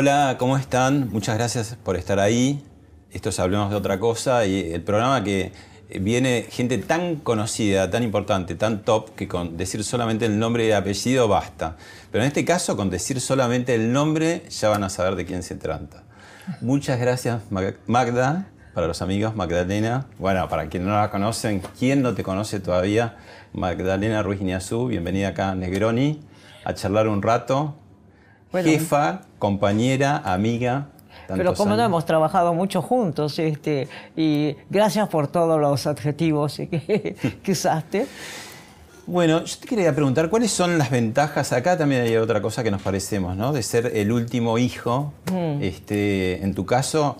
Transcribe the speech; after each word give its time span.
Hola, 0.00 0.36
¿cómo 0.38 0.56
están? 0.56 1.10
Muchas 1.10 1.36
gracias 1.36 1.76
por 1.82 1.96
estar 1.96 2.20
ahí. 2.20 2.62
Esto 3.10 3.30
es 3.30 3.40
Hablemos 3.40 3.68
de 3.68 3.74
otra 3.74 3.98
cosa 3.98 4.46
y 4.46 4.72
el 4.72 4.82
programa 4.82 5.24
que 5.24 5.50
viene 5.98 6.46
gente 6.48 6.78
tan 6.78 7.16
conocida, 7.16 7.90
tan 7.90 8.04
importante, 8.04 8.54
tan 8.54 8.84
top, 8.84 9.16
que 9.16 9.26
con 9.26 9.56
decir 9.56 9.82
solamente 9.82 10.24
el 10.24 10.38
nombre 10.38 10.66
y 10.66 10.68
el 10.68 10.76
apellido 10.76 11.26
basta. 11.26 11.76
Pero 12.12 12.22
en 12.22 12.28
este 12.28 12.44
caso, 12.44 12.76
con 12.76 12.90
decir 12.90 13.20
solamente 13.20 13.74
el 13.74 13.92
nombre, 13.92 14.44
ya 14.48 14.68
van 14.68 14.84
a 14.84 14.88
saber 14.88 15.16
de 15.16 15.26
quién 15.26 15.42
se 15.42 15.56
trata. 15.56 16.04
Muchas 16.60 17.00
gracias, 17.00 17.42
Magda, 17.88 18.46
para 18.74 18.86
los 18.86 19.02
amigos, 19.02 19.34
Magdalena. 19.34 20.06
Bueno, 20.20 20.48
para 20.48 20.68
quienes 20.68 20.86
no 20.86 20.94
la 20.94 21.10
conocen, 21.10 21.60
¿quién 21.76 22.02
no 22.02 22.14
te 22.14 22.22
conoce 22.22 22.60
todavía? 22.60 23.16
Magdalena 23.52 24.22
Ruiz 24.22 24.40
Iñazú, 24.40 24.86
bienvenida 24.86 25.30
acá 25.30 25.50
a 25.50 25.54
Negroni, 25.56 26.20
a 26.62 26.72
charlar 26.74 27.08
un 27.08 27.20
rato 27.20 27.74
jefa, 28.52 29.22
compañera, 29.38 30.18
amiga. 30.24 30.88
Pero 31.28 31.54
como 31.54 31.76
no 31.76 31.82
hemos 31.82 32.06
trabajado 32.06 32.54
mucho 32.54 32.80
juntos, 32.80 33.38
este, 33.38 33.88
y 34.16 34.56
gracias 34.70 35.08
por 35.08 35.28
todos 35.28 35.60
los 35.60 35.86
adjetivos 35.86 36.56
que, 36.70 37.16
usaste. 37.46 38.06
Bueno, 39.06 39.44
yo 39.44 39.58
te 39.58 39.66
quería 39.66 39.94
preguntar, 39.94 40.30
¿cuáles 40.30 40.50
son 40.50 40.78
las 40.78 40.90
ventajas? 40.90 41.52
Acá 41.52 41.76
también 41.76 42.02
hay 42.02 42.16
otra 42.16 42.40
cosa 42.42 42.62
que 42.62 42.70
nos 42.70 42.82
parecemos, 42.82 43.36
¿no? 43.36 43.52
De 43.52 43.62
ser 43.62 43.92
el 43.94 44.12
último 44.12 44.58
hijo. 44.58 45.12
Mm. 45.32 45.62
Este, 45.62 46.42
en 46.42 46.54
tu 46.54 46.66
caso, 46.66 47.16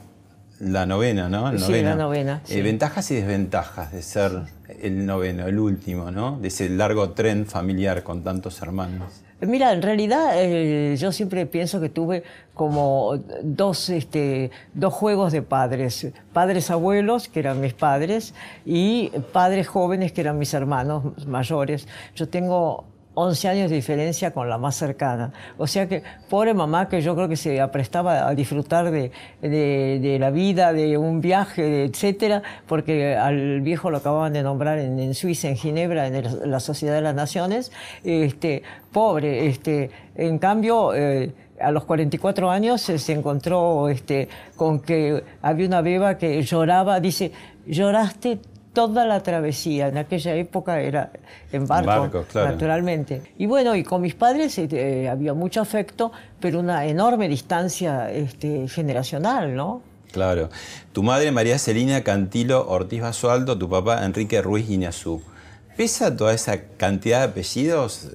la 0.60 0.86
novena, 0.86 1.28
¿no? 1.28 1.58
Sí, 1.58 1.82
la 1.82 1.94
novena. 1.94 2.42
Eh, 2.48 2.62
ventajas 2.62 3.10
y 3.10 3.16
desventajas 3.16 3.92
de 3.92 4.02
ser 4.02 4.32
el 4.80 5.06
noveno, 5.06 5.46
el 5.46 5.58
último, 5.58 6.10
¿no? 6.10 6.38
De 6.38 6.48
ese 6.48 6.68
largo 6.68 7.10
tren 7.10 7.46
familiar 7.46 8.02
con 8.02 8.22
tantos 8.22 8.60
hermanos. 8.60 9.22
Mira, 9.40 9.72
en 9.72 9.82
realidad 9.82 10.32
eh, 10.34 10.96
yo 10.98 11.12
siempre 11.12 11.46
pienso 11.46 11.80
que 11.80 11.88
tuve 11.88 12.24
como 12.54 13.18
dos, 13.42 13.88
este, 13.88 14.50
dos 14.74 14.92
juegos 14.92 15.32
de 15.32 15.42
padres. 15.42 16.08
Padres 16.32 16.72
abuelos, 16.72 17.28
que 17.28 17.38
eran 17.38 17.60
mis 17.60 17.72
padres, 17.72 18.34
y 18.66 19.10
padres 19.32 19.68
jóvenes, 19.68 20.10
que 20.10 20.22
eran 20.22 20.38
mis 20.38 20.52
hermanos 20.54 21.26
mayores. 21.28 21.86
Yo 22.16 22.28
tengo 22.28 22.84
11 23.18 23.48
años 23.48 23.70
de 23.70 23.76
diferencia 23.76 24.30
con 24.30 24.48
la 24.48 24.58
más 24.58 24.76
cercana. 24.76 25.32
O 25.56 25.66
sea 25.66 25.88
que, 25.88 26.02
pobre 26.30 26.54
mamá, 26.54 26.88
que 26.88 27.00
yo 27.02 27.16
creo 27.16 27.28
que 27.28 27.36
se 27.36 27.60
aprestaba 27.60 28.28
a 28.28 28.34
disfrutar 28.34 28.90
de, 28.90 29.10
de, 29.40 30.16
la 30.20 30.30
vida, 30.30 30.72
de 30.72 30.96
un 30.96 31.20
viaje, 31.20 31.84
etcétera, 31.84 32.42
porque 32.66 33.16
al 33.16 33.60
viejo 33.60 33.90
lo 33.90 33.98
acababan 33.98 34.32
de 34.32 34.42
nombrar 34.42 34.78
en, 34.78 35.14
Suiza, 35.14 35.48
en 35.48 35.56
Ginebra, 35.56 36.06
en, 36.06 36.50
la 36.50 36.60
Sociedad 36.60 36.94
de 36.94 37.02
las 37.02 37.14
Naciones. 37.14 37.72
Este, 38.04 38.62
pobre, 38.92 39.48
este, 39.48 39.90
en 40.14 40.38
cambio. 40.38 40.94
Eh, 40.94 41.32
a 41.60 41.72
los 41.72 41.86
44 41.86 42.52
años 42.52 42.80
se 42.82 43.12
encontró 43.12 43.88
este, 43.88 44.28
con 44.54 44.78
que 44.78 45.24
había 45.42 45.66
una 45.66 45.80
beba 45.80 46.16
que 46.16 46.40
lloraba, 46.42 47.00
dice, 47.00 47.32
lloraste 47.66 48.38
toda 48.72 49.04
la 49.04 49.22
travesía. 49.22 49.88
En 49.88 49.98
aquella 49.98 50.34
época 50.34 50.80
era 50.80 51.10
en 51.52 51.66
barco, 51.66 52.24
naturalmente. 52.34 53.22
Y 53.38 53.46
bueno, 53.46 53.74
y 53.74 53.82
con 53.82 54.02
mis 54.02 54.14
padres 54.14 54.58
este, 54.58 55.08
había 55.08 55.34
mucho 55.34 55.60
afecto, 55.60 56.12
pero 56.40 56.60
una 56.60 56.86
enorme 56.86 57.28
distancia 57.28 58.10
este, 58.10 58.68
generacional, 58.68 59.54
¿no? 59.54 59.82
Claro. 60.12 60.48
Tu 60.92 61.02
madre 61.02 61.32
María 61.32 61.58
Celina 61.58 62.02
Cantilo 62.02 62.66
Ortiz 62.68 63.02
Basualdo, 63.02 63.58
tu 63.58 63.68
papá 63.68 64.04
Enrique 64.04 64.40
Ruiz 64.40 64.66
Guiñazú. 64.66 65.22
¿Pesa 65.76 66.16
toda 66.16 66.34
esa 66.34 66.62
cantidad 66.76 67.20
de 67.20 67.24
apellidos? 67.26 68.08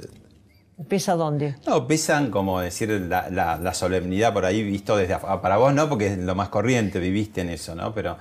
¿Pesa 0.88 1.16
dónde? 1.16 1.56
No, 1.66 1.88
pesan 1.88 2.30
como 2.32 2.60
decir 2.60 2.90
la, 2.90 3.74
solemnidad 3.74 4.34
por 4.34 4.46
ahí 4.46 4.64
visto 4.64 4.98
desde 4.98 5.18
para 5.18 5.58
vos 5.58 5.74
no, 5.74 5.88
porque 5.88 6.08
es 6.08 6.18
lo 6.18 6.36
más 6.36 6.50
corriente, 6.50 7.00
viviste 7.00 7.42
en 7.42 7.50
eso, 7.50 7.76
¿no? 7.76 7.94
Pero 7.94 8.18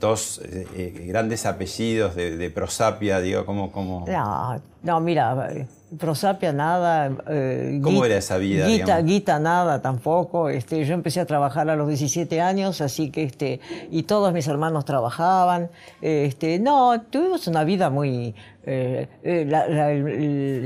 dos 0.00 0.40
eh, 0.44 0.66
eh, 0.76 1.04
grandes 1.06 1.46
apellidos 1.46 2.14
de, 2.14 2.50
prosapia, 2.50 3.20
digo, 3.20 3.46
¿cómo, 3.46 3.72
cómo... 3.72 4.04
No, 4.06 4.60
no, 4.82 5.00
mira, 5.00 5.66
prosapia 5.98 6.52
nada. 6.52 7.10
Eh, 7.28 7.80
¿Cómo 7.82 8.04
era 8.04 8.16
esa 8.16 8.36
vida? 8.36 8.66
Guita, 8.66 9.00
guita 9.00 9.38
nada 9.38 9.80
tampoco. 9.80 10.48
Este, 10.48 10.84
yo 10.84 10.94
empecé 10.94 11.20
a 11.20 11.26
trabajar 11.26 11.68
a 11.70 11.76
los 11.76 11.88
17 11.88 12.40
años, 12.40 12.80
así 12.80 13.10
que, 13.10 13.24
este, 13.24 13.60
y 13.90 14.02
todos 14.02 14.32
mis 14.32 14.46
hermanos 14.48 14.84
trabajaban. 14.84 15.70
Este, 16.02 16.58
no, 16.58 17.00
tuvimos 17.10 17.46
una 17.48 17.64
vida 17.64 17.88
muy, 17.88 18.34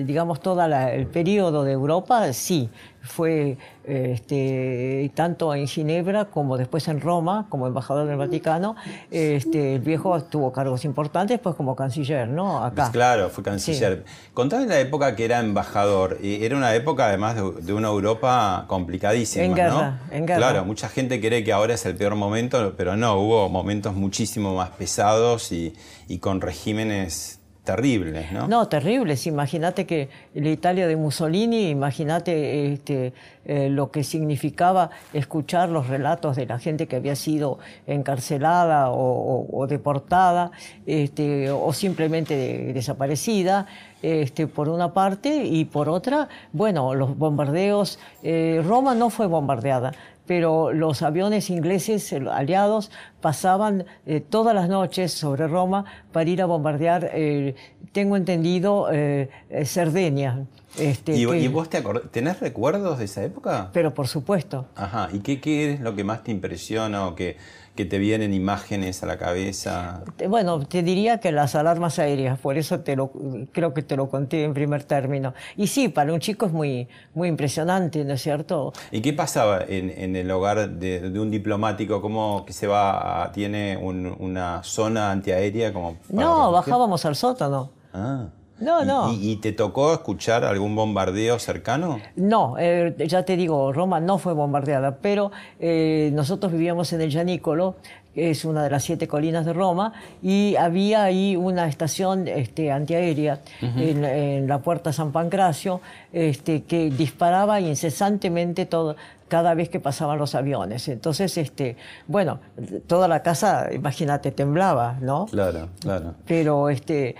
digamos, 0.05 0.41
todo 0.41 0.65
el 0.65 1.07
periodo 1.07 1.65
de 1.65 1.73
Europa, 1.73 2.33
sí, 2.33 2.69
fue 3.03 3.57
este, 3.91 5.11
tanto 5.15 5.55
en 5.55 5.67
Ginebra 5.67 6.27
como 6.27 6.56
después 6.56 6.87
en 6.89 7.01
Roma, 7.01 7.47
como 7.49 7.67
embajador 7.67 8.06
del 8.06 8.17
Vaticano, 8.17 8.77
este, 9.11 9.75
el 9.75 9.81
viejo 9.81 10.23
tuvo 10.23 10.53
cargos 10.53 10.84
importantes, 10.84 11.39
pues 11.41 11.56
como 11.56 11.75
canciller, 11.75 12.28
¿no? 12.28 12.65
Acá. 12.65 12.83
Pues 12.83 12.91
claro, 12.91 13.28
fue 13.31 13.43
canciller. 13.43 14.05
Contame 14.33 14.67
la 14.67 14.78
época 14.78 15.17
que 15.17 15.25
era 15.25 15.41
embajador. 15.41 16.19
Era 16.23 16.56
una 16.56 16.75
época, 16.75 17.06
además, 17.06 17.37
de, 17.37 17.73
una 17.73 17.89
Europa 17.89 18.65
complicadísima, 18.69 19.45
en 19.45 19.55
guerra, 19.55 19.99
En 20.11 20.27
guerra. 20.27 20.39
Claro, 20.39 20.65
mucha 20.65 20.89
gente 20.89 21.21
cree 21.21 21.43
que 21.43 21.53
ahora 21.53 21.75
es 21.75 21.84
el 21.87 21.97
peor 21.97 22.15
momento, 22.15 22.75
pero 22.77 22.97
no, 22.97 23.15
hubo 23.17 23.49
momentos 23.49 23.95
muchísimo 23.95 24.55
más 24.55 24.71
pesados 24.71 25.51
y, 25.53 25.75
y 26.07 26.19
con 26.19 26.41
regímenes 26.41 27.40
terribles, 27.77 28.33
¿no? 28.33 28.49
No, 28.49 28.69
terribles. 28.69 29.27
Imagínate 29.27 29.87
que 29.87 30.09
la 30.35 30.49
Italia 30.49 30.87
de 30.87 30.97
Mussolini, 30.97 31.69
imagínate 31.69 32.73
este, 32.73 33.13
eh, 33.45 33.69
lo 33.71 33.91
que 33.91 34.03
significaba 34.03 34.91
escuchar 35.13 35.69
los 35.69 35.87
relatos 35.87 36.37
de 36.37 36.47
la 36.47 36.59
gente 36.59 36.87
que 36.87 36.97
había 36.97 37.17
sido 37.17 37.59
encarcelada 37.87 38.91
o, 38.91 39.67
deportada 39.69 40.51
este, 40.87 41.51
o 41.51 41.73
simplemente 41.73 42.73
desaparecida. 42.73 43.67
Este, 44.03 44.47
por 44.47 44.71
una 44.71 44.95
parte 44.95 45.45
y 45.45 45.67
por 45.67 45.91
otra, 45.91 46.27
bueno, 46.55 46.95
los 46.95 47.19
bombardeos, 47.19 47.99
eh, 48.23 48.63
Roma 48.67 48.95
no 48.95 49.11
fue 49.11 49.27
bombardeada, 49.27 49.93
pero 50.31 50.73
los 50.73 51.03
aviones 51.03 51.51
ingleses 51.51 52.13
aliados 52.13 52.93
pasaban 53.21 53.85
eh, 54.07 54.21
todas 54.21 54.55
las 54.55 54.69
noches 54.69 55.13
sobre 55.13 55.49
Roma 55.49 55.87
para 56.13 56.31
ir 56.31 56.41
a 56.41 56.47
bombardear, 56.47 57.11
eh, 57.15 57.57
tengo 57.91 58.17
entendido, 58.17 58.91
eh, 58.93 59.29
Cerdeña. 59.65 60.47
Este, 60.79 61.17
¿Y, 61.17 61.49
vos 61.49 61.69
te 61.69 61.83
tenés 62.13 62.39
recuerdos 62.39 63.01
de 63.01 63.07
esa 63.07 63.25
época? 63.25 63.71
Pero 63.73 63.93
por 63.93 64.07
supuesto. 64.07 64.67
Ajá, 64.77 65.09
¿y 65.13 65.19
qué, 65.19 65.41
qué 65.41 65.73
es 65.73 65.81
lo 65.81 65.97
que 65.97 66.05
más 66.05 66.23
te 66.23 66.31
impresiona 66.31 67.09
o 67.09 67.17
que 67.17 67.37
que 67.81 67.87
te 67.87 67.99
vienen 67.99 68.35
imágenes 68.35 69.03
a 69.03 69.07
la 69.07 69.17
cabeza? 69.17 70.03
Bueno, 70.29 70.61
te 70.67 70.83
diría 70.83 71.19
que 71.19 71.33
las 71.33 71.55
alarmas 71.55 71.99
aéreas, 71.99 72.39
por 72.39 72.59
eso 72.59 72.81
te 72.81 72.95
lo, 72.95 73.11
creo 73.53 73.73
que 73.73 73.83
te 73.83 73.97
lo 73.97 74.11
conté 74.11 74.45
en 74.45 74.53
primer 74.53 74.85
término. 74.85 75.33
Y 75.57 75.67
sí, 75.69 75.89
para 75.89 76.13
un 76.13 76.21
chico 76.21 76.45
es 76.45 76.53
muy, 76.53 76.89
muy 77.15 77.29
impresionante, 77.29 78.05
¿no 78.05 78.13
es 78.13 78.21
cierto? 78.21 78.75
¿Y 78.91 79.01
qué 79.01 79.15
pasaba 79.15 79.65
en, 79.67 80.15
el 80.15 80.31
hogar 80.31 80.69
de, 80.69 81.19
un 81.19 81.31
diplomático? 81.31 82.03
¿Cómo 82.03 82.45
que 82.45 82.53
se 82.53 82.66
va, 82.66 83.31
tiene 83.33 83.78
una 83.78 84.63
zona 84.63 85.10
antiaérea? 85.10 85.72
Como 85.72 85.97
no, 86.10 86.53
bajábamos 86.53 87.07
al 87.07 87.16
sótano. 87.16 87.71
Ah. 87.95 88.27
No, 88.60 88.84
no. 88.84 89.12
¿Y, 89.12 89.36
te 89.36 89.53
tocó 89.53 89.92
escuchar 89.92 90.45
algún 90.45 90.77
bombardeo 90.77 91.39
cercano? 91.39 91.98
No, 92.16 92.57
eh, 92.59 92.95
ya 93.07 93.24
te 93.24 93.36
digo, 93.36 93.72
Roma 93.72 94.01
no 94.01 94.18
fue 94.18 94.34
bombardeada, 94.34 94.98
pero 95.01 95.33
eh, 95.59 96.10
nosotros 96.12 96.53
vivíamos 96.53 96.92
en 96.92 97.01
el 97.01 97.10
Gianicolo, 97.10 97.77
que 98.15 98.30
es 98.30 98.45
una 98.45 98.62
de 98.65 98.71
las 98.71 98.84
siete 98.84 99.09
colinas 99.09 99.47
de 99.47 99.53
Roma, 99.53 99.92
y 100.22 100.57
había 100.57 101.04
ahí 101.04 101.36
una 101.36 101.68
estación 101.68 102.28
este, 102.28 102.71
antiaérea 102.71 103.41
en, 103.60 104.47
la 104.48 104.59
puerta 104.59 104.92
San 104.92 105.13
Pancracio 105.13 105.80
este, 106.13 106.65
que 106.65 106.91
disparaba 106.91 107.60
incesantemente 107.60 108.66
todo, 108.66 108.97
cada 109.28 109.54
vez 109.54 109.68
que 109.68 109.80
pasaban 109.80 110.18
los 110.18 110.34
aviones. 110.34 110.89
Entonces, 110.89 111.39
este, 111.39 111.77
bueno, 112.09 112.41
toda 112.89 113.06
la 113.06 113.22
casa, 113.22 113.68
imagínate, 113.72 114.33
temblaba, 114.33 114.98
¿no? 115.01 115.27
Claro, 115.27 115.68
claro. 115.80 116.15
Pero 116.27 116.68
este, 116.68 117.15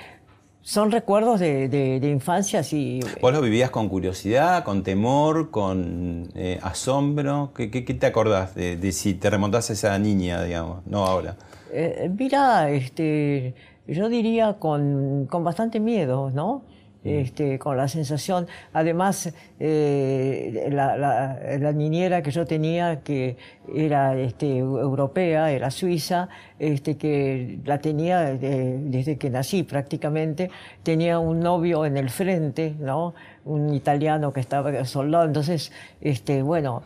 son 0.63 0.91
recuerdos 0.91 1.41
de, 1.41 2.01
infancia, 2.03 2.63
sí. 2.63 3.01
¿Vos 3.21 3.33
lo 3.33 3.41
vivías 3.41 3.71
con 3.71 3.89
curiosidad, 3.89 4.65
con 4.65 4.83
temor, 4.83 5.51
con 5.51 6.29
eh, 6.35 6.59
asombro? 6.63 7.53
¿Qué, 7.55 7.69
te 7.69 8.07
acordás 8.07 8.55
de, 8.55 8.93
si 8.93 9.15
te 9.15 9.31
remontás 9.31 9.71
a 9.71 9.73
esa 9.73 9.99
niña, 9.99 10.43
digamos, 10.45 10.87
no 10.87 11.07
ahora? 11.07 11.37
Eh, 11.73 12.11
mira, 12.17 12.71
este, 12.71 13.55
yo 13.87 14.09
diría 14.09 14.55
con, 14.55 15.27
con 15.31 15.45
bastante 15.45 15.81
miedo, 15.81 16.31
¿no? 16.31 16.63
Este, 17.03 17.59
con 17.59 17.79
la 17.79 17.89
sensación, 17.89 18.47
además 18.75 19.33
eh, 19.59 20.69
la, 20.71 21.73
niñera 21.73 22.23
que 22.23 22.31
yo 22.31 22.45
tenía, 22.45 23.01
que 23.01 23.39
era 23.75 24.19
este, 24.19 24.59
europea, 24.59 25.51
era 25.51 25.71
suiza, 25.71 26.29
este, 26.59 26.99
que 26.99 27.59
la 27.65 27.79
tenía 27.79 28.35
desde 28.35 29.17
que 29.17 29.31
nací 29.31 29.63
prácticamente, 29.63 30.51
tenía 30.83 31.19
un 31.19 31.41
novio 31.41 31.87
en 31.87 31.97
el 31.97 32.11
frente, 32.11 32.75
¿no? 32.79 33.15
un 33.47 33.73
italiano 33.73 34.35
que 34.35 34.41
estaba 34.41 34.85
soldado, 34.85 35.25
entonces, 35.25 35.73
este, 36.03 36.43
bueno, 36.43 36.83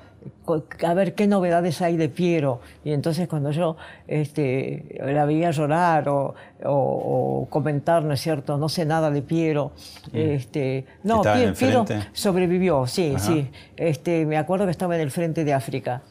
a 0.85 0.95
ver 0.95 1.15
qué 1.15 1.27
novedades 1.27 1.81
hay 1.83 1.97
de 1.97 2.09
Piero. 2.09 2.61
Y 2.85 2.93
entonces 2.93 3.29
cuando 3.29 3.51
yo 3.51 3.77
este, 4.07 4.99
la 5.05 5.25
veía 5.25 5.51
llorar 5.51 6.09
o, 6.09 7.47
comentar, 7.51 8.05
¿no 8.05 8.15
es 8.15 8.21
cierto? 8.21 8.57
No 8.59 8.69
sé 8.69 8.85
nada 8.85 9.11
de 9.11 9.23
Piero. 9.23 9.73
Mm. 10.13 10.17
Este, 10.17 10.87
no, 11.03 11.23
Piero, 11.23 11.85
sobrevivió, 12.13 12.87
sí, 12.87 13.15
sí. 13.19 13.51
Este, 13.77 14.27
me 14.27 14.37
acuerdo 14.37 14.65
que 14.65 14.71
estaba 14.71 14.95
en 14.95 15.03
el 15.03 15.11
frente 15.11 15.45
de 15.45 15.53
África. 15.53 16.03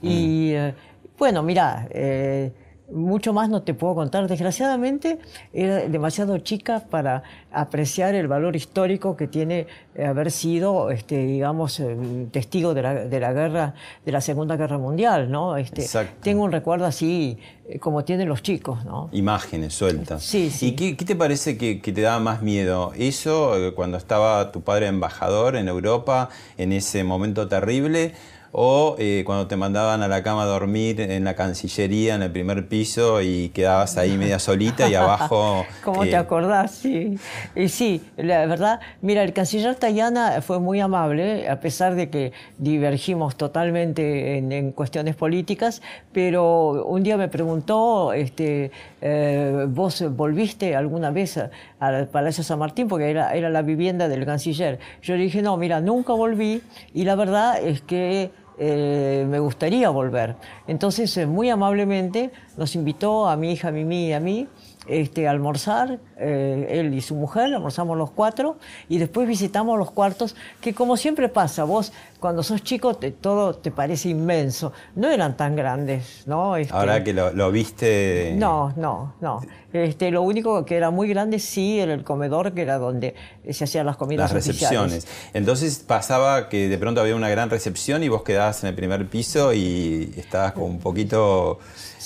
Y 0.00 0.52
mm. 0.52 0.56
eh, 0.56 0.74
bueno, 1.18 1.42
mira, 1.42 1.86
eh, 1.90 2.50
mucho 2.92 3.32
más 3.32 3.48
no 3.48 3.62
te 3.62 3.74
puedo 3.74 3.94
contar. 3.94 4.28
Desgraciadamente 4.28 5.18
era 5.52 5.88
demasiado 5.88 6.38
chica 6.38 6.84
para 6.90 7.22
apreciar 7.52 8.14
el 8.14 8.28
valor 8.28 8.56
histórico 8.56 9.16
que 9.16 9.26
tiene 9.26 9.66
eh, 9.94 10.06
haber 10.06 10.30
sido, 10.30 10.90
este, 10.90 11.26
digamos, 11.26 11.78
eh, 11.80 11.96
testigo 12.30 12.74
de 12.74 12.82
la, 12.82 12.94
de 12.94 13.20
la, 13.20 13.32
guerra, 13.32 13.74
de 14.04 14.12
la 14.12 14.20
Segunda 14.20 14.56
Guerra 14.56 14.78
Mundial, 14.78 15.30
¿no? 15.30 15.56
Este, 15.56 15.86
tengo 16.22 16.44
un 16.44 16.52
recuerdo 16.52 16.86
así 16.86 17.38
eh, 17.68 17.78
como 17.78 18.04
tienen 18.04 18.28
los 18.28 18.42
chicos, 18.42 18.84
¿no? 18.84 19.08
Imágenes 19.12 19.74
sueltas. 19.74 20.22
Sí, 20.22 20.50
sí. 20.50 20.68
¿Y 20.68 20.72
qué, 20.72 20.96
qué 20.96 21.04
te 21.04 21.16
parece 21.16 21.58
que, 21.58 21.80
que, 21.80 21.92
te 21.92 22.00
daba 22.00 22.20
más 22.20 22.42
miedo? 22.42 22.92
¿Eso 22.96 23.54
cuando 23.74 23.96
estaba 23.96 24.52
tu 24.52 24.62
padre 24.62 24.86
embajador 24.86 25.56
en 25.56 25.68
Europa, 25.68 26.28
en 26.56 26.72
ese 26.72 27.04
momento 27.04 27.48
terrible? 27.48 28.14
O 28.52 28.96
eh, 28.98 29.22
cuando 29.24 29.46
te 29.46 29.56
mandaban 29.56 30.02
a 30.02 30.08
la 30.08 30.22
cama 30.22 30.42
a 30.42 30.46
dormir 30.46 31.00
en 31.00 31.24
la 31.24 31.34
Cancillería, 31.34 32.14
en 32.14 32.22
el 32.22 32.30
primer 32.30 32.68
piso, 32.68 33.22
y 33.22 33.48
quedabas 33.48 33.96
ahí 33.96 34.18
media 34.18 34.38
solita 34.38 34.90
y 34.90 34.94
abajo... 34.94 35.64
¿Cómo 35.84 36.02
te 36.02 36.10
eh, 36.10 36.16
acordás? 36.16 36.72
Sí. 36.72 37.18
Y 37.56 37.68
sí, 37.70 38.02
la 38.18 38.44
verdad, 38.44 38.80
mira, 39.00 39.22
el 39.22 39.32
canciller 39.32 39.74
Tayana 39.76 40.42
fue 40.42 40.60
muy 40.60 40.80
amable, 40.80 41.48
a 41.48 41.60
pesar 41.60 41.94
de 41.94 42.10
que 42.10 42.32
divergimos 42.58 43.36
totalmente 43.36 44.36
en, 44.36 44.72
cuestiones 44.72 45.16
políticas, 45.16 45.80
pero 46.12 46.84
un 46.84 47.02
día 47.02 47.16
me 47.16 47.28
preguntó, 47.28 48.12
este, 48.12 48.70
eh, 49.00 49.64
¿vos 49.68 50.04
volviste 50.14 50.76
alguna 50.76 51.10
vez 51.10 51.40
al 51.78 52.08
Palacio 52.08 52.44
San 52.44 52.58
Martín? 52.58 52.86
Porque 52.86 53.10
era, 53.10 53.34
era 53.34 53.48
la 53.48 53.62
vivienda 53.62 54.08
del 54.08 54.26
canciller. 54.26 54.78
Yo 55.00 55.16
le 55.16 55.22
dije, 55.22 55.40
no, 55.40 55.56
mira, 55.56 55.80
nunca 55.80 56.12
volví, 56.12 56.60
y 56.92 57.04
la 57.04 57.14
verdad 57.14 57.58
es 57.62 57.80
que 57.80 58.30
eh, 58.58 59.26
me 59.28 59.38
gustaría 59.38 59.88
volver. 59.90 60.36
Entonces, 60.66 61.16
eh, 61.16 61.26
muy 61.26 61.50
amablemente 61.50 62.30
nos 62.56 62.74
invitó 62.74 63.28
a 63.28 63.36
mi 63.36 63.52
hija 63.52 63.70
Mimi 63.70 64.08
y 64.08 64.12
a 64.12 64.20
mí 64.20 64.48
este, 64.86 65.28
a 65.28 65.30
almorzar, 65.30 66.00
eh, 66.18 66.66
él 66.70 66.92
y 66.94 67.00
su 67.00 67.14
mujer, 67.14 67.54
almorzamos 67.54 67.96
los 67.96 68.10
cuatro 68.10 68.56
y 68.88 68.98
después 68.98 69.28
visitamos 69.28 69.78
los 69.78 69.90
cuartos, 69.90 70.34
que 70.60 70.74
como 70.74 70.96
siempre 70.96 71.28
pasa, 71.28 71.64
vos 71.64 71.92
cuando 72.18 72.42
sos 72.42 72.62
chico 72.62 72.94
todo 72.94 73.54
te 73.54 73.70
parece 73.70 74.08
inmenso, 74.08 74.72
no 74.96 75.08
eran 75.10 75.36
tan 75.36 75.54
grandes, 75.56 76.24
¿no? 76.26 76.56
Este, 76.56 76.74
Ahora 76.74 77.02
que 77.04 77.12
lo, 77.12 77.52
viste... 77.52 78.34
No, 78.36 78.72
no, 78.76 79.14
no. 79.20 79.40
Este, 79.72 80.10
lo 80.10 80.22
único 80.22 80.64
que 80.64 80.76
era 80.76 80.90
muy 80.90 81.08
grande 81.08 81.38
sí 81.38 81.80
era 81.80 81.94
el 81.94 82.04
comedor, 82.04 82.52
que 82.52 82.62
era 82.62 82.78
donde 82.78 83.14
se 83.50 83.64
hacían 83.64 83.86
las 83.86 83.96
comidas 83.96 84.32
Las 84.32 84.46
recepciones. 84.46 85.06
Entonces 85.32 85.78
pasaba 85.86 86.48
que 86.48 86.68
de 86.68 86.78
pronto 86.78 87.00
había 87.00 87.16
una 87.16 87.30
gran 87.30 87.48
recepción 87.48 88.02
y 88.02 88.08
vos 88.08 88.22
quedabas 88.22 88.62
en 88.62 88.68
el 88.68 88.74
primer 88.74 89.06
piso 89.08 89.52
y 89.54 90.12
estabas 90.16 90.52
como 90.52 90.66
un 90.66 90.78
poquito 90.78 91.58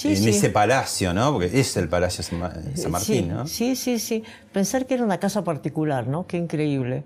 en 0.04 0.28
ese 0.28 0.50
palacio, 0.50 1.12
¿no? 1.12 1.32
Porque 1.32 1.58
es 1.58 1.76
el 1.76 1.88
Palacio 1.88 2.22
San, 2.22 2.38
Martín, 2.90 3.28
¿no? 3.28 3.46
Sí, 3.46 3.74
sí, 3.76 3.98
sí. 3.98 4.22
Pensar 4.52 4.86
que 4.86 4.94
era 4.94 5.04
una 5.04 5.18
casa 5.18 5.42
particular, 5.42 6.06
¿no? 6.06 6.26
Qué 6.26 6.36
increíble. 6.36 7.04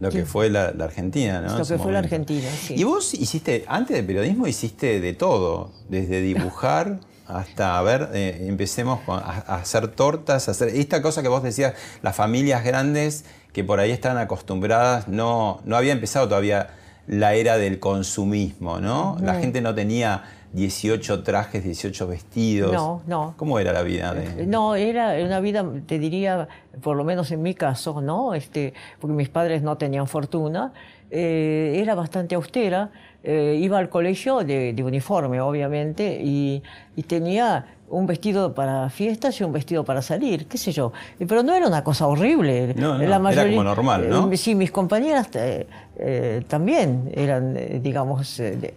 Lo 0.00 0.10
que 0.10 0.26
fue 0.26 0.50
la, 0.50 0.66
Argentina, 0.66 1.40
¿no? 1.40 1.58
Lo 1.58 1.64
que 1.64 1.78
fue 1.78 1.92
la 1.92 2.00
Argentina, 2.00 2.48
sí. 2.50 2.74
Y 2.76 2.84
vos 2.84 3.14
hiciste, 3.14 3.64
antes 3.68 3.96
del 3.96 4.04
periodismo, 4.04 4.48
hiciste 4.48 5.00
de 5.00 5.14
todo, 5.14 5.72
desde 5.88 6.20
dibujar 6.20 6.98
hasta, 7.38 7.78
a 7.78 7.82
ver, 7.82 8.10
eh, 8.14 8.46
empecemos 8.48 9.00
a, 9.08 9.56
hacer 9.56 9.88
tortas, 9.88 10.48
a 10.48 10.52
hacer 10.52 10.68
esta 10.68 11.02
cosa 11.02 11.22
que 11.22 11.28
vos 11.28 11.42
decías, 11.42 11.74
las 12.02 12.14
familias 12.14 12.64
grandes 12.64 13.24
que 13.52 13.64
por 13.64 13.80
ahí 13.80 13.90
están 13.90 14.18
acostumbradas, 14.18 15.08
no, 15.08 15.60
no 15.64 15.76
había 15.76 15.92
empezado 15.92 16.28
todavía 16.28 16.70
la 17.06 17.34
era 17.34 17.58
del 17.58 17.78
consumismo, 17.78 18.80
¿no? 18.80 19.16
La 19.20 19.34
gente 19.34 19.60
no 19.60 19.74
tenía 19.74 20.22
18 20.52 21.22
trajes, 21.22 21.64
18 21.64 22.06
vestidos. 22.06 22.72
No, 22.72 23.02
no. 23.06 23.34
¿Cómo 23.36 23.58
era 23.58 23.72
la 23.72 23.82
vida? 23.82 24.14
De... 24.14 24.42
Eh, 24.42 24.46
no, 24.46 24.74
era 24.76 25.14
una 25.24 25.40
vida, 25.40 25.64
te 25.86 25.98
diría, 25.98 26.48
por 26.82 26.96
lo 26.96 27.04
menos 27.04 27.30
en 27.30 27.42
mi 27.42 27.54
caso, 27.54 28.00
¿no? 28.00 28.34
Este, 28.34 28.74
porque 29.00 29.14
mis 29.14 29.28
padres 29.28 29.62
no 29.62 29.76
tenían 29.76 30.06
fortuna, 30.06 30.72
eh, 31.10 31.78
era 31.82 31.94
bastante 31.94 32.34
austera. 32.34 32.90
Eh, 33.24 33.58
iba 33.60 33.78
al 33.78 33.88
colegio 33.88 34.42
de, 34.42 34.74
uniforme, 34.84 35.40
obviamente, 35.40 36.20
y, 36.22 36.62
y 36.96 37.02
tenía 37.04 37.66
un 37.92 38.06
vestido 38.06 38.54
para 38.54 38.88
fiestas 38.88 39.38
y 39.38 39.44
un 39.44 39.52
vestido 39.52 39.84
para 39.84 40.00
salir, 40.00 40.46
qué 40.46 40.56
sé 40.56 40.72
yo. 40.72 40.92
Pero 41.18 41.42
no 41.42 41.54
era 41.54 41.66
una 41.66 41.84
cosa 41.84 42.06
horrible. 42.06 42.74
No, 42.74 42.96
no, 42.96 43.02
era 43.02 43.18
como 43.18 43.62
normal, 43.62 44.08
¿no? 44.08 44.32
Eh, 44.32 44.36
sí, 44.38 44.54
mis 44.54 44.70
compañeras 44.70 45.28
eh, 45.34 45.66
eh, 45.98 46.42
también 46.48 47.12
eran, 47.14 47.82
digamos, 47.82 48.38
de, 48.38 48.72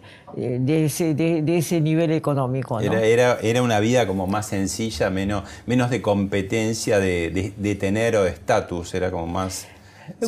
ese, 0.86 1.16
de, 1.16 1.58
ese, 1.58 1.80
nivel 1.80 2.12
económico. 2.12 2.82
¿no? 2.82 2.94
Era, 2.94 3.40
era, 3.40 3.62
una 3.62 3.80
vida 3.80 4.06
como 4.06 4.28
más 4.28 4.48
sencilla, 4.48 5.10
menos, 5.10 5.46
menos 5.66 5.90
de 5.90 6.02
competencia 6.02 7.00
de, 7.00 7.78
tener 7.80 8.18
o 8.18 8.24
de 8.24 8.32
estatus, 8.32 8.94
era 8.94 9.12
como 9.12 9.28
más... 9.28 9.68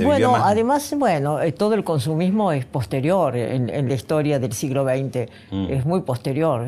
Bueno, 0.01 0.35
además, 0.35 0.93
bueno, 0.97 1.39
todo 1.57 1.73
el 1.73 1.83
consumismo 1.83 2.51
es 2.51 2.65
posterior 2.65 3.35
en, 3.35 3.87
la 3.87 3.93
historia 3.93 4.39
del 4.39 4.53
siglo 4.53 4.83
XX, 4.83 5.29
mm. 5.51 5.65
es 5.69 5.85
muy 5.85 6.01
posterior. 6.01 6.67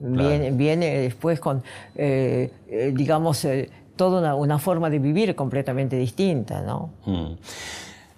Viene, 0.00 1.00
después 1.00 1.40
con, 1.40 1.62
eh, 1.96 2.50
eh, 2.68 2.92
digamos, 2.94 3.44
eh, 3.44 3.68
toda 3.96 4.34
una, 4.34 4.58
forma 4.58 4.88
de 4.90 5.00
vivir 5.00 5.34
completamente 5.34 5.96
distinta, 5.96 6.60
¿no? 6.60 6.90
Mm. 7.04 7.32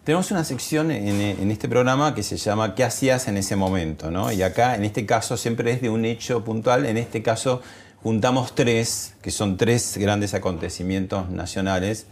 Tenemos 0.04 0.30
una 0.30 0.44
sección 0.44 0.90
en, 0.90 1.50
este 1.50 1.68
programa 1.68 2.14
que 2.14 2.22
se 2.22 2.36
llama 2.36 2.74
¿Qué 2.74 2.84
hacías 2.84 3.28
en 3.28 3.36
ese 3.36 3.54
momento? 3.54 4.10
¿no? 4.10 4.32
Y 4.32 4.42
acá, 4.42 4.74
en 4.74 4.84
este 4.84 5.04
caso, 5.04 5.36
siempre 5.36 5.70
es 5.72 5.82
de 5.82 5.90
un 5.90 6.04
hecho 6.06 6.42
puntual. 6.42 6.86
En 6.86 6.96
este 6.96 7.22
caso, 7.22 7.60
juntamos 8.02 8.54
tres, 8.54 9.14
que 9.20 9.30
son 9.30 9.58
tres 9.58 9.98
grandes 9.98 10.32
acontecimientos 10.32 11.28
nacionales. 11.28 12.06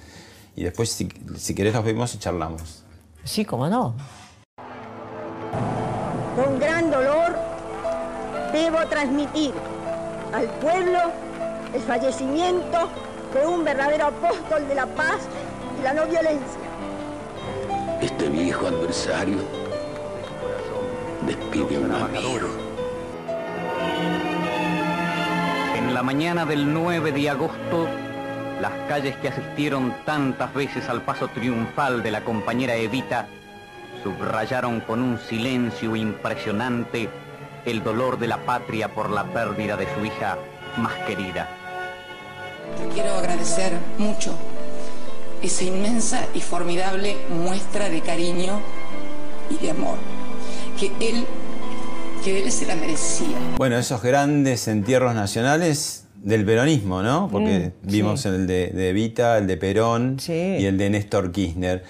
Y 0.58 0.64
después, 0.64 0.90
si, 0.90 1.08
si 1.36 1.54
querés, 1.54 1.72
los 1.72 1.84
vemos 1.84 2.12
y 2.16 2.18
charlamos. 2.18 2.82
Sí, 3.22 3.44
cómo 3.44 3.68
no. 3.68 3.94
Con 6.34 6.58
gran 6.58 6.90
dolor 6.90 7.36
debo 8.52 8.84
transmitir 8.88 9.54
al 10.32 10.46
pueblo 10.58 10.98
el 11.72 11.80
fallecimiento 11.82 12.88
de 13.34 13.46
un 13.46 13.64
verdadero 13.64 14.06
apóstol 14.06 14.66
de 14.66 14.74
la 14.74 14.86
paz 14.86 15.28
y 15.78 15.84
la 15.84 15.94
no 15.94 16.06
violencia. 16.06 16.60
Este 18.00 18.28
viejo 18.28 18.66
adversario 18.66 19.38
despide 21.24 21.76
a 21.76 21.78
un 21.78 21.92
amigo. 21.92 22.48
En 25.76 25.94
la 25.94 26.02
mañana 26.02 26.44
del 26.44 26.74
9 26.74 27.12
de 27.12 27.30
agosto, 27.30 27.86
las 28.60 28.72
calles 28.88 29.16
que 29.16 29.28
asistieron 29.28 29.94
tantas 30.04 30.52
veces 30.52 30.88
al 30.88 31.02
paso 31.02 31.28
triunfal 31.28 32.02
de 32.02 32.10
la 32.10 32.24
compañera 32.24 32.74
Evita 32.74 33.26
subrayaron 34.02 34.80
con 34.80 35.02
un 35.02 35.18
silencio 35.18 35.94
impresionante 35.96 37.08
el 37.64 37.82
dolor 37.82 38.18
de 38.18 38.26
la 38.26 38.38
patria 38.38 38.92
por 38.94 39.10
la 39.10 39.24
pérdida 39.24 39.76
de 39.76 39.86
su 39.94 40.04
hija 40.04 40.38
más 40.76 40.94
querida. 41.06 41.48
quiero 42.94 43.14
agradecer 43.14 43.72
mucho 43.98 44.34
esa 45.42 45.64
inmensa 45.64 46.26
y 46.34 46.40
formidable 46.40 47.16
muestra 47.30 47.88
de 47.88 48.00
cariño 48.00 48.60
y 49.50 49.56
de 49.64 49.70
amor 49.70 49.98
que 50.78 50.86
él, 51.00 51.26
que 52.24 52.42
él 52.42 52.52
se 52.52 52.66
la 52.66 52.74
merecía. 52.74 53.36
Bueno, 53.56 53.78
esos 53.78 54.02
grandes 54.02 54.68
entierros 54.68 55.14
nacionales 55.14 56.07
del 56.22 56.44
peronismo, 56.44 57.02
¿no? 57.02 57.28
Porque 57.30 57.72
Mm, 57.82 57.88
vimos 57.90 58.20
sí. 58.22 58.28
el 58.28 58.46
de, 58.46 58.68
de 58.68 58.90
Evita, 58.90 59.38
el 59.38 59.46
de 59.46 59.56
Perón 59.56 60.18
Sí. 60.18 60.32
y 60.32 60.64
el 60.66 60.76
de 60.78 60.90
Néstor 60.90 61.32
Kirchner. 61.32 61.82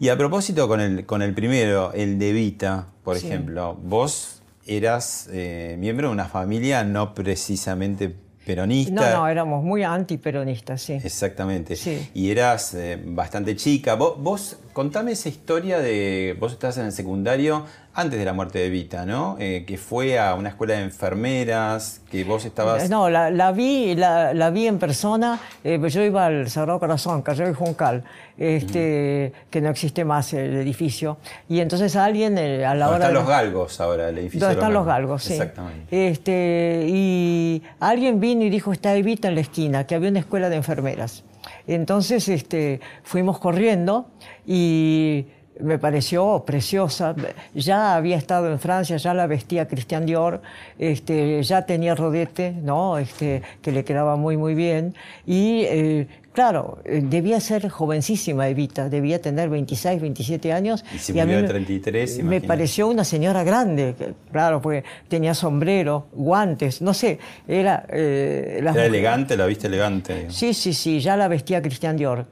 Y 0.00 0.08
a 0.08 0.16
propósito 0.18 0.66
con 0.68 0.80
el, 0.80 1.06
con 1.06 1.22
el 1.22 1.34
primero, 1.34 1.92
el 1.92 2.18
de 2.18 2.30
Evita, 2.30 2.86
por 3.04 3.16
Sí. 3.18 3.26
ejemplo, 3.26 3.78
vos 3.82 4.42
eras 4.66 5.28
eh, 5.32 5.76
miembro 5.78 6.08
de 6.08 6.14
una 6.14 6.24
familia 6.26 6.84
no 6.84 7.14
precisamente 7.14 8.14
peronista. 8.46 8.92
No, 9.12 9.18
no, 9.18 9.28
éramos 9.28 9.62
muy 9.62 9.82
antiperonistas, 9.82 10.82
sí. 10.82 10.94
Exactamente. 10.94 11.76
Sí. 11.76 12.08
Y 12.14 12.30
eras 12.30 12.74
eh, 12.74 12.98
bastante 13.04 13.56
chica. 13.56 13.94
Vos, 13.94 14.14
vos, 14.18 14.56
contame 14.74 15.12
esa 15.12 15.30
historia 15.30 15.78
de. 15.78 16.36
Vos 16.38 16.52
estás 16.52 16.76
en 16.76 16.84
el 16.84 16.92
secundario 16.92 17.64
antes 17.94 18.18
de 18.18 18.24
la 18.24 18.32
muerte 18.32 18.58
de 18.58 18.68
Vita, 18.70 19.06
¿no? 19.06 19.36
Eh, 19.38 19.64
que 19.66 19.78
fue 19.78 20.18
a 20.18 20.34
una 20.34 20.48
escuela 20.50 20.74
de 20.74 20.82
enfermeras, 20.82 22.00
que 22.10 22.24
vos 22.24 22.44
estabas. 22.44 22.90
No, 22.90 23.08
la, 23.08 23.30
la 23.30 23.52
vi, 23.52 23.94
la, 23.94 24.34
la 24.34 24.50
vi 24.50 24.66
en 24.66 24.78
persona. 24.78 25.38
eh, 25.62 25.80
yo 25.88 26.02
iba 26.02 26.26
al 26.26 26.50
Sagrado 26.50 26.80
Corazón, 26.80 27.22
Calle 27.22 27.48
y 27.48 27.54
Juncal, 27.54 28.02
este, 28.36 29.32
que 29.48 29.60
no 29.60 29.70
existe 29.70 30.04
más 30.04 30.32
el 30.34 30.56
edificio. 30.56 31.18
Y 31.48 31.60
entonces 31.60 31.94
alguien 31.94 32.36
eh, 32.36 32.66
a 32.66 32.74
la 32.74 32.88
hora. 32.88 32.98
están 32.98 33.14
los 33.14 33.28
galgos 33.28 33.80
ahora, 33.80 34.08
el 34.08 34.18
edificio. 34.18 34.40
Donde 34.40 34.56
de 34.56 34.60
están 34.60 34.74
los 34.74 34.84
galgos, 34.84 35.22
sí. 35.22 35.34
Exactamente. 35.34 36.08
Este, 36.08 36.86
y 36.88 37.62
alguien 37.78 38.18
vino 38.18 38.42
y 38.42 38.50
dijo, 38.50 38.72
está 38.72 38.96
Evita 38.96 39.28
en 39.28 39.36
la 39.36 39.40
esquina, 39.42 39.86
que 39.86 39.94
había 39.94 40.10
una 40.10 40.18
escuela 40.18 40.48
de 40.48 40.56
enfermeras. 40.56 41.22
Entonces 41.66 42.28
este, 42.28 42.80
fuimos 43.02 43.38
corriendo 43.38 44.06
y 44.46 45.26
me 45.60 45.78
pareció 45.78 46.44
preciosa. 46.44 47.14
Ya 47.54 47.96
había 47.96 48.16
estado 48.16 48.50
en 48.50 48.58
Francia, 48.58 48.96
ya 48.96 49.14
la 49.14 49.26
vestía 49.26 49.68
Christian 49.68 50.06
Dior, 50.06 50.42
este, 50.78 51.42
ya 51.42 51.64
tenía 51.66 51.94
rodete, 51.94 52.52
¿no? 52.52 52.98
este, 52.98 53.42
que 53.62 53.72
le 53.72 53.84
quedaba 53.84 54.16
muy, 54.16 54.36
muy 54.36 54.54
bien. 54.54 54.94
Y 55.26 55.62
eh, 55.64 56.08
claro, 56.34 56.78
eh, 56.84 57.00
debía 57.02 57.40
ser 57.40 57.70
jovencísima 57.70 58.48
Evita, 58.48 58.90
debía 58.90 59.22
tener 59.22 59.48
26, 59.48 60.02
27 60.02 60.52
años. 60.52 60.84
Y 60.94 60.98
se 60.98 61.12
a 61.12 61.24
mí 61.24 61.32
murió 61.32 61.36
de 61.36 61.42
me- 61.44 61.48
33, 61.48 62.16
Me 62.16 62.20
imagínate. 62.22 62.46
pareció 62.48 62.88
una 62.88 63.04
señora 63.04 63.42
grande, 63.44 63.94
claro, 64.30 64.60
porque 64.60 64.84
tenía 65.08 65.32
sombrero, 65.32 66.08
guantes, 66.12 66.82
no 66.82 66.92
sé, 66.92 67.18
era... 67.48 67.86
eh, 67.88 68.56
Era 68.58 68.72
mujeres- 68.72 68.88
elegante, 68.88 69.36
la 69.38 69.46
viste 69.46 69.68
elegante. 69.68 70.12
digamos. 70.14 70.34
Sí, 70.36 70.52
sí, 70.52 70.74
sí, 70.74 71.00
ya 71.00 71.16
la 71.16 71.28
vestía 71.28 71.62
Christian 71.62 71.96
Dior. 71.96 72.26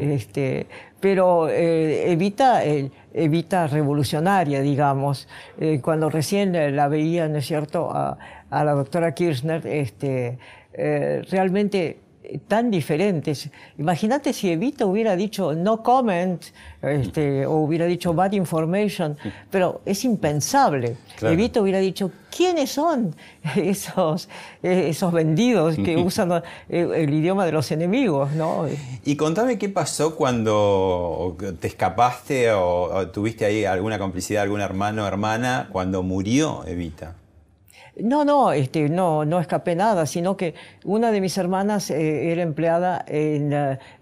este, 0.00 0.66
pero 1.00 1.48
eh, 1.48 2.12
Evita, 2.12 2.64
eh, 2.64 2.90
Evita 3.14 3.66
revolucionaria, 3.66 4.60
digamos. 4.60 5.28
Eh, 5.58 5.80
cuando 5.82 6.10
recién 6.10 6.54
eh, 6.54 6.70
la 6.70 6.88
veía, 6.88 7.28
¿no 7.28 7.38
es 7.38 7.46
cierto?, 7.46 7.90
a, 7.90 8.18
a 8.50 8.64
la 8.64 8.72
doctora 8.72 9.12
Kirchner, 9.14 9.66
este, 9.66 10.38
eh, 10.72 11.22
realmente 11.30 11.86
eh, 11.86 11.96
tan 12.48 12.70
diferentes. 12.70 13.50
Imagínate 13.78 14.32
si 14.32 14.50
Evita 14.50 14.86
hubiera 14.86 15.16
dicho 15.16 15.54
no 15.54 15.82
comment, 15.82 16.42
este, 16.82 17.46
o 17.46 17.56
hubiera 17.56 17.86
dicho 17.86 18.14
bad 18.14 18.32
information, 18.32 19.16
pero 19.50 19.80
es 19.84 20.04
impensable. 20.04 20.96
Claro. 21.16 21.34
Evita 21.34 21.60
hubiera 21.60 21.78
dicho, 21.78 22.10
¿quiénes 22.34 22.70
son 22.70 23.14
esos, 23.56 24.28
eh, 24.62 24.88
esos 24.88 25.12
vendidos 25.12 25.76
que 25.76 25.96
usan 26.04 26.42
eh, 26.68 26.88
el 26.94 27.12
idioma 27.12 27.46
de 27.46 27.52
los 27.52 27.70
enemigos? 27.70 28.32
¿no? 28.32 28.66
Y 29.04 29.16
contame 29.16 29.58
qué 29.58 29.68
pasó 29.68 30.14
cuando 30.16 31.36
te 31.60 31.68
escapaste 31.68 32.52
o, 32.52 32.94
o 32.94 33.08
tuviste 33.08 33.44
ahí 33.44 33.64
alguna 33.64 33.98
complicidad, 33.98 34.42
algún 34.42 34.60
hermano 34.60 35.04
o 35.04 35.06
hermana 35.06 35.68
cuando 35.72 36.02
murió 36.02 36.64
Evita. 36.66 37.14
No, 37.98 38.26
no, 38.26 38.52
este, 38.52 38.90
no, 38.90 39.24
no 39.24 39.40
escapé 39.40 39.74
nada, 39.74 40.04
sino 40.04 40.36
que 40.36 40.54
una 40.84 41.10
de 41.10 41.22
mis 41.22 41.38
hermanas 41.38 41.90
eh, 41.90 42.30
era 42.30 42.42
empleada 42.42 43.02
en 43.08 43.50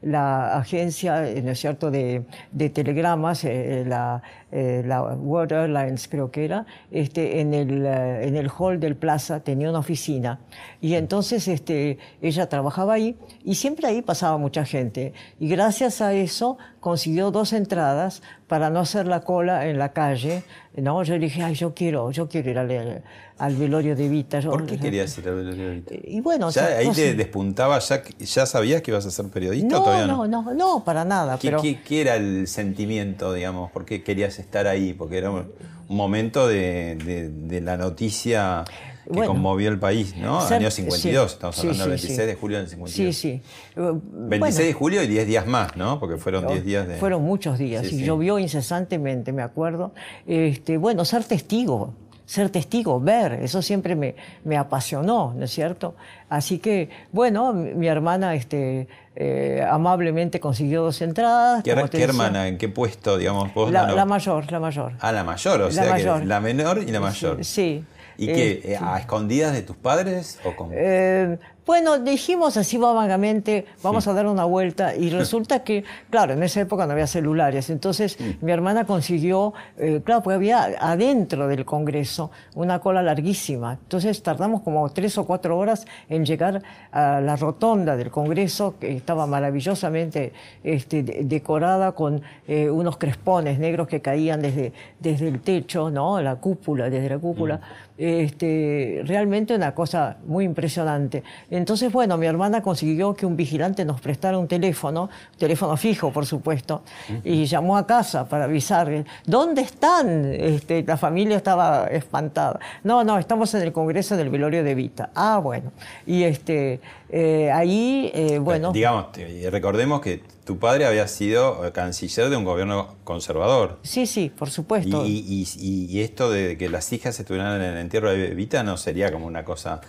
la, 0.02 0.56
agencia, 0.56 1.20
¿no 1.20 1.52
es 1.52 1.60
cierto?, 1.60 1.92
de, 1.92 2.24
de 2.50 2.70
telegramas, 2.70 3.44
eh, 3.44 3.84
la, 3.86 4.20
eh, 4.56 4.82
la 4.86 5.02
World 5.02 5.52
Airlines 5.52 6.06
creo 6.08 6.30
que 6.30 6.44
era, 6.44 6.64
este, 6.92 7.40
en, 7.40 7.52
el, 7.54 7.84
eh, 7.84 8.28
en 8.28 8.36
el 8.36 8.48
hall 8.56 8.78
del 8.78 8.94
Plaza 8.96 9.40
tenía 9.40 9.68
una 9.68 9.80
oficina. 9.80 10.38
Y 10.80 10.94
entonces 10.94 11.48
este, 11.48 11.98
ella 12.22 12.48
trabajaba 12.48 12.94
ahí 12.94 13.16
y 13.44 13.56
siempre 13.56 13.88
ahí 13.88 14.00
pasaba 14.00 14.38
mucha 14.38 14.64
gente. 14.64 15.12
Y 15.40 15.48
gracias 15.48 16.00
a 16.00 16.12
eso 16.14 16.56
consiguió 16.78 17.30
dos 17.32 17.52
entradas 17.52 18.22
para 18.46 18.70
no 18.70 18.78
hacer 18.80 19.06
la 19.08 19.20
cola 19.22 19.66
en 19.66 19.78
la 19.78 19.92
calle. 19.92 20.44
¿no? 20.76 21.02
Yo 21.02 21.14
le 21.14 21.20
dije, 21.20 21.42
ay, 21.42 21.54
yo 21.54 21.74
quiero, 21.74 22.10
yo 22.10 22.28
quiero 22.28 22.50
ir 22.50 22.58
al, 22.58 23.02
al 23.38 23.56
velorio 23.56 23.96
de 23.96 24.08
Vita. 24.08 24.40
Yo- 24.40 24.50
¿Por 24.50 24.66
qué 24.66 24.78
querías 24.78 25.16
ir 25.18 25.28
a 25.28 25.32
ver 25.32 25.46
a 25.46 25.50
Evita? 25.52 25.94
Y 26.04 26.20
bueno, 26.20 26.50
¿Ya 26.50 26.62
o 26.62 26.66
sea, 26.66 26.78
ahí 26.78 26.88
no 26.88 26.92
te 26.94 27.14
despuntaba, 27.14 27.78
ya, 27.78 28.02
ya 28.18 28.44
sabías 28.46 28.82
que 28.82 28.90
ibas 28.90 29.06
a 29.06 29.10
ser 29.10 29.26
periodista 29.30 29.76
o 29.76 29.78
No, 29.78 29.84
todavía 29.84 30.06
no, 30.06 30.26
no, 30.26 30.52
no, 30.54 30.84
para 30.84 31.04
nada. 31.04 31.38
¿Qué, 31.38 31.48
pero... 31.48 31.62
qué- 31.62 31.80
qué 31.80 32.00
era 32.02 32.16
el 32.16 32.46
sentimiento, 32.46 33.32
digamos? 33.32 33.70
¿Por 33.70 33.84
qué 33.84 34.02
querías 34.02 34.38
estar 34.44 34.66
ahí? 34.66 34.92
Porque 34.94 35.18
era 35.18 35.30
un, 35.30 35.46
momento 35.88 36.48
de, 36.48 36.96
de- 36.96 37.28
de 37.28 37.60
la 37.60 37.76
noticia 37.76 38.64
que 39.04 39.10
Bueno. 39.10 39.32
conmovió 39.32 39.68
el 39.68 39.78
país, 39.78 40.16
¿no? 40.16 40.40
Ser- 40.40 40.60
Año 40.60 40.70
52, 40.70 41.30
sí, 41.30 41.34
estamos 41.34 41.56
sí, 41.56 41.60
hablando 41.68 41.88
del 41.88 41.98
sí, 41.98 42.06
26 42.06 42.20
sí. 42.20 42.26
de 42.26 42.34
julio 42.40 42.56
del 42.58 42.68
52. 42.68 42.94
Sí, 42.94 43.12
sí. 43.12 43.28
Eh, 43.28 43.40
26 43.76 44.38
bueno, 44.40 44.56
de 44.56 44.72
julio 44.72 45.02
y 45.02 45.06
10 45.08 45.26
días 45.26 45.46
más, 45.46 45.76
¿no? 45.76 46.00
Porque 46.00 46.16
fueron 46.16 46.46
10 46.46 46.64
días 46.64 46.88
de... 46.88 46.96
Fueron 46.96 47.22
muchos 47.22 47.58
días 47.58 47.92
y 47.92 48.02
llovió 48.02 48.38
incesantemente, 48.38 49.32
me 49.34 49.42
acuerdo. 49.42 49.92
Este, 50.26 50.78
bueno, 50.78 51.04
ser 51.04 51.22
testigo, 51.24 51.92
ser 52.26 52.48
testigo, 52.50 53.00
ver, 53.00 53.34
eso 53.34 53.60
siempre 53.62 53.94
me, 53.94 54.14
me 54.44 54.56
apasionó, 54.56 55.34
¿no 55.36 55.44
es 55.44 55.50
cierto? 55.50 55.94
Así 56.28 56.58
que, 56.58 56.88
bueno, 57.12 57.52
mi, 57.52 57.86
hermana 57.86 58.34
este, 58.34 58.88
eh, 59.14 59.64
amablemente 59.70 60.40
consiguió 60.40 60.82
dos 60.82 61.00
entradas. 61.02 61.62
¿Qué, 61.62 61.72
como 61.74 61.84
te 61.86 61.98
qué 61.98 62.06
decía. 62.06 62.10
hermana? 62.12 62.48
¿En 62.48 62.56
qué 62.58 62.68
puesto, 62.68 63.18
digamos? 63.18 63.52
Vos 63.54 63.70
La, 63.70 63.86
no- 63.86 63.94
la 63.94 64.04
mayor, 64.06 64.50
la 64.50 64.58
mayor. 64.60 64.92
Ah, 65.00 65.12
la 65.12 65.22
mayor, 65.24 65.60
o 65.60 65.64
La 65.66 65.70
sea 65.72 65.90
mayor. 65.90 66.20
que 66.20 66.26
la 66.26 66.40
menor 66.40 66.78
y 66.78 66.86
la 66.90 67.00
mayor. 67.00 67.44
Sí. 67.44 67.84
¿Y 68.16 68.26
qué? 68.26 68.52
Eh, 68.52 68.60
eh, 68.72 68.78
¿A 68.80 68.98
escondidas 68.98 69.52
de 69.52 69.62
tus 69.62 69.76
padres 69.76 70.38
o 70.44 70.54
cómo? 70.56 70.70
Eh, 70.72 71.36
bueno, 71.66 71.98
dijimos 71.98 72.56
así 72.56 72.76
vagamente, 72.76 73.64
vamos 73.82 74.06
a 74.06 74.12
dar 74.12 74.26
una 74.26 74.44
vuelta 74.44 74.94
y 74.94 75.08
resulta 75.10 75.64
que, 75.64 75.84
claro, 76.10 76.34
en 76.34 76.42
esa 76.42 76.60
época 76.60 76.84
no 76.86 76.92
había 76.92 77.06
celulares, 77.06 77.70
entonces 77.70 78.18
mi 78.42 78.52
hermana 78.52 78.84
consiguió, 78.84 79.54
eh, 79.78 80.00
claro, 80.04 80.22
porque 80.22 80.34
había 80.34 80.64
adentro 80.80 81.48
del 81.48 81.64
Congreso 81.64 82.30
una 82.54 82.80
cola 82.80 83.02
larguísima, 83.02 83.78
entonces 83.82 84.22
tardamos 84.22 84.60
como 84.62 84.88
tres 84.90 85.16
o 85.16 85.24
cuatro 85.26 85.56
horas 85.56 85.86
en 86.10 86.24
llegar 86.26 86.62
a 86.92 87.20
la 87.20 87.36
rotonda 87.36 87.96
del 87.96 88.10
Congreso, 88.10 88.74
que 88.78 88.92
estaba 88.96 89.26
maravillosamente 89.26 90.32
este, 90.62 91.02
de- 91.02 91.24
decorada 91.24 91.92
con 91.92 92.20
eh, 92.46 92.68
unos 92.68 92.98
crespones 92.98 93.58
negros 93.58 93.88
que 93.88 94.00
caían 94.02 94.42
desde, 94.42 94.72
desde 95.00 95.28
el 95.28 95.40
techo, 95.40 95.90
¿no? 95.90 96.20
La 96.20 96.36
cúpula, 96.36 96.90
desde 96.90 97.08
la 97.08 97.18
cúpula. 97.18 97.60
Este, 97.96 99.02
realmente 99.06 99.54
una 99.54 99.72
cosa 99.74 100.16
muy 100.26 100.44
impresionante. 100.44 101.22
Entonces, 101.56 101.92
bueno, 101.92 102.16
mi 102.16 102.26
hermana 102.26 102.62
consiguió 102.62 103.14
que 103.14 103.26
un 103.26 103.36
vigilante 103.36 103.84
nos 103.84 104.00
prestara 104.00 104.38
un 104.38 104.48
teléfono, 104.48 105.08
teléfono 105.38 105.76
fijo, 105.76 106.12
por 106.12 106.26
supuesto, 106.26 106.82
y 107.22 107.44
llamó 107.44 107.76
a 107.76 107.86
casa 107.86 108.28
para 108.28 108.44
avisar, 108.44 109.04
¿dónde 109.24 109.62
están? 109.62 110.24
Este, 110.34 110.82
la 110.82 110.96
familia 110.96 111.36
estaba 111.36 111.86
espantada. 111.86 112.58
No, 112.82 113.04
no, 113.04 113.18
estamos 113.18 113.54
en 113.54 113.62
el 113.62 113.72
Congreso 113.72 114.16
del 114.16 114.30
Velorio 114.30 114.64
de 114.64 114.74
Vita. 114.74 115.10
Ah, 115.14 115.38
bueno. 115.42 115.72
Y 116.06 116.24
este, 116.24 116.80
eh, 117.08 117.50
ahí, 117.52 118.10
eh, 118.14 118.38
bueno... 118.40 118.72
Digamos, 118.72 119.06
recordemos 119.50 120.00
que 120.00 120.22
tu 120.44 120.58
padre 120.58 120.86
había 120.86 121.06
sido 121.08 121.64
eh, 121.66 121.72
canciller 121.72 122.30
de 122.30 122.36
un 122.36 122.44
gobierno 122.44 122.96
conservador. 123.04 123.78
Sí, 123.82 124.06
sí, 124.06 124.30
por 124.36 124.48
Y, 124.48 124.50
supuesto. 124.50 125.04
y- 125.06 125.46
y- 125.60 125.86
y 125.88 126.00
esto 126.02 126.30
de 126.30 126.58
que 126.58 126.68
las 126.68 126.92
hijas 126.92 127.18
estuvieran 127.20 127.62
en 127.62 127.70
el 127.70 127.78
entierro 127.78 128.10
de 128.10 128.32
Evita 128.32 128.62
no 128.62 128.76
sería 128.76 129.12
como 129.12 129.26
una 129.26 129.44
cosa 129.44 129.80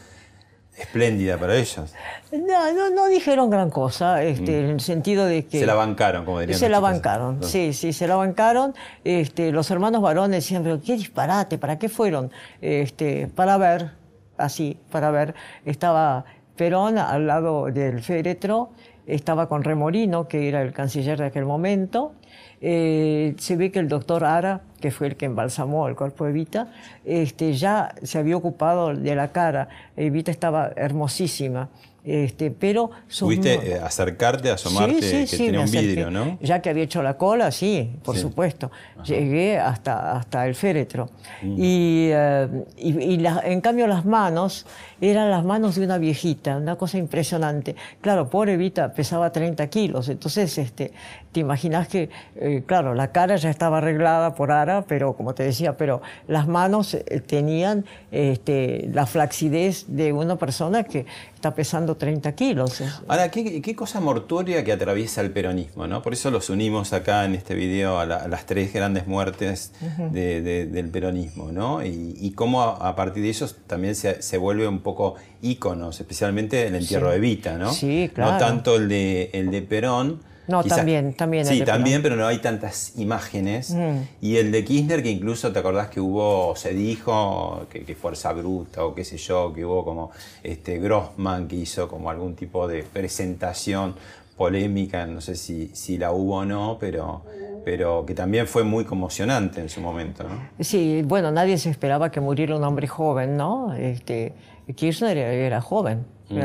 espléndida 0.78 1.38
para 1.38 1.56
ellos. 1.56 1.94
No, 2.32 2.74
no, 2.74 2.90
no 2.90 3.08
dijeron 3.08 3.50
gran 3.50 3.70
cosa, 3.70 4.24
este, 4.24 4.60
en 4.60 4.66
el 4.72 4.80
sentido 4.80 5.26
de 5.26 5.46
que... 5.46 5.58
Mm. 5.58 5.60
Se 5.62 5.66
la 5.66 5.76
bancaron, 5.76 6.26
como 6.26 6.40
dirían 6.40 6.60
Se 6.60 6.70
la 6.70 6.80
bancaron, 6.80 7.44
sí, 7.44 7.74
sí, 7.74 7.94
se 7.94 8.08
la 8.08 8.16
bancaron. 8.16 8.74
Este, 9.04 9.52
los 9.52 9.70
hermanos 9.72 10.02
varones 10.02 10.44
decían, 10.44 10.64
pero 10.64 10.82
qué 10.82 10.94
disparate, 10.94 11.58
¿para 11.58 11.78
qué 11.80 11.90
fueron? 11.90 12.32
Este, 12.62 13.28
para 13.28 13.58
ver, 13.58 13.92
así, 14.38 14.78
para 14.92 15.12
ver. 15.12 15.34
Estaba 15.66 16.26
Perón 16.56 16.98
al 16.98 17.28
lado 17.28 17.66
del 17.66 18.02
féretro, 18.02 18.72
estaba 19.08 19.48
con 19.48 19.64
Remorino, 19.64 20.28
que 20.28 20.48
era 20.48 20.62
el 20.62 20.74
canciller 20.74 21.20
de 21.20 21.26
aquel 21.26 21.46
momento, 21.46 22.14
eh, 22.62 23.36
se 23.38 23.56
ve 23.56 23.72
que 23.72 23.80
el 23.80 23.88
doctor 23.88 24.24
Ara, 24.24 24.62
que 24.80 24.92
fue 24.92 25.08
el 25.08 25.16
que 25.16 25.26
embalsamó 25.26 25.88
el 25.88 25.96
cuerpo 25.96 26.26
de 26.26 26.32
Evita, 26.32 26.72
este, 27.04 27.54
ya 27.54 27.94
se 28.04 28.18
había 28.18 28.38
ocupado 28.38 28.94
de 28.96 29.16
la 29.16 29.32
cara. 29.32 29.70
Evita 29.96 30.32
estaba 30.32 30.72
hermosísima. 30.76 31.70
Este, 32.06 32.52
pero 32.52 32.92
¿Pudiste 33.20 33.54
eh, 33.54 33.80
acercarte, 33.80 34.52
asomarte, 34.52 35.26
que 35.26 35.38
tenía 35.38 35.60
un 35.60 35.72
vidrio, 35.72 36.12
¿no? 36.12 36.38
Ya 36.40 36.62
que 36.62 36.70
había 36.70 36.84
hecho 36.84 37.02
la 37.02 37.18
cola, 37.18 37.52
sí, 37.52 37.96
por 38.04 38.16
supuesto. 38.16 38.70
Llegué 39.04 39.58
hasta, 39.58 40.16
hasta 40.16 40.46
el 40.46 40.54
féretro. 40.54 41.10
Mm. 41.42 41.56
Y, 41.58 42.10
eh, 42.12 42.48
y, 42.78 43.26
en 43.26 43.60
cambio 43.60 43.88
las 43.88 44.06
manos 44.06 44.68
eran 45.02 45.32
las 45.32 45.44
manos 45.44 45.76
de 45.76 45.86
una 45.86 45.98
viejita, 45.98 46.58
una 46.58 46.76
cosa 46.76 47.00
impresionante. 47.00 47.76
Claro, 48.02 48.30
pobre 48.30 48.54
Evita 48.54 48.94
pesaba 48.94 49.32
30 49.32 49.68
kilos, 49.68 50.08
entonces 50.08 50.60
este, 50.60 50.94
te 51.36 51.42
imaginas 51.42 51.90
que, 51.90 52.10
eh, 52.38 52.64
claro, 52.66 52.96
la 52.96 53.12
cara 53.12 53.36
ya 53.36 53.50
estaba 53.50 53.80
arreglada 53.80 54.36
por 54.36 54.54
Ara, 54.54 54.86
pero 54.88 55.18
como 55.18 55.36
te 55.36 55.44
decía, 55.44 55.76
pero 55.76 56.02
las 56.30 56.48
manos 56.48 56.98
tenían 57.28 57.84
este, 58.14 58.90
la 58.94 59.06
flacidez 59.06 59.84
de 59.90 60.14
una 60.14 60.38
persona 60.38 60.86
que 60.86 61.06
está 61.36 61.54
pesando 61.54 61.98
30 61.98 62.32
kilos. 62.36 62.82
Ahora, 63.10 63.30
¿qué, 63.32 63.76
cosa 63.76 64.00
mortuoria 64.00 64.64
que 64.64 64.72
atraviesa 64.72 65.20
el 65.20 65.32
peronismo, 65.32 65.88
¿no? 65.88 66.02
Por 66.02 66.14
eso 66.14 66.32
los 66.32 66.50
unimos 66.50 66.94
acá 66.94 67.26
en 67.26 67.36
este 67.36 67.54
video 67.54 68.00
a, 68.00 68.06
las 68.06 68.46
tres 68.46 68.72
grandes 68.72 69.06
muertes 69.06 69.74
del 70.14 70.90
peronismo, 70.90 71.52
¿no? 71.52 71.84
Y, 71.84 72.32
cómo 72.38 72.62
a, 72.62 72.96
partir 72.96 73.24
de 73.24 73.32
eso 73.32 73.46
también 73.68 73.94
se, 73.96 74.38
vuelve 74.38 74.70
un 74.70 74.80
poco 74.80 75.16
íconos, 75.42 76.00
especialmente 76.00 76.66
el 76.66 76.76
entierro 76.76 77.12
de 77.12 77.20
Vita, 77.20 77.58
¿no? 77.58 77.74
Sí, 77.74 78.10
claro. 78.16 78.32
No 78.32 78.38
tanto 78.38 78.78
el 78.78 78.88
de, 78.88 79.32
el 79.34 79.52
de 79.52 79.62
Perón, 79.64 80.22
no, 80.48 80.64
también, 80.64 81.14
también. 81.14 81.46
Sí, 81.46 81.62
también, 81.62 82.02
pero 82.02 82.16
no 82.16 82.28
hay 82.28 82.38
tantas 82.38 82.94
imágenes. 82.98 83.72
Mm. 83.72 84.02
Y 84.22 84.38
el 84.38 84.52
de 84.52 84.64
Kirchner, 84.64 85.02
que 85.02 85.10
incluso 85.10 85.52
te 85.52 85.60
acordás 85.60 85.90
que 85.90 86.00
hubo, 86.00 86.56
se 86.56 86.74
dijo 86.74 87.66
que, 87.70 87.96
Fuerza 87.96 88.34
Bruta 88.34 88.86
o 88.86 88.94
qué 88.94 89.04
sé 89.04 89.18
yo, 89.18 89.54
que 89.54 89.66
hubo 89.66 89.84
como 89.84 90.12
este 90.44 90.80
Grossman 90.80 91.48
que 91.48 91.56
hizo 91.56 91.88
como 91.88 92.10
algún 92.10 92.36
tipo 92.36 92.68
de 92.68 92.84
presentación 92.84 93.96
polémica, 94.38 95.06
no 95.06 95.22
sé 95.22 95.36
si, 95.36 95.70
si 95.74 95.98
la 95.98 96.12
hubo 96.12 96.38
o 96.38 96.46
no, 96.46 96.78
pero, 96.80 97.24
pero 97.64 98.06
que 98.06 98.14
también 98.14 98.48
fue 98.48 98.64
muy 98.64 98.84
conmocionante 98.84 99.62
en 99.62 99.70
su 99.70 99.80
momento. 99.80 100.24
¿no? 100.24 100.64
Sí, 100.64 101.02
bueno, 101.06 101.32
nadie 101.32 101.58
se 101.58 101.70
esperaba 101.70 102.12
que 102.12 102.20
muriera 102.20 102.56
un 102.56 102.64
hombre 102.64 102.88
joven, 102.88 103.38
¿no? 103.38 103.74
Este, 103.74 104.34
Kirchner 104.76 105.18
era, 105.18 105.62
joven, 105.62 106.06
mm. 106.30 106.38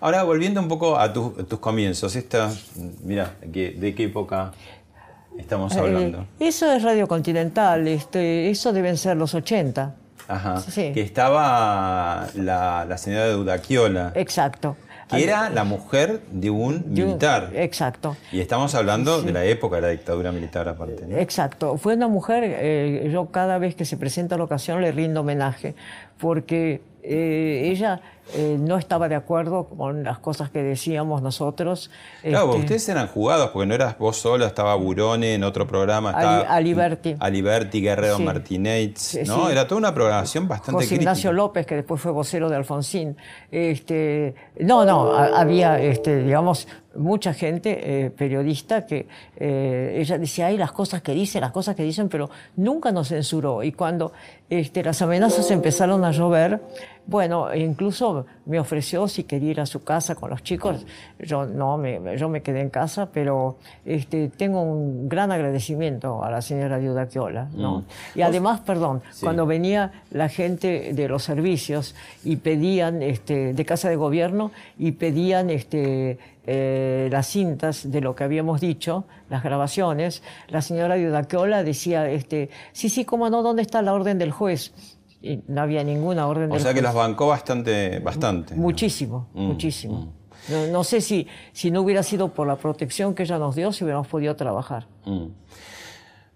Ahora, 0.00 0.22
volviendo 0.22 0.60
un 0.60 0.68
poco 0.68 0.98
a, 0.98 1.12
tus 1.12 1.58
comienzos, 1.58 2.14
esta, 2.14 2.50
mira, 3.02 3.34
¿de 3.42 3.94
qué 3.96 4.04
época 4.04 4.52
estamos 5.36 5.74
eh, 5.74 5.80
hablando? 5.80 6.26
eso 6.38 6.70
es 6.72 6.82
Radio 6.82 7.08
Continental, 7.08 7.88
este, 7.88 8.48
eso 8.50 8.72
deben 8.72 8.96
ser 8.96 9.16
los 9.16 9.34
80. 9.34 9.94
Ajá. 10.28 10.62
Que 10.74 11.00
estaba 11.00 12.28
la, 12.34 12.98
señora 12.98 13.28
de 13.28 13.36
Udaquiola. 13.36 14.12
Exacto. 14.14 14.76
Que 15.08 15.24
era 15.24 15.48
la 15.48 15.64
mujer 15.64 16.20
de 16.30 16.50
un 16.50 16.84
militar. 16.86 17.50
exacto. 17.54 18.14
Y 18.30 18.40
estamos 18.40 18.74
hablando 18.74 19.22
de 19.22 19.32
la 19.32 19.42
época 19.46 19.76
de 19.76 19.82
la 19.82 19.88
dictadura 19.88 20.32
militar 20.32 20.68
aparte. 20.68 21.06
Exacto. 21.18 21.78
Fue 21.78 21.94
una 21.94 22.08
mujer, 22.08 22.42
eh, 22.44 23.08
yo 23.10 23.30
cada 23.30 23.56
vez 23.56 23.74
que 23.74 23.86
se 23.86 23.96
presenta 23.96 24.36
la 24.36 24.44
ocasión 24.44 24.82
le 24.82 24.92
rindo 24.92 25.22
homenaje, 25.22 25.74
porque 26.18 26.82
eh, 27.02 27.70
ella 27.72 28.02
eh, 28.34 28.56
no 28.58 28.76
estaba 28.76 29.08
de 29.08 29.14
acuerdo 29.14 29.64
con 29.64 30.04
las 30.04 30.18
cosas 30.18 30.50
que 30.50 30.62
decíamos 30.62 31.22
nosotros. 31.22 31.90
Claro, 32.22 32.50
este, 32.50 32.60
ustedes 32.60 32.88
eran 32.88 33.08
jugados, 33.08 33.50
porque 33.50 33.66
no 33.66 33.74
eras 33.74 33.98
vos 33.98 34.16
sola, 34.16 34.46
estaba 34.46 34.74
Burone 34.74 35.34
en 35.34 35.44
otro 35.44 35.66
programa, 35.66 36.10
estaba 36.10 36.40
Aliberti. 36.40 37.16
Aliberti, 37.18 37.80
Guerrero 37.80 38.18
Martínez, 38.18 39.18
¿no? 39.26 39.48
Era 39.48 39.66
toda 39.66 39.78
una 39.78 39.94
programación 39.94 40.46
bastante 40.46 40.84
José 40.84 40.96
Ignacio 40.96 41.32
López, 41.32 41.66
que 41.66 41.76
después 41.76 42.00
fue 42.00 42.12
vocero 42.12 42.48
de 42.48 42.56
Alfonsín. 42.56 43.16
Este, 43.50 44.34
no, 44.60 44.84
no, 44.84 45.12
había, 45.12 45.80
este, 45.80 46.22
digamos, 46.22 46.68
mucha 46.98 47.32
gente 47.32 48.06
eh, 48.06 48.10
periodista 48.10 48.84
que 48.84 49.06
eh, 49.36 49.96
ella 49.98 50.18
decía, 50.18 50.46
ay, 50.46 50.56
las 50.56 50.72
cosas 50.72 51.00
que 51.02 51.12
dicen, 51.12 51.40
las 51.40 51.52
cosas 51.52 51.76
que 51.76 51.82
dicen, 51.82 52.08
pero 52.08 52.28
nunca 52.56 52.92
nos 52.92 53.08
censuró. 53.08 53.62
Y 53.62 53.72
cuando 53.72 54.12
este, 54.50 54.82
las 54.82 55.00
amenazas 55.02 55.50
empezaron 55.50 56.04
a 56.04 56.10
llover, 56.10 56.60
bueno, 57.08 57.54
incluso 57.54 58.26
me 58.44 58.60
ofreció 58.60 59.08
si 59.08 59.24
quería 59.24 59.52
ir 59.52 59.60
a 59.60 59.66
su 59.66 59.82
casa 59.82 60.14
con 60.14 60.28
los 60.28 60.42
chicos. 60.42 60.84
Yo 61.18 61.46
no, 61.46 61.78
me, 61.78 62.18
yo 62.18 62.28
me 62.28 62.42
quedé 62.42 62.60
en 62.60 62.68
casa, 62.68 63.08
pero 63.10 63.56
este, 63.86 64.28
tengo 64.28 64.60
un 64.60 65.08
gran 65.08 65.32
agradecimiento 65.32 66.22
a 66.22 66.30
la 66.30 66.42
señora 66.42 66.78
Diudaquiola. 66.78 67.48
¿no? 67.54 67.78
Mm. 67.78 67.84
Y 68.18 68.22
además, 68.22 68.60
perdón, 68.60 69.00
cuando 69.22 69.46
venía 69.46 70.02
la 70.10 70.28
gente 70.28 70.92
de 70.92 71.08
los 71.08 71.22
servicios 71.22 71.94
y 72.24 72.36
pedían, 72.36 73.00
este, 73.02 73.54
de 73.54 73.64
casa 73.64 73.88
de 73.88 73.96
gobierno, 73.96 74.50
y 74.78 74.92
pedían 74.92 75.48
este, 75.48 76.18
eh, 76.46 77.08
las 77.10 77.26
cintas 77.26 77.90
de 77.90 78.02
lo 78.02 78.14
que 78.14 78.24
habíamos 78.24 78.60
dicho, 78.60 79.04
las 79.30 79.42
grabaciones, 79.42 80.22
la 80.48 80.60
señora 80.60 80.96
Diudaquiola 80.96 81.62
decía, 81.62 82.10
este, 82.10 82.50
sí, 82.72 82.90
sí, 82.90 83.06
cómo 83.06 83.30
no, 83.30 83.42
¿dónde 83.42 83.62
está 83.62 83.80
la 83.80 83.94
orden 83.94 84.18
del 84.18 84.30
juez? 84.30 84.74
Y 85.20 85.40
no 85.48 85.62
había 85.62 85.82
ninguna 85.84 86.26
orden. 86.26 86.50
O 86.52 86.58
sea 86.58 86.74
que 86.74 86.82
los 86.82 86.94
bancó 86.94 87.28
bastante, 87.28 87.98
bastante. 87.98 88.54
Muchísimo, 88.54 89.28
mm, 89.34 89.46
muchísimo. 89.46 90.14
Mm. 90.48 90.72
No, 90.72 90.84
sé 90.84 91.00
si, 91.00 91.26
si 91.52 91.70
no 91.70 91.82
hubiera 91.82 92.02
sido 92.02 92.32
por 92.32 92.46
la 92.46 92.56
protección 92.56 93.14
que 93.14 93.24
ella 93.24 93.38
nos 93.38 93.54
dio, 93.56 93.72
si 93.72 93.84
hubiéramos 93.84 94.06
podido 94.08 94.36
trabajar. 94.36 94.86
Mm. 95.04 95.26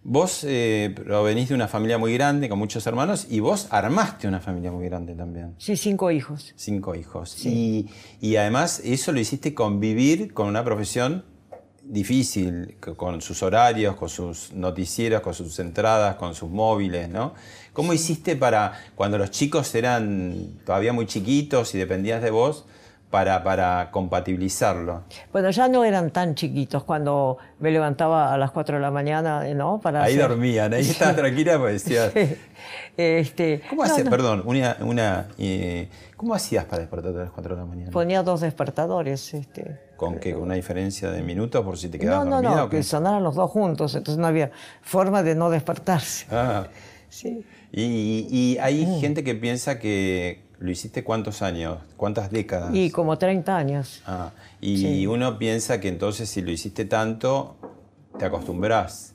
Vos 0.05 0.43
eh, 0.43 0.93
provenís 0.97 1.49
de 1.49 1.55
una 1.55 1.69
familia 1.69 1.97
muy 1.97 2.13
grande, 2.15 2.49
con 2.49 2.59
muchos 2.59 2.85
hermanos, 2.89 3.29
y 3.31 3.39
vos 3.39 3.69
armaste 3.71 4.27
una 4.27 4.41
familia 4.41 4.73
muy 4.73 4.87
grande 4.87 5.15
también. 5.15 5.55
Sí, 5.59 5.77
cinco 5.77 6.11
hijos. 6.11 6.53
Cinco 6.57 6.97
hijos. 6.97 7.47
Y, 7.47 7.89
y 8.21 8.35
además 8.35 8.81
eso 8.85 9.13
lo 9.13 9.21
hiciste 9.21 9.55
convivir 9.55 10.35
con 10.35 10.49
una 10.49 10.65
profesión 10.65 11.25
difícil, 11.85 12.77
con 12.97 13.21
sus 13.21 13.43
horarios, 13.43 13.97
con 13.97 14.09
sus 14.09 14.53
noticieros, 14.53 15.21
con 15.21 15.35
sus 15.35 15.59
entradas, 15.59 16.17
con 16.17 16.35
sus 16.35 16.51
móviles, 16.51 17.09
¿no? 17.09 17.35
¿Cómo 17.73 17.93
hiciste 17.93 18.37
para, 18.37 18.73
cuando 18.95 19.19
los 19.19 19.31
chicos 19.31 19.75
eran 19.75 20.61
todavía 20.65 20.93
muy 20.93 21.07
chiquitos 21.07 21.75
y 21.75 21.79
dependías 21.79 22.23
de 22.23 22.31
vos, 22.31 22.67
para, 23.13 23.45
para 23.45 23.91
compatibilizarlo? 23.91 25.03
Bueno, 25.33 25.51
ya 25.51 25.69
no 25.69 25.85
eran 25.85 26.11
tan 26.11 26.35
chiquitos 26.35 26.83
cuando 26.85 27.37
me 27.61 27.71
levantaba 27.71 28.33
a 28.33 28.39
las 28.39 28.51
4 28.53 28.77
de 28.77 28.83
la 28.83 28.91
mañana, 28.91 29.45
¿no? 29.55 29.81
Para 29.81 30.03
ahí 30.03 30.17
dormían, 30.17 30.73
ahí 30.73 30.89
estaban 30.89 31.15
tranquilas 31.17 31.59
pues 31.59 31.85
decías... 31.85 32.13
Este, 32.97 33.63
¿Cómo 33.71 33.85
hacías, 33.85 34.09
perdón, 34.09 34.43
una, 34.45 34.77
una 34.81 35.27
eh, 35.39 35.89
¿cómo 36.23 36.35
hacías 36.35 36.67
para 36.67 36.83
despertarte 36.83 37.19
a 37.19 37.23
las 37.25 37.33
4 37.33 37.57
de 37.57 37.61
la 37.61 37.67
mañana? 37.67 37.91
Ponía 37.91 38.23
dos 38.23 38.43
despertadores. 38.43 39.35
Este, 39.35 39.81
¿Con 39.97 40.21
qué? 40.21 40.35
¿Con 40.35 40.45
una 40.45 40.55
diferencia 40.55 41.11
de 41.11 41.21
minutos 41.21 41.65
por 41.65 41.77
si 41.77 41.89
te 41.89 41.99
quedabas 41.99 42.29
no, 42.29 42.41
no, 42.41 42.55
No, 42.55 42.69
que 42.69 42.85
sonaran 42.85 43.25
los 43.25 43.35
dos 43.35 43.51
juntos, 43.51 43.97
entonces 43.97 44.21
no 44.21 44.29
había 44.29 44.53
forma 44.83 45.25
de 45.25 45.35
no 45.35 45.51
despertarse. 45.51 46.27
Ah. 46.31 46.69
Sí. 47.09 47.45
Y, 47.73 48.57
hay 48.61 48.87
mm. 48.87 49.01
gente 49.01 49.25
que 49.25 49.35
piensa 49.35 49.81
que 49.81 50.45
lo 50.61 50.71
hiciste 50.71 51.03
cuántos 51.03 51.43
años, 51.43 51.79
cuántas 51.97 52.31
décadas. 52.31 52.73
Y 52.73 52.91
como 52.91 53.19
30 53.19 53.57
años. 53.57 54.01
Ah, 54.07 54.31
y 54.61 55.05
uno 55.07 55.39
piensa 55.39 55.81
que 55.81 55.89
entonces 55.89 56.29
si 56.29 56.41
lo 56.41 56.53
hiciste 56.53 56.85
tanto, 56.85 57.57
te 58.17 58.25
acostumbras. 58.27 59.12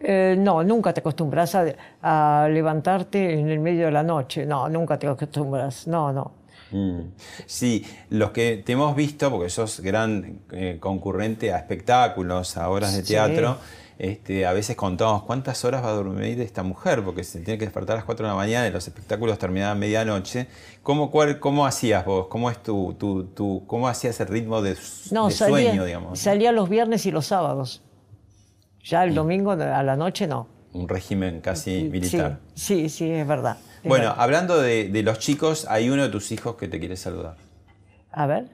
Eh, 0.00 0.36
no, 0.38 0.62
nunca 0.62 0.92
te 0.92 1.00
acostumbras 1.00 1.56
a, 2.02 2.48
levantarte 2.48 3.38
en 3.38 3.48
el 3.48 3.58
medio 3.58 3.86
de 3.86 3.92
la 3.92 4.02
noche. 4.02 4.46
No, 4.46 4.68
nunca 4.68 4.98
te 4.98 5.06
acostumbras. 5.06 5.86
No, 5.86 6.12
no. 6.12 6.32
Mm. 6.70 7.00
Sí, 7.46 7.84
los 8.10 8.30
que 8.30 8.62
te 8.64 8.72
hemos 8.72 8.94
visto, 8.94 9.30
porque 9.30 9.50
sos 9.50 9.80
gran 9.80 10.40
eh, 10.52 10.76
concurrente 10.78 11.52
a 11.52 11.58
espectáculos, 11.58 12.56
a 12.56 12.68
obras 12.68 12.94
de 12.94 13.02
teatro, 13.02 13.56
este, 13.98 14.46
a 14.46 14.52
veces 14.52 14.76
contamos 14.76 15.24
cuántas 15.24 15.64
horas 15.64 15.82
va 15.82 15.88
a 15.88 15.92
dormir 15.92 16.40
esta 16.40 16.62
mujer, 16.62 17.02
porque 17.02 17.24
se 17.24 17.40
tiene 17.40 17.58
que 17.58 17.64
despertar 17.64 17.94
a 17.94 17.96
las 17.96 18.04
4 18.04 18.26
de 18.26 18.30
la 18.30 18.36
mañana 18.36 18.68
y 18.68 18.70
los 18.70 18.86
espectáculos 18.86 19.38
terminaban 19.38 19.76
a 19.76 19.80
medianoche. 19.80 20.46
¿Cómo, 20.84 21.10
cuál, 21.10 21.40
¿Cómo 21.40 21.66
hacías 21.66 22.04
vos? 22.04 22.28
¿Cómo, 22.28 22.50
es 22.50 22.62
tu, 22.62 22.94
tu, 22.94 23.64
cómo 23.66 23.88
hacías 23.88 24.20
el 24.20 24.28
ritmo 24.28 24.62
de, 24.62 24.76
sueño, 24.76 25.84
digamos? 25.84 26.20
Salía 26.20 26.52
los 26.52 26.68
viernes 26.68 27.06
y 27.06 27.10
los 27.10 27.26
sábados. 27.26 27.82
Ya 28.88 29.04
el 29.04 29.14
domingo 29.14 29.50
a 29.52 29.82
la 29.82 29.96
noche 29.96 30.26
no. 30.26 30.48
Un 30.72 30.88
régimen 30.88 31.42
casi 31.42 31.84
militar. 31.90 32.38
Sí, 32.54 32.88
sí, 32.88 33.10
es 33.10 33.28
verdad. 33.28 33.58
bueno, 33.84 34.14
hablando 34.16 34.58
de, 34.58 34.88
de 34.88 35.02
los 35.02 35.18
chicos, 35.18 35.66
hay 35.68 35.90
uno 35.90 36.04
de 36.04 36.08
tus 36.08 36.32
hijos 36.32 36.56
que 36.56 36.68
te 36.68 36.78
quiere 36.78 36.96
saludar. 36.96 37.36
A 38.10 38.26
ver. 38.26 38.48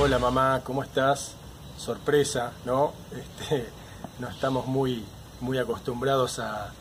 Hola 0.00 0.20
mamá, 0.20 0.60
¿cómo 0.62 0.84
estás? 0.84 1.34
Sorpresa, 1.76 2.52
¿no? 2.64 2.92
Este, 3.10 3.66
no 4.20 4.28
estamos 4.28 4.68
muy, 4.68 5.04
muy 5.40 5.58
acostumbrados 5.58 6.38
a, 6.38 6.72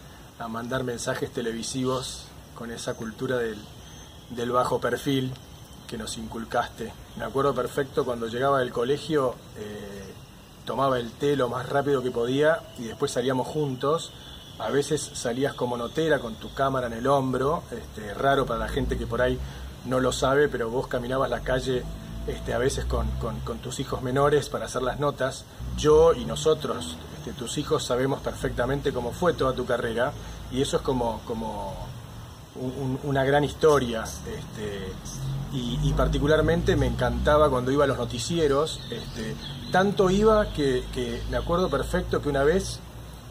mandar 0.47 0.83
mensajes 0.83 1.31
televisivos 1.31 2.27
con 2.53 2.69
esa 2.69 2.93
cultura 2.93 3.37
del, 3.37 4.51
bajo 4.51 4.79
perfil. 4.79 5.33
Que 5.89 5.97
nos 5.97 6.17
inculcaste. 6.17 6.91
Me 7.17 7.25
acuerdo 7.25 7.53
perfecto 7.53 8.05
cuando 8.05 8.27
llegaba 8.27 8.59
del 8.59 8.71
colegio, 8.71 9.35
eh, 9.57 10.13
tomaba 10.63 10.99
el 10.99 11.11
té 11.11 11.35
lo 11.35 11.49
más 11.49 11.67
rápido 11.67 12.03
que 12.03 12.11
podía 12.11 12.59
y 12.77 12.83
después 12.83 13.11
salíamos 13.11 13.47
juntos. 13.47 14.11
A 14.59 14.69
veces 14.69 15.01
salías 15.13 15.53
como 15.55 15.77
notera 15.77 16.19
con 16.19 16.35
tu 16.35 16.53
cámara 16.53 16.87
en 16.87 16.93
el 16.93 17.07
hombro, 17.07 17.63
este, 17.71 18.13
raro 18.13 18.45
para 18.45 18.59
la 18.59 18.67
gente 18.67 18.97
que 18.97 19.07
por 19.07 19.21
ahí 19.21 19.39
no 19.85 19.99
lo 19.99 20.11
sabe, 20.11 20.47
pero 20.47 20.69
vos 20.69 20.87
caminabas 20.87 21.29
la 21.29 21.39
calle 21.39 21.83
este, 22.27 22.53
a 22.53 22.59
veces 22.59 22.85
con, 22.85 23.07
tus 23.63 23.79
hijos 23.79 24.03
menores 24.03 24.49
para 24.49 24.65
hacer 24.65 24.83
las 24.83 24.99
notas. 24.99 25.45
Yo 25.75 26.13
y 26.13 26.25
nosotros, 26.25 26.97
este, 27.17 27.33
tus 27.33 27.57
hijos, 27.57 27.83
sabemos 27.83 28.21
perfectamente 28.21 28.93
cómo 28.93 29.11
fue 29.11 29.33
toda 29.33 29.53
tu 29.53 29.65
carrera 29.65 30.13
y 30.51 30.61
eso 30.61 30.77
es 30.77 30.83
como, 30.83 31.21
como 31.25 31.73
una 33.03 33.23
gran 33.23 33.43
historia. 33.43 34.03
Y, 35.51 35.93
particularmente 35.93 36.75
me 36.75 36.87
encantaba 36.87 37.49
cuando 37.49 37.71
iba 37.71 37.83
a 37.83 37.87
los 37.87 37.97
noticieros. 37.97 38.79
Este, 38.91 39.35
tanto 39.71 40.09
iba 40.09 40.51
que, 40.53 40.83
me 41.29 41.37
acuerdo 41.37 41.69
perfecto 41.69 42.21
que 42.21 42.29
una 42.29 42.43
vez 42.43 42.79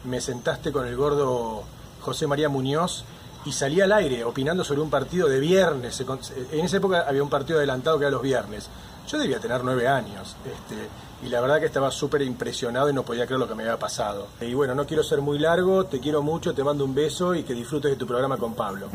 me 0.03 0.21
sentaste 0.21 0.71
con 0.71 0.87
el 0.87 0.95
gordo 0.95 1.63
José 2.01 2.27
María 2.27 2.49
Muñoz 2.49 3.03
y 3.45 3.51
salía 3.51 3.85
al 3.85 3.93
aire 3.93 4.23
opinando 4.23 4.63
sobre 4.63 4.81
un 4.81 4.89
partido 4.89 5.27
de 5.27 5.39
viernes. 5.39 6.03
En 6.51 6.65
esa 6.65 6.77
época 6.77 7.05
había 7.07 7.23
un 7.23 7.29
partido 7.29 7.59
adelantado 7.59 7.97
que 7.97 8.05
era 8.05 8.11
los 8.11 8.21
viernes. 8.21 8.69
Yo 9.07 9.17
debía 9.17 9.39
tener 9.39 9.63
nueve 9.63 9.87
años. 9.87 10.35
Este, 10.45 10.87
y 11.25 11.29
la 11.29 11.41
verdad 11.41 11.59
que 11.59 11.65
estaba 11.65 11.89
súper 11.91 12.21
impresionado 12.21 12.89
y 12.89 12.93
no 12.93 13.03
podía 13.03 13.25
creer 13.25 13.39
lo 13.39 13.47
que 13.47 13.55
me 13.55 13.63
había 13.63 13.79
pasado. 13.79 14.27
Y 14.39 14.53
bueno, 14.53 14.75
no 14.75 14.85
quiero 14.85 15.03
ser 15.03 15.21
muy 15.21 15.39
largo, 15.39 15.85
te 15.85 15.99
quiero 15.99 16.21
mucho, 16.21 16.53
te 16.53 16.63
mando 16.63 16.85
un 16.85 16.93
beso 16.93 17.33
y 17.35 17.43
que 17.43 17.53
disfrutes 17.53 17.91
de 17.91 17.97
tu 17.97 18.05
programa 18.05 18.37
con 18.37 18.53
Pablo. 18.53 18.89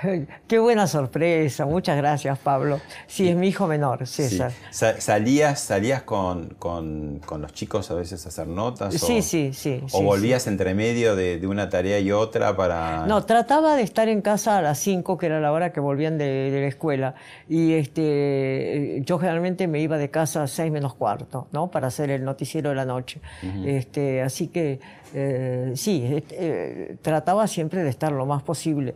Qué 0.48 0.58
buena 0.58 0.86
sorpresa, 0.86 1.66
muchas 1.66 1.96
gracias 1.96 2.38
Pablo. 2.38 2.80
Sí, 3.06 3.28
es 3.28 3.36
mi 3.36 3.48
hijo 3.48 3.66
menor, 3.66 4.06
César. 4.06 4.52
¿Salías, 4.70 5.60
salías 5.60 6.02
con, 6.02 6.54
con, 6.58 7.20
los 7.38 7.52
chicos 7.52 7.90
a 7.90 7.94
veces 7.94 8.24
a 8.26 8.28
hacer 8.28 8.46
notas? 8.46 8.94
Sí, 8.94 9.18
o, 9.18 9.22
sí, 9.22 9.52
sí. 9.52 9.82
¿O 9.92 10.02
volvías 10.02 10.46
entre 10.46 10.74
medio 10.74 11.16
de, 11.16 11.40
una 11.46 11.68
tarea 11.68 11.98
y 11.98 12.12
otra 12.12 12.56
para...? 12.56 13.06
No, 13.06 13.24
trataba 13.24 13.74
de 13.74 13.82
estar 13.82 14.08
en 14.08 14.22
casa 14.22 14.58
a 14.58 14.62
las 14.62 14.78
5, 14.78 15.18
que 15.18 15.26
era 15.26 15.40
la 15.40 15.52
hora 15.52 15.72
que 15.72 15.80
volvían 15.80 16.16
de, 16.18 16.50
la 16.52 16.66
escuela. 16.66 17.14
Y 17.48 17.72
este, 17.72 19.02
yo 19.04 19.18
generalmente 19.18 19.66
me 19.66 19.80
iba 19.80 19.98
de 19.98 20.10
casa 20.10 20.44
a 20.44 20.46
6 20.46 20.70
menos 20.70 20.94
cuarto, 20.94 21.48
¿no? 21.52 21.70
Para 21.70 21.88
hacer 21.88 22.10
el 22.10 22.24
noticiero 22.24 22.70
de 22.70 22.76
la 22.76 22.84
noche. 22.84 23.20
este, 23.64 24.22
así 24.22 24.48
que 24.48 24.80
eh, 25.12 25.72
sí, 25.74 26.22
eh, 26.30 26.96
trataba 27.02 27.48
siempre 27.48 27.82
de 27.82 27.90
estar 27.90 28.12
lo 28.12 28.26
más 28.26 28.42
posible 28.42 28.94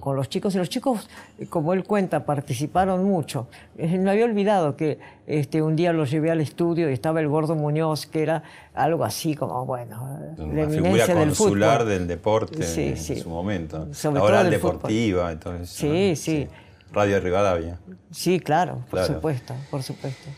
con, 0.00 0.16
los 0.16 0.28
chicos. 0.28 0.54
Y 0.54 0.58
los 0.58 0.70
chicos, 0.70 1.08
como 1.50 1.74
él 1.74 1.84
cuenta, 1.84 2.24
participaron 2.24 3.04
mucho. 3.04 3.48
Eh, 3.76 3.98
me 3.98 4.10
había 4.10 4.24
olvidado 4.24 4.74
que 4.76 4.98
este, 5.26 5.60
un 5.60 5.76
día 5.76 5.92
los 5.92 6.10
llevé 6.10 6.30
al 6.30 6.40
estudio 6.40 6.88
y 6.88 6.94
estaba 6.94 7.20
el 7.20 7.28
gordo 7.28 7.54
Muñoz, 7.54 8.06
que 8.06 8.22
era 8.22 8.42
algo 8.74 9.04
así 9.04 9.34
como, 9.34 9.66
bueno, 9.66 10.18
la 10.38 10.68
figura 10.68 11.06
consular 11.06 11.84
del, 11.84 12.06
deporte 12.06 12.90
en 12.90 12.96
su 12.96 13.28
momento. 13.28 13.92
Sobre 13.92 14.20
la 14.20 14.24
oral 14.24 14.50
deportiva, 14.50 15.30
entonces. 15.30 15.68
Sí, 15.68 16.16
sí, 16.16 16.48
Radio 16.92 17.20
Rivadavia. 17.20 17.78
Sí, 18.10 18.40
claro, 18.40 18.78
por 18.90 19.04
supuesto, 19.04 19.54
por 19.70 19.82
supuesto. 19.82 20.30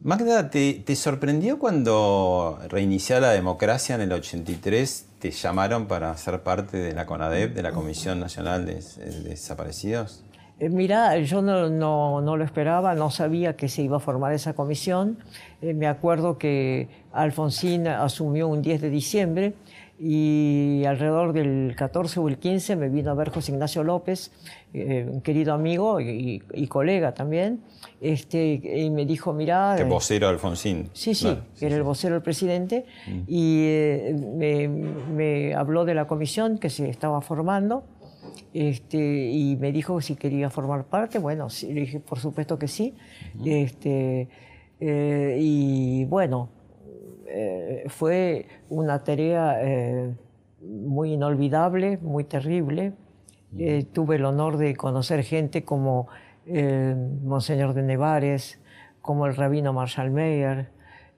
Magda, 0.00 0.50
¿te, 0.50 0.74
¿te, 0.74 0.94
sorprendió 0.94 1.58
cuando 1.58 2.58
reinició 2.68 3.18
la 3.18 3.30
democracia 3.30 3.94
en 3.94 4.02
el 4.02 4.12
83? 4.12 5.06
¿Te 5.18 5.30
llamaron 5.30 5.86
para 5.86 6.14
ser 6.16 6.42
parte 6.42 6.76
de 6.76 6.92
la 6.92 7.06
CONADEP, 7.06 7.54
de 7.54 7.62
la 7.62 7.72
Comisión 7.72 8.20
Nacional 8.20 8.66
de, 8.66 8.74
Desaparecidos? 9.24 10.22
Eh, 10.60 10.68
mira, 10.68 11.18
yo 11.18 11.40
no, 11.40 11.70
no, 11.70 12.36
lo 12.36 12.44
esperaba, 12.44 12.94
no 12.94 13.10
sabía 13.10 13.56
que 13.56 13.68
se 13.68 13.82
iba 13.82 13.96
a 13.96 14.00
formar 14.00 14.34
esa 14.34 14.52
comisión. 14.52 15.18
Eh, 15.62 15.72
me 15.72 15.86
acuerdo 15.86 16.36
que 16.36 16.88
Alfonsín 17.12 17.86
asumió 17.88 18.48
un 18.48 18.60
10 18.60 18.82
de 18.82 18.90
diciembre 18.90 19.54
y 19.98 20.84
alrededor 20.84 21.32
del 21.32 21.74
14 21.76 22.20
o 22.20 22.28
el 22.28 22.38
15 22.38 22.76
me 22.76 22.88
vino 22.88 23.10
a 23.10 23.14
ver 23.14 23.30
José 23.30 23.52
Ignacio 23.52 23.82
López, 23.82 24.30
eh, 24.74 25.06
un 25.10 25.22
querido 25.22 25.54
amigo 25.54 26.00
y, 26.00 26.40
colega 26.68 27.14
también, 27.14 27.62
este, 28.00 28.60
y 28.62 28.90
me 28.90 29.06
dijo, 29.06 29.32
mira... 29.32 29.74
¿Qué 29.76 29.84
vocero 29.84 30.28
Alfonsín? 30.28 30.90
Sí, 30.92 31.14
sí, 31.14 31.38
era 31.60 31.76
el 31.76 31.82
vocero 31.82 32.14
del 32.14 32.22
presidente, 32.22 32.84
mm. 33.06 33.20
y 33.26 33.62
eh, 33.64 34.68
me, 35.08 35.54
habló 35.54 35.84
de 35.86 35.94
la 35.94 36.06
comisión 36.06 36.58
que 36.58 36.68
se 36.68 36.90
estaba 36.90 37.22
formando, 37.22 37.84
este, 38.52 39.30
y 39.30 39.56
me 39.56 39.72
dijo 39.72 40.00
si 40.02 40.16
quería 40.16 40.50
formar 40.50 40.84
parte, 40.84 41.18
bueno, 41.18 41.48
le 41.62 41.80
dije 41.80 42.00
por 42.00 42.18
supuesto 42.18 42.58
que 42.58 42.68
sí, 42.68 42.94
este, 43.44 44.28
eh, 44.78 45.38
y 45.40 46.04
bueno, 46.04 46.50
eh, 47.28 47.84
fue 47.88 48.46
una 48.68 49.02
tarea 49.04 49.58
eh, 49.62 50.14
muy 50.60 51.12
inolvidable, 51.12 51.98
muy 51.98 52.24
terrible. 52.24 52.92
Eh, 53.58 53.86
tuve 53.92 54.16
el 54.16 54.24
honor 54.24 54.58
de 54.58 54.74
conocer 54.76 55.22
gente 55.22 55.64
como 55.64 56.08
Monseñor 56.46 57.74
de 57.74 57.82
Nevares, 57.82 58.60
como 59.00 59.26
el 59.26 59.34
rabino 59.34 59.72
Marshall 59.72 60.10
Meyer, 60.10 60.68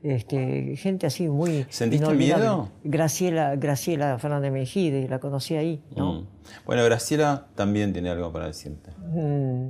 este, 0.02 0.76
gente 0.76 1.06
así 1.06 1.28
muy 1.28 1.66
¿Sentiste 1.70 2.14
miedo? 2.14 2.70
Graciela, 2.84 3.56
Graciela 3.56 4.18
Fernández 4.18 4.52
Mejide, 4.52 5.08
la 5.08 5.18
conocí 5.18 5.56
ahí. 5.56 5.82
¿no? 5.96 6.12
Mm. 6.12 6.26
Bueno, 6.66 6.84
Graciela 6.84 7.48
también 7.54 7.92
tiene 7.92 8.10
algo 8.10 8.32
para 8.32 8.46
decirte. 8.46 8.90
Mm. 9.12 9.68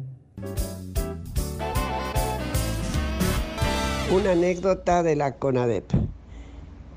Una 4.14 4.33
anécdota 4.33 5.03
de 5.03 5.16
la 5.16 5.37
CONADEP. 5.37 5.92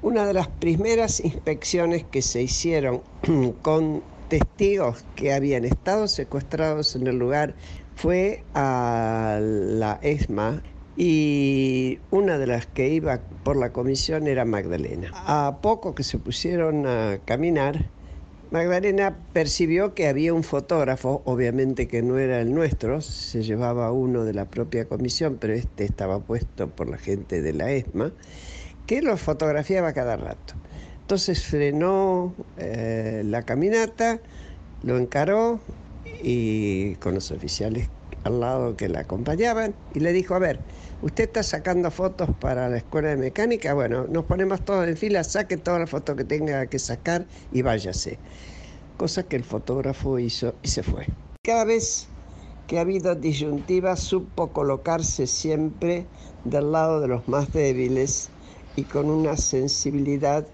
Una 0.03 0.25
de 0.25 0.33
las 0.33 0.47
primeras 0.47 1.19
inspecciones 1.19 2.03
que 2.03 2.23
se 2.23 2.41
hicieron 2.41 3.03
con 3.61 4.01
testigos 4.29 5.05
que 5.15 5.31
habían 5.31 5.63
estado 5.63 6.07
secuestrados 6.07 6.95
en 6.95 7.05
el 7.05 7.19
lugar 7.19 7.53
fue 7.95 8.43
a 8.55 9.37
la 9.41 9.99
ESMA 10.01 10.63
y 10.97 11.99
una 12.09 12.39
de 12.39 12.47
las 12.47 12.65
que 12.65 12.89
iba 12.89 13.19
por 13.43 13.57
la 13.57 13.71
comisión 13.71 14.25
era 14.25 14.43
Magdalena. 14.43 15.11
A 15.13 15.59
poco 15.61 15.93
que 15.93 16.03
se 16.03 16.17
pusieron 16.17 16.87
a 16.87 17.19
caminar, 17.25 17.85
Magdalena 18.49 19.19
percibió 19.33 19.93
que 19.93 20.07
había 20.07 20.33
un 20.33 20.43
fotógrafo, 20.43 21.21
obviamente 21.25 21.87
que 21.87 22.01
no 22.01 22.17
era 22.17 22.41
el 22.41 22.53
nuestro, 22.55 23.01
se 23.01 23.43
llevaba 23.43 23.91
uno 23.91 24.25
de 24.25 24.33
la 24.33 24.45
propia 24.45 24.85
comisión, 24.85 25.37
pero 25.39 25.53
este 25.53 25.85
estaba 25.85 26.19
puesto 26.19 26.69
por 26.69 26.89
la 26.89 26.97
gente 26.97 27.43
de 27.43 27.53
la 27.53 27.71
ESMA 27.71 28.11
que 28.85 29.01
lo 29.01 29.17
fotografiaba 29.17 29.93
cada 29.93 30.17
rato. 30.17 30.53
Entonces 31.01 31.43
frenó 31.43 32.33
eh, 32.57 33.23
la 33.25 33.43
caminata, 33.43 34.19
lo 34.83 34.97
encaró 34.97 35.59
y 36.23 36.95
con 36.95 37.15
los 37.15 37.31
oficiales 37.31 37.89
al 38.23 38.39
lado 38.39 38.77
que 38.77 38.87
la 38.87 39.01
acompañaban 39.01 39.73
y 39.93 39.99
le 39.99 40.13
dijo, 40.13 40.35
a 40.35 40.39
ver, 40.39 40.59
usted 41.01 41.25
está 41.25 41.43
sacando 41.43 41.91
fotos 41.91 42.29
para 42.39 42.69
la 42.69 42.77
escuela 42.77 43.09
de 43.09 43.17
mecánica, 43.17 43.73
bueno, 43.73 44.05
nos 44.07 44.25
ponemos 44.25 44.63
todos 44.63 44.87
en 44.87 44.95
fila, 44.95 45.23
saque 45.23 45.57
todas 45.57 45.79
las 45.79 45.89
fotos 45.89 46.15
que 46.15 46.23
tenga 46.23 46.65
que 46.67 46.79
sacar 46.79 47.25
y 47.51 47.61
váyase. 47.61 48.17
Cosa 48.97 49.23
que 49.23 49.35
el 49.35 49.43
fotógrafo 49.43 50.19
hizo 50.19 50.53
y 50.61 50.67
se 50.67 50.83
fue. 50.83 51.07
Cada 51.43 51.65
vez 51.65 52.07
que 52.67 52.77
ha 52.77 52.81
habido 52.81 53.15
disyuntiva 53.15 53.95
supo 53.95 54.53
colocarse 54.53 55.27
siempre 55.27 56.05
del 56.45 56.71
lado 56.71 57.01
de 57.01 57.07
los 57.07 57.27
más 57.27 57.51
débiles 57.51 58.29
y 58.75 58.83
con 58.83 59.09
una 59.09 59.37
sensibilidad 59.37 60.47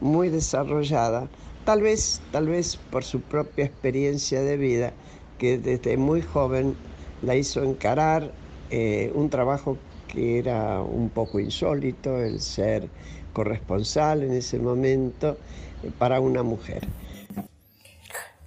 muy 0.00 0.28
desarrollada, 0.28 1.28
tal 1.64 1.82
vez, 1.82 2.20
tal 2.30 2.48
vez 2.48 2.76
por 2.76 3.04
su 3.04 3.20
propia 3.20 3.64
experiencia 3.64 4.42
de 4.42 4.56
vida, 4.56 4.92
que 5.38 5.58
desde 5.58 5.96
muy 5.96 6.22
joven 6.22 6.76
la 7.22 7.36
hizo 7.36 7.62
encarar 7.62 8.30
eh, 8.70 9.10
un 9.14 9.30
trabajo 9.30 9.78
que 10.08 10.38
era 10.38 10.80
un 10.80 11.10
poco 11.10 11.40
insólito, 11.40 12.20
el 12.20 12.40
ser 12.40 12.88
corresponsal 13.32 14.22
en 14.22 14.32
ese 14.32 14.58
momento 14.58 15.36
eh, 15.82 15.90
para 15.98 16.20
una 16.20 16.42
mujer. 16.42 16.86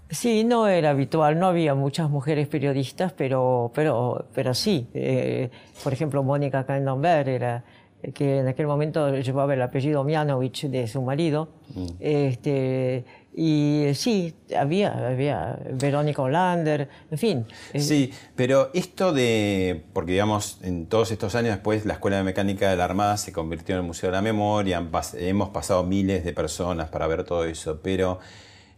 Sí, 0.09 0.45
no 0.45 0.67
era 0.69 0.91
habitual, 0.91 1.37
no 1.37 1.47
había 1.47 1.75
muchas 1.75 2.09
mujeres 2.09 2.47
periodistas, 2.47 3.11
pero, 3.11 3.71
pero, 3.75 4.25
pero 4.33 4.53
sí. 4.53 4.87
Eh, 4.93 5.49
por 5.83 5.91
ejemplo, 5.91 6.23
Mónica 6.23 6.65
Candomber 6.65 7.27
era 7.27 7.65
que 8.13 8.39
en 8.39 8.47
aquel 8.47 8.67
momento 8.67 9.15
llevaba 9.17 9.53
el 9.53 9.61
apellido 9.61 10.03
Mianovich 10.03 10.67
de 10.67 10.87
su 10.87 11.01
marido. 11.01 11.49
Mm. 11.73 11.87
Este, 11.99 13.05
y 13.35 13.89
sí, 13.93 14.33
había, 14.57 15.09
había 15.09 15.59
Verónica 15.73 16.23
Hollander, 16.23 16.89
en 17.11 17.17
fin. 17.17 17.45
Sí, 17.75 18.11
pero 18.35 18.71
esto 18.73 19.13
de, 19.13 19.83
porque 19.93 20.13
digamos, 20.13 20.59
en 20.63 20.87
todos 20.87 21.11
estos 21.11 21.35
años 21.35 21.51
después 21.51 21.85
la 21.85 21.93
Escuela 21.93 22.17
de 22.17 22.23
Mecánica 22.23 22.69
de 22.69 22.75
la 22.75 22.85
Armada 22.85 23.15
se 23.17 23.31
convirtió 23.31 23.75
en 23.75 23.81
el 23.81 23.87
Museo 23.87 24.09
de 24.09 24.15
la 24.15 24.23
Memoria, 24.23 24.83
hemos 25.19 25.49
pasado 25.49 25.83
miles 25.83 26.23
de 26.23 26.33
personas 26.33 26.89
para 26.89 27.05
ver 27.05 27.23
todo 27.25 27.45
eso, 27.45 27.79
pero 27.83 28.19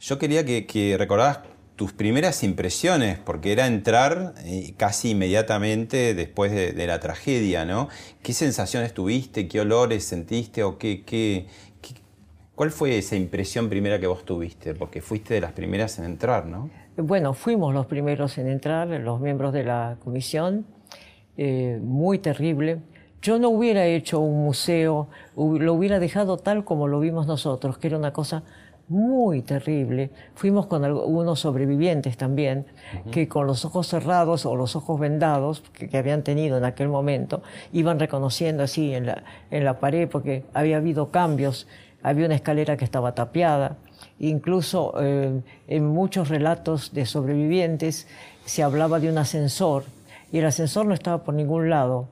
yo 0.02 0.20
quería 0.20 0.46
que, 0.46 0.66
que 0.66 0.98
recordaras 0.98 1.40
tus 1.80 1.94
primeras 1.94 2.44
impresiones, 2.44 3.20
porque 3.20 3.54
era 3.54 3.66
entrar 3.66 4.34
eh, 4.44 4.74
casi 4.76 5.12
inmediatamente 5.12 6.14
después 6.14 6.52
de, 6.52 6.86
la 6.86 7.00
tragedia, 7.00 7.64
¿no? 7.64 7.88
¿Qué 8.22 8.34
sensaciones 8.34 8.94
tuviste? 8.94 9.48
¿Qué 9.48 9.62
olores 9.62 10.04
sentiste? 10.04 10.62
¿O 10.62 10.78
qué, 10.78 11.48
cuál 12.54 12.72
fue 12.72 12.98
esa 12.98 13.16
impresión 13.16 13.70
primera 13.70 13.98
que 13.98 14.08
vos 14.08 14.26
tuviste? 14.26 14.74
Porque 14.74 15.02
fuiste 15.02 15.34
de 15.34 15.40
las 15.40 15.54
primeras 15.54 15.98
en 16.00 16.04
entrar, 16.04 16.48
¿no? 16.48 16.70
Bueno, 16.98 17.34
fuimos 17.34 17.74
los 17.74 17.86
primeros 17.86 18.38
en 18.40 18.50
entrar, 18.50 18.90
los 18.90 19.22
miembros 19.22 19.54
de 19.54 19.64
la 19.64 19.96
comisión, 20.04 20.66
eh, 21.38 21.80
muy 21.82 22.20
terrible. 22.20 22.80
Yo 23.22 23.40
no 23.40 23.48
hubiera 23.48 23.86
hecho 23.86 24.20
un 24.20 24.44
museo, 24.44 25.08
lo 25.38 25.74
hubiera 25.74 26.00
dejado 26.00 26.36
tal 26.36 26.66
como 26.66 26.90
lo 26.90 27.00
vimos 27.00 27.26
nosotros, 27.26 27.78
que 27.78 27.88
era 27.88 27.98
una 27.98 28.12
cosa 28.12 28.44
muy 28.90 29.44
terrible. 29.44 30.10
Fuimos 30.36 30.66
con 30.66 30.84
algunos 30.84 31.40
sobrevivientes 31.40 32.18
también, 32.18 32.66
que 33.12 33.28
con 33.28 33.48
los 33.48 33.64
ojos 33.64 33.88
cerrados 33.88 34.46
o 34.46 34.56
los 34.56 34.76
ojos 34.76 35.00
vendados 35.00 35.62
que, 35.74 35.96
habían 35.98 36.24
tenido 36.24 36.58
en 36.58 36.66
aquel 36.66 36.90
momento, 36.90 37.42
iban 37.72 38.00
reconociendo 38.00 38.64
así 38.64 38.94
en 38.94 39.06
la, 39.06 39.24
en 39.52 39.64
la 39.64 39.80
pared, 39.80 40.10
porque 40.10 40.44
había 40.54 40.78
habido 40.78 41.12
cambios, 41.12 41.68
había 42.02 42.26
una 42.26 42.36
escalera 42.36 42.78
que 42.78 42.86
estaba 42.86 43.14
tapiada. 43.14 43.78
Incluso 44.18 44.94
eh, 45.00 45.42
en 45.68 45.86
muchos 45.86 46.30
relatos 46.30 46.94
de 46.94 47.06
sobrevivientes 47.06 48.08
se 48.46 48.64
hablaba 48.64 49.00
de 49.00 49.10
un 49.10 49.18
ascensor 49.18 49.84
y 50.32 50.40
el 50.40 50.46
ascensor 50.46 50.86
no 50.86 50.94
estaba 50.94 51.24
por 51.24 51.36
ningún 51.36 51.70
lado 51.70 52.08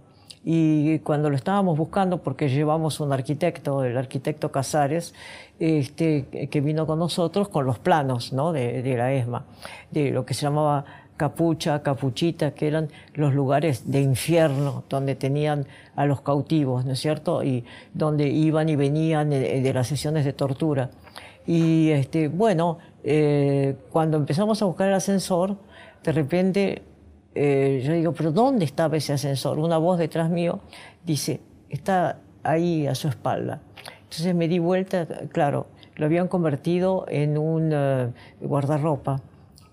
y 0.50 1.00
cuando 1.00 1.30
lo 1.30 1.36
estábamos 1.36 1.78
buscando, 1.78 2.20
porque 2.20 2.48
llevamos 2.48 3.02
un 3.02 3.12
arquitecto, 3.12 3.84
el 3.84 3.98
arquitecto 3.98 4.50
Casares, 4.50 5.14
este, 5.60 6.48
que 6.50 6.62
vino 6.62 6.88
con 6.88 7.00
nosotros 7.00 7.50
con 7.50 7.66
los 7.66 7.80
planos 7.80 8.32
¿no? 8.32 8.54
de, 8.54 8.96
la 8.96 9.12
ESMA, 9.12 9.46
de 9.92 10.12
lo 10.12 10.26
que 10.26 10.34
se 10.34 10.44
llamaba 10.44 10.86
Capucha, 11.18 11.84
Capuchita, 11.84 12.52
que 12.52 12.70
eran 12.70 12.88
los 13.14 13.34
lugares 13.34 13.92
de 13.92 14.00
infierno 14.00 14.86
donde 14.88 15.16
tenían 15.16 15.66
a 15.98 16.06
los 16.06 16.22
cautivos, 16.22 16.86
¿no 16.86 16.94
es 16.94 17.00
cierto? 17.00 17.44
Y 17.44 17.66
donde 17.94 18.30
iban 18.30 18.70
y 18.70 18.78
venían 18.78 19.32
de, 19.32 19.74
las 19.74 19.88
sesiones 19.88 20.24
de 20.24 20.32
tortura. 20.32 20.92
Y 21.46 21.90
este, 21.90 22.30
bueno, 22.30 22.78
eh, 23.04 23.76
cuando 23.92 24.16
empezamos 24.16 24.62
a 24.62 24.66
buscar 24.66 24.88
el 24.88 24.94
ascensor, 24.94 25.58
de 26.06 26.12
repente 26.14 26.84
eh, 27.36 27.82
yo 27.84 27.94
digo, 27.94 28.14
pero 28.14 28.32
¿dónde 28.32 28.66
estaba 28.66 28.98
ese 28.98 29.14
ascensor? 29.14 29.60
Una 29.60 29.78
voz 29.78 30.00
detrás 30.00 30.30
mío 30.30 30.60
dice, 31.06 31.40
está 31.70 32.20
ahí 32.44 32.88
a 32.88 32.96
su 32.96 33.08
espalda. 33.08 33.62
Entonces 34.04 34.34
me 34.34 34.48
di 34.48 34.60
vuelta, 34.60 35.08
claro, 35.32 35.68
lo 35.96 36.06
habían 36.06 36.28
convertido 36.28 37.06
en 37.10 37.38
un 37.38 37.72
eh, 37.74 38.10
guardarropa, 38.40 39.22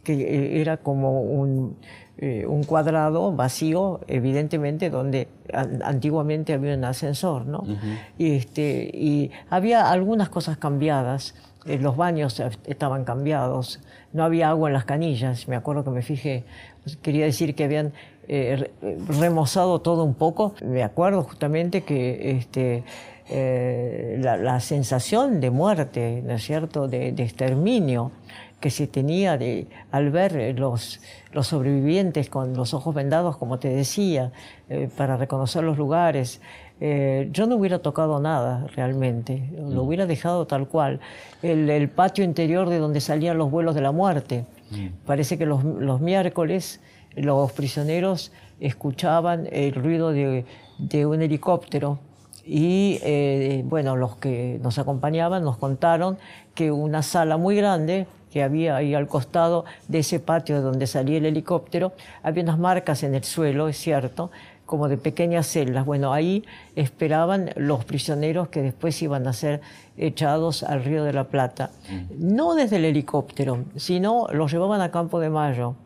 que 0.03 0.15
eh, 0.15 0.61
era 0.61 0.77
como 0.77 1.23
un, 1.23 1.77
un, 2.21 2.65
cuadrado 2.65 3.33
vacío, 3.33 4.01
evidentemente, 4.07 4.89
donde 4.91 5.29
antiguamente 5.85 6.55
había 6.55 6.75
un 6.75 6.85
ascensor, 6.85 7.47
¿no? 7.47 7.65
y, 8.19 8.33
este, 8.33 8.91
y 8.95 9.31
había 9.51 9.91
algunas 9.91 10.29
cosas 10.29 10.57
cambiadas, 10.57 11.35
los 11.67 11.97
baños 11.97 12.41
estaban 12.67 13.05
cambiados, 13.05 13.81
no 14.13 14.23
había 14.25 14.51
agua 14.51 14.69
en 14.69 14.75
las 14.75 14.85
canillas, 14.85 15.49
me 15.49 15.57
acuerdo 15.57 15.83
que 15.85 15.91
me 15.91 16.03
fijé 16.03 16.45
quería 17.03 17.25
decir 17.25 17.55
que 17.55 17.65
habían 17.65 17.93
eh, 18.29 18.71
remozado 19.09 19.81
todo 19.81 20.05
un 20.05 20.15
poco. 20.15 20.55
Me 20.65 20.83
acuerdo 20.83 21.23
justamente 21.23 21.83
que 21.83 22.31
este, 22.31 22.85
eh, 23.29 24.19
la, 24.21 24.61
sensación 24.61 25.41
de 25.41 25.51
muerte, 25.51 26.23
¿no 26.25 26.35
es 26.35 26.45
cierto?, 26.45 26.89
de, 26.89 27.09
exterminio 27.09 28.13
que 28.65 28.71
se 28.71 28.87
tenía 28.87 29.37
de, 29.37 29.67
al 29.93 30.11
ver 30.11 30.59
los, 30.59 31.01
los 31.33 31.47
sobrevivientes 31.47 32.31
con 32.31 32.55
los 32.55 32.73
ojos 32.73 32.95
vendados, 32.95 33.37
como 33.37 33.59
te 33.59 33.69
decía, 33.69 34.33
eh, 34.71 34.89
para 34.97 35.19
reconocer 35.19 35.63
los 35.63 35.77
lugares. 35.77 36.41
yo 36.81 37.47
no 37.47 37.57
hubiera 37.57 37.79
tocado 37.79 38.19
nada 38.21 38.67
realmente, 38.75 39.51
lo 39.57 39.83
mm. 39.83 39.87
hubiera 39.87 40.07
dejado 40.07 40.47
tal 40.47 40.67
cual. 40.67 41.01
El, 41.43 41.69
el 41.69 41.89
patio 41.89 42.25
interior 42.25 42.69
de 42.69 42.79
donde 42.79 43.01
salían 43.01 43.37
los 43.39 43.51
vuelos 43.51 43.75
de 43.75 43.83
la 43.83 43.93
muerte 43.93 44.45
Mm. 44.71 44.87
Parece 45.07 45.39
que 45.39 45.47
los, 45.47 45.65
miércoles 46.01 46.81
los 47.15 47.53
prisioneros 47.53 48.33
escuchaban 48.61 49.49
el 49.51 49.75
ruido 49.75 50.11
de, 50.11 50.45
un 51.07 51.23
helicóptero 51.23 51.99
y 52.47 52.99
eh, 53.03 53.63
bueno, 53.67 53.97
los 53.97 54.17
que 54.17 54.59
nos 54.63 54.79
acompañaban 54.79 55.45
nos 55.45 55.57
contaron 55.57 56.19
que 56.55 56.71
una 56.71 57.03
sala 57.03 57.37
muy 57.37 57.57
grande 57.57 58.07
que 58.35 58.43
había 58.43 58.75
ahí 58.75 58.97
al 58.97 59.07
costado 59.07 59.65
de 59.87 60.01
ese 60.01 60.19
patio 60.19 60.61
donde 60.61 60.89
salía 60.89 61.19
el 61.19 61.27
helicóptero, 61.27 61.93
había 62.25 62.43
unas 62.43 62.59
marcas 62.59 63.05
en 63.05 63.15
el 63.15 63.23
suelo, 63.23 63.69
es 63.69 63.77
cierto, 63.77 64.33
como 64.67 64.89
de 64.89 64.97
pequeñas 64.97 65.47
celdas. 65.47 65.87
Bueno, 65.87 66.13
ahí 66.13 66.43
esperaban 66.75 67.51
los 67.55 67.85
prisioneros 67.85 68.49
que 68.49 68.61
después 68.61 69.01
iban 69.03 69.29
a 69.29 69.33
ser 69.33 69.61
echados 69.97 70.65
al 70.65 70.83
Río 70.83 71.05
de 71.05 71.13
la 71.13 71.29
Plata. 71.29 71.71
No 72.19 72.57
desde 72.57 72.79
el 72.79 72.87
helicóptero, 72.87 73.67
sino 73.77 74.27
los 74.33 74.51
llevaban 74.51 74.81
a 74.81 74.91
Campo 74.91 75.21
de 75.21 75.31
Mayo. 75.31 75.77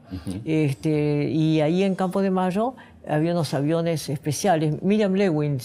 este, 0.46 1.28
y 1.28 1.60
ahí 1.60 1.82
en 1.82 1.96
Campo 1.96 2.22
de 2.22 2.30
Mayo 2.30 2.76
había 3.06 3.32
unos 3.32 3.52
aviones 3.52 4.08
especiales. 4.08 4.82
Miriam 4.82 5.12
Lewin 5.12 5.58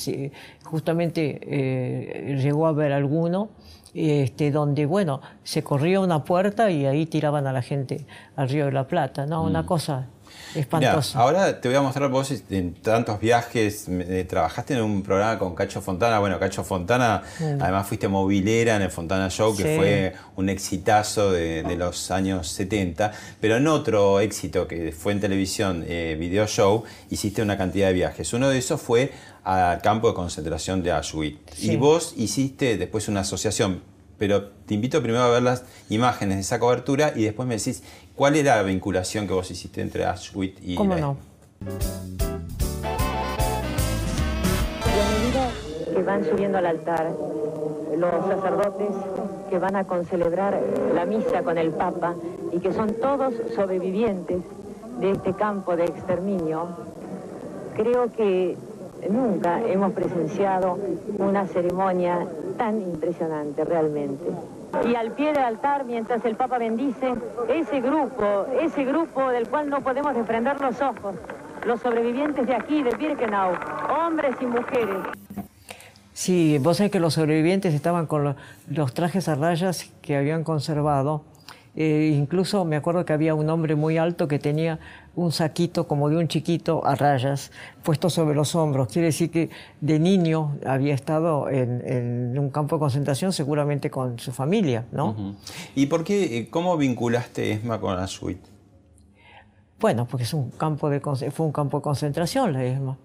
justamente 0.66 1.40
eh, 1.44 2.36
llegó 2.44 2.68
a 2.68 2.74
ver 2.74 2.92
alguno. 2.92 3.48
Este, 3.94 4.50
donde, 4.50 4.86
bueno, 4.88 5.22
se 5.44 5.64
corría 5.64 6.00
una 6.00 6.24
puerta 6.24 6.72
y 6.72 6.86
ahí 6.86 7.06
tiraban 7.06 7.46
a 7.46 7.54
la 7.54 7.62
gente 7.62 8.06
al 8.36 8.50
Río 8.50 8.66
de 8.66 8.72
la 8.72 8.88
Plata, 8.88 9.28
¿no? 9.28 9.44
Una 9.44 9.62
mm. 9.62 9.66
cosa 9.66 10.08
Espantoso. 10.56 11.18
ahora 11.18 11.60
te 11.60 11.68
voy 11.68 11.78
a 11.78 11.82
mostrar 11.82 12.10
vos 12.10 12.32
en 12.52 12.76
tantos 12.76 13.20
viajes, 13.20 13.88
eh, 13.90 14.26
trabajaste 14.28 14.76
en 14.76 14.82
un 14.84 15.02
programa 15.02 15.40
con 15.40 15.56
Cacho 15.56 15.82
Fontana, 15.82 16.20
bueno, 16.20 16.40
Cacho 16.40 16.64
Fontana, 16.64 17.24
mm. 17.40 17.62
además 17.62 17.88
fuiste 17.88 18.08
movilera 18.08 18.76
en 18.76 18.84
el 18.84 18.92
Fontana 18.92 19.30
Show, 19.30 19.56
que 19.56 19.76
fue 19.76 20.14
un 20.36 20.50
exitazo 20.50 21.32
de, 21.32 21.76
los 21.76 22.12
años 22.12 22.48
70, 22.50 23.12
pero 23.42 23.58
en 23.58 23.68
otro 23.68 24.20
éxito 24.20 24.68
que 24.68 24.92
fue 24.92 25.14
en 25.14 25.22
televisión, 25.22 25.84
eh, 25.88 26.16
Video 26.20 26.46
Show, 26.46 26.84
hiciste 27.10 27.42
una 27.42 27.58
cantidad 27.58 27.88
de 27.88 27.94
viajes. 27.94 28.32
Uno 28.34 28.50
de 28.50 28.60
esos 28.60 28.80
fue 28.80 29.12
al 29.44 29.82
campo 29.82 30.08
de 30.08 30.14
concentración 30.14 30.84
de 30.84 30.92
Auschwitz. 30.92 31.64
Y 31.64 31.76
vos 31.78 32.14
hiciste 32.18 32.78
después 32.78 33.08
una 33.08 33.22
asociación 33.22 33.82
pero 34.18 34.44
te 34.66 34.74
invito 34.74 35.02
primero 35.02 35.24
a 35.24 35.30
ver 35.30 35.44
las 35.44 35.66
imágenes 35.90 36.38
de 36.38 36.42
esa 36.42 36.60
cobertura 36.60 37.12
y 37.16 37.24
después 37.26 37.46
me 37.48 37.58
decís 37.58 37.84
cuál 38.16 38.36
era 38.36 38.56
la 38.56 38.64
vinculación 38.64 39.28
que 39.28 39.34
vos 39.34 39.50
hiciste 39.52 39.82
entre 39.82 40.06
Auschwitz 40.06 40.62
y 40.62 40.76
¿Cómo 40.76 40.96
no? 40.96 41.18
Y 44.86 45.00
a 45.00 45.10
medida 45.20 45.52
que 45.94 46.04
van 46.04 46.24
subiendo 46.24 46.58
al 46.58 46.68
altar, 46.68 47.12
los 47.98 48.26
sacerdotes 48.28 48.96
que 49.50 49.60
van 49.60 49.76
a 49.76 49.84
concelebrar 49.84 50.58
la 50.94 51.06
misa 51.06 51.44
con 51.44 51.58
el 51.58 51.72
Papa 51.72 52.16
y 52.54 52.60
que 52.60 52.72
son 52.72 52.94
todos 53.02 53.34
sobrevivientes 53.56 54.42
de 55.00 55.12
este 55.12 55.34
campo 55.34 55.76
de 55.76 55.86
exterminio, 55.86 56.70
creo 57.76 58.12
que 58.14 58.58
nunca 59.10 59.62
hemos 59.62 59.94
presenciado 59.94 60.78
una 61.18 61.48
ceremonia 61.48 62.26
tan 62.58 62.82
impresionante 62.82 63.64
realmente. 63.64 64.26
Y 64.88 64.96
al 64.96 65.12
pie 65.12 65.34
del 65.34 65.44
altar, 65.44 65.86
mientras 65.86 66.24
el 66.26 66.36
Papa 66.36 66.58
bendice, 66.58 67.14
ese 67.48 67.82
grupo, 67.82 68.48
ese 68.60 68.84
grupo 68.84 69.30
del 69.30 69.48
cual 69.48 69.70
no 69.70 69.82
podemos 69.82 70.16
desprender 70.16 70.60
los 70.60 70.82
ojos, 70.82 71.16
los 71.66 71.80
sobrevivientes 71.80 72.48
de 72.48 72.56
aquí, 72.56 72.82
de 72.82 72.96
Birkenau, 72.96 73.52
hombres 74.06 74.36
y 74.42 74.46
mujeres. 74.46 74.98
Sí, 76.14 76.58
vos 76.60 76.78
sabés 76.78 76.92
que 76.92 77.00
los 77.00 77.16
sobrevivientes 77.16 77.74
estaban 77.74 78.08
con 78.08 78.36
los 78.70 78.94
trajes 78.94 79.28
a 79.30 79.36
rayas 79.36 79.92
que 80.02 80.16
habían 80.16 80.44
conservado 80.44 81.24
eh, 81.76 82.14
incluso 82.16 82.66
me 82.66 82.76
acuerdo 82.76 83.04
que 83.04 83.14
había 83.14 83.34
un 83.34 83.50
hombre 83.50 83.76
muy 83.76 83.98
alto 83.98 84.28
que 84.28 84.38
tenía 84.38 84.80
un 85.16 85.32
saquito 85.32 85.88
como 85.88 86.10
de 86.10 86.18
un 86.18 86.28
chiquito 86.28 86.86
a 86.86 86.96
rayas 86.96 87.52
puesto 87.84 88.10
sobre 88.10 88.36
los 88.36 88.56
hombros. 88.56 88.90
Quiere 88.90 89.08
decir 89.08 89.32
que 89.32 89.50
de 89.82 90.00
niño 90.00 90.58
había 90.66 90.94
estado 90.94 91.50
en, 91.50 92.38
un 92.38 92.50
campo 92.50 92.76
de 92.76 92.80
concentración 92.80 93.34
seguramente 93.34 93.90
con 93.90 94.20
su 94.20 94.32
familia, 94.32 94.86
¿no? 94.92 95.36
¿Y 95.76 95.88
por 95.88 96.04
qué, 96.04 96.38
eh, 96.38 96.50
cómo 96.50 96.78
vinculaste 96.78 97.54
ESMA 97.54 97.80
con 97.80 97.98
Auschwitz? 97.98 98.50
Bueno, 99.80 100.06
porque 100.06 100.24
es 100.24 100.34
un 100.34 100.52
campo 100.52 100.90
de, 100.90 101.00
fue 101.00 101.46
un 101.46 101.52
campo 101.52 101.78
de 101.78 101.84
concentración 101.84 102.54
la 102.54 102.64
ESMA. 102.64 102.98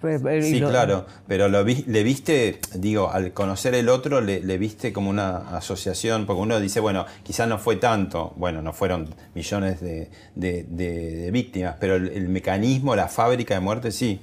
Pues, 0.00 0.22
sí, 0.46 0.60
claro, 0.60 1.06
pero 1.26 1.48
lo 1.48 1.64
le 1.64 2.02
viste, 2.04 2.60
digo, 2.74 3.10
al 3.10 3.32
conocer 3.32 3.74
el 3.74 3.88
otro, 3.88 4.20
le, 4.20 4.58
viste 4.58 4.92
como 4.92 5.10
una 5.10 5.56
asociación, 5.56 6.24
porque 6.24 6.40
uno 6.40 6.60
dice, 6.60 6.78
bueno, 6.78 7.04
quizás 7.24 7.48
no 7.48 7.58
fue 7.58 7.76
tanto, 7.76 8.32
bueno, 8.36 8.62
no 8.62 8.72
fueron 8.72 9.12
millones 9.34 9.80
de, 9.80 11.30
víctimas, 11.32 11.76
pero 11.80 11.96
el, 11.96 12.28
mecanismo, 12.28 12.94
la 12.94 13.08
fábrica 13.08 13.54
de 13.54 13.60
muerte 13.60 13.90
sí. 13.90 14.20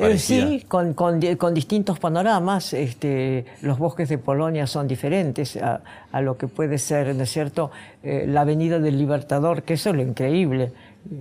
Eh, 0.00 0.18
sí, 0.18 0.64
con, 0.66 0.94
con, 0.94 1.20
con, 1.36 1.54
distintos 1.54 2.00
panoramas. 2.00 2.72
Este, 2.72 3.44
los 3.62 3.78
bosques 3.78 4.08
de 4.08 4.18
Polonia 4.18 4.66
son 4.66 4.88
diferentes 4.88 5.56
a, 5.56 5.80
a 6.10 6.20
lo 6.20 6.36
que 6.36 6.48
puede 6.48 6.78
ser, 6.78 7.14
¿no 7.14 7.22
es 7.22 7.30
cierto?, 7.30 7.70
eh, 8.02 8.24
la 8.26 8.40
Avenida 8.40 8.80
del 8.80 8.98
Libertador, 8.98 9.62
que 9.62 9.74
eso 9.74 9.90
es 9.90 9.94
lo 9.94 10.02
increíble, 10.02 10.72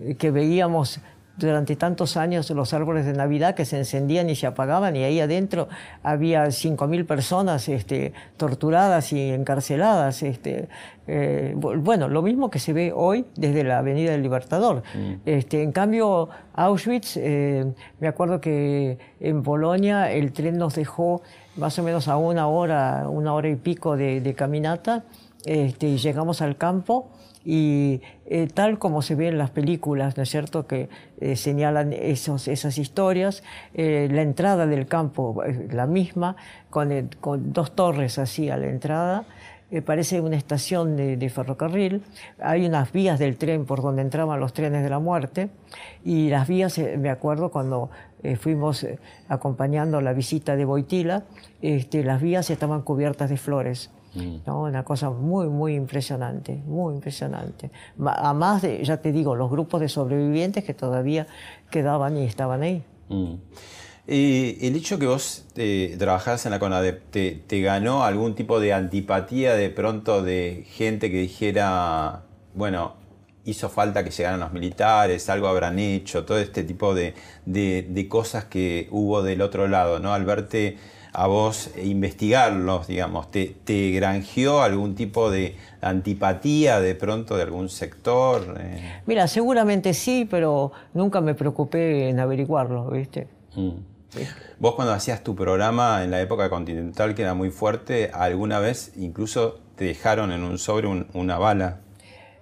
eh, 0.06 0.16
que 0.16 0.32
veíamos 0.32 1.00
durante 1.38 1.76
tantos 1.76 2.16
años 2.16 2.50
los 2.52 2.74
árboles 2.74 3.06
de 3.06 3.14
Navidad 3.14 3.56
que 3.56 3.66
se 3.66 3.78
encendían 3.78 4.30
y 4.30 4.36
se 4.36 4.46
apagaban 4.46 4.96
y 4.96 5.04
ahí 5.04 5.20
adentro 5.20 5.68
había 6.04 6.46
5.000 6.46 7.06
personas 7.06 7.68
este, 7.70 8.14
torturadas 8.38 9.14
y 9.14 9.32
encarceladas. 9.32 10.22
Este, 10.22 10.70
eh, 11.08 11.54
bueno, 11.56 12.08
lo 12.08 12.22
mismo 12.22 12.50
que 12.50 12.60
se 12.60 12.72
ve 12.72 12.94
hoy 12.96 13.26
desde 13.36 13.64
la 13.64 13.80
Avenida 13.80 14.12
del 14.12 14.22
Libertador. 14.22 14.84
Mm. 14.94 15.14
Este, 15.26 15.64
en 15.64 15.72
cambio, 15.72 16.30
Auschwitz, 16.54 17.18
eh, 17.18 17.66
me 18.00 18.08
acuerdo 18.08 18.40
que 18.40 18.98
en 19.20 19.44
Polonia 19.44 20.12
el 20.12 20.32
tren 20.34 20.58
nos 20.58 20.76
dejó 20.76 21.24
más 21.56 21.78
o 21.80 21.84
menos 21.84 22.08
a 22.08 22.18
una 22.18 22.48
hora, 22.48 23.10
una 23.10 23.34
hora 23.34 23.50
y 23.50 23.56
pico 23.56 23.98
de, 23.98 24.22
de 24.22 24.34
caminata 24.34 25.04
este, 25.46 25.88
y 25.88 25.98
llegamos 25.98 26.42
al 26.42 26.58
campo 26.58 27.10
y 27.46 28.02
eh, 28.26 28.48
tal 28.54 28.80
como 28.80 29.02
se 29.02 29.16
ve 29.16 29.28
en 29.28 29.38
las 29.38 29.52
películas, 29.52 30.16
¿no 30.18 30.24
es 30.24 30.30
cierto?, 30.30 30.66
que 30.66 30.90
eh, 31.20 31.36
señalan 31.36 31.94
esas 31.94 32.78
historias, 32.78 33.44
eh, 33.74 34.08
la 34.12 34.22
entrada 34.22 34.66
del 34.66 34.86
campo, 34.86 35.44
la 35.70 35.86
misma, 35.86 36.36
con, 36.70 37.10
dos 37.54 37.76
torres 37.76 38.18
así 38.18 38.50
a 38.50 38.58
la 38.58 38.68
entrada, 38.68 39.26
parece 39.86 40.22
una 40.22 40.36
estación 40.36 40.96
de, 40.96 41.18
de, 41.18 41.30
ferrocarril, 41.30 42.04
hay 42.40 42.68
unas 42.68 42.92
vías 42.92 43.18
del 43.18 43.38
tren 43.38 43.66
por 43.66 43.82
donde 43.82 44.04
entraban 44.04 44.40
los 44.40 44.54
trenes 44.54 44.84
de 44.84 44.90
la 44.90 45.00
muerte, 45.00 45.50
y 46.06 46.30
las 46.30 46.48
vías, 46.48 46.78
me 46.78 47.10
acuerdo 47.10 47.50
cuando 47.50 47.90
fuimos 48.40 48.86
acompañando 49.30 50.00
la 50.00 50.14
visita 50.14 50.56
de 50.56 50.66
Boitila, 50.66 51.24
este, 51.64 52.04
las 52.04 52.22
vías 52.22 52.52
estaban 52.52 52.84
cubiertas 52.84 53.32
de 53.32 53.38
flores. 53.38 53.90
Mm. 54.16 54.36
¿no? 54.46 54.64
Una 54.64 54.84
cosa 54.84 55.10
muy, 55.10 55.48
muy 55.48 55.76
impresionante, 55.76 56.62
muy 56.66 56.94
impresionante. 56.94 57.72
Además 58.06 58.62
de, 58.62 58.84
ya 58.84 58.98
te 58.98 59.12
digo, 59.12 59.36
los 59.36 59.50
grupos 59.50 59.82
de 59.82 59.90
sobrevivientes 59.90 60.64
que 60.64 60.74
todavía 60.74 61.28
quedaban 61.70 62.18
y 62.18 62.26
estaban 62.26 62.62
ahí. 62.62 62.84
Mm. 63.10 63.34
El 64.06 64.76
hecho 64.76 65.00
que 65.00 65.08
vos 65.08 65.46
eh, 65.56 65.98
en 65.98 66.52
la 66.52 66.60
CONADEP, 66.60 67.46
te, 67.48 67.62
ganó 67.62 68.04
algún 68.04 68.36
tipo 68.36 68.60
de 68.60 68.74
antipatía 68.74 69.56
de 69.56 69.70
pronto 69.70 70.22
de 70.22 70.66
gente 70.70 71.10
que 71.10 71.22
dijera, 71.22 72.24
bueno, 72.54 72.96
hizo 73.46 73.70
falta 73.70 74.04
que 74.04 74.12
llegaran 74.12 74.42
los 74.42 74.52
militares, 74.52 75.30
algo 75.30 75.48
habrán 75.48 75.80
hecho, 75.80 76.26
todo 76.26 76.38
este 76.38 76.64
tipo 76.64 76.94
de, 76.94 77.14
de, 77.46 77.88
de 77.90 78.08
cosas 78.10 78.44
que 78.46 78.90
hubo 78.92 79.24
del 79.24 79.42
otro 79.42 79.70
lado, 79.70 80.00
¿no? 80.00 80.14
Al 80.14 80.26
verte 80.26 80.78
a 81.14 81.28
vos 81.28 81.70
investigarlos, 81.82 82.88
digamos? 82.88 83.30
¿Te, 83.30 83.56
¿Te, 83.64 83.92
granjeó 83.92 84.62
algún 84.62 84.96
tipo 84.96 85.30
de 85.30 85.56
antipatía 85.82 86.80
de 86.82 86.96
pronto 86.96 87.38
de 87.38 87.44
algún 87.44 87.70
sector? 87.70 88.58
Eh, 88.60 89.02
Mira, 89.06 89.28
seguramente 89.28 89.94
sí, 89.94 90.28
pero 90.30 90.72
nunca 90.94 91.22
me 91.22 91.36
preocupé 91.36 92.10
en 92.10 92.20
averiguarlo, 92.20 92.90
¿viste? 92.90 93.28
Mm. 93.56 93.72
Vos 94.60 94.76
cuando 94.76 94.94
hacías 94.94 95.24
tu 95.24 95.36
programa 95.36 96.04
en 96.04 96.12
la 96.12 96.22
época 96.22 96.50
continental, 96.50 97.16
que 97.16 97.22
era 97.22 97.34
muy 97.34 97.50
fuerte, 97.50 98.12
¿alguna 98.14 98.60
vez 98.60 98.94
incluso 98.96 99.60
te 99.76 99.86
dejaron 99.86 100.32
en 100.32 100.44
un 100.44 100.58
sobre 100.58 100.88
una 101.14 101.38
bala? 101.38 101.80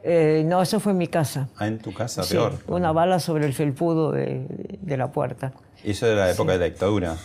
Eh, 0.04 0.44
no, 0.46 0.62
eso 0.62 0.80
fue 0.80 0.94
en 0.94 0.98
mi 0.98 1.08
casa. 1.08 1.50
Ah, 1.58 1.68
en 1.68 1.78
tu 1.78 1.94
casa, 1.94 2.24
peor. 2.24 2.54
Una 2.68 2.92
bala 2.92 3.20
sobre 3.20 3.46
el 3.46 3.54
felpudo 3.54 4.12
de, 4.12 4.46
de 4.82 4.98
la 4.98 5.12
puerta. 5.12 5.54
¿Eso 5.84 6.08
era 6.08 6.26
la 6.26 6.32
época 6.32 6.54
de 6.54 6.60
la 6.60 6.66
dictadura? 6.66 7.18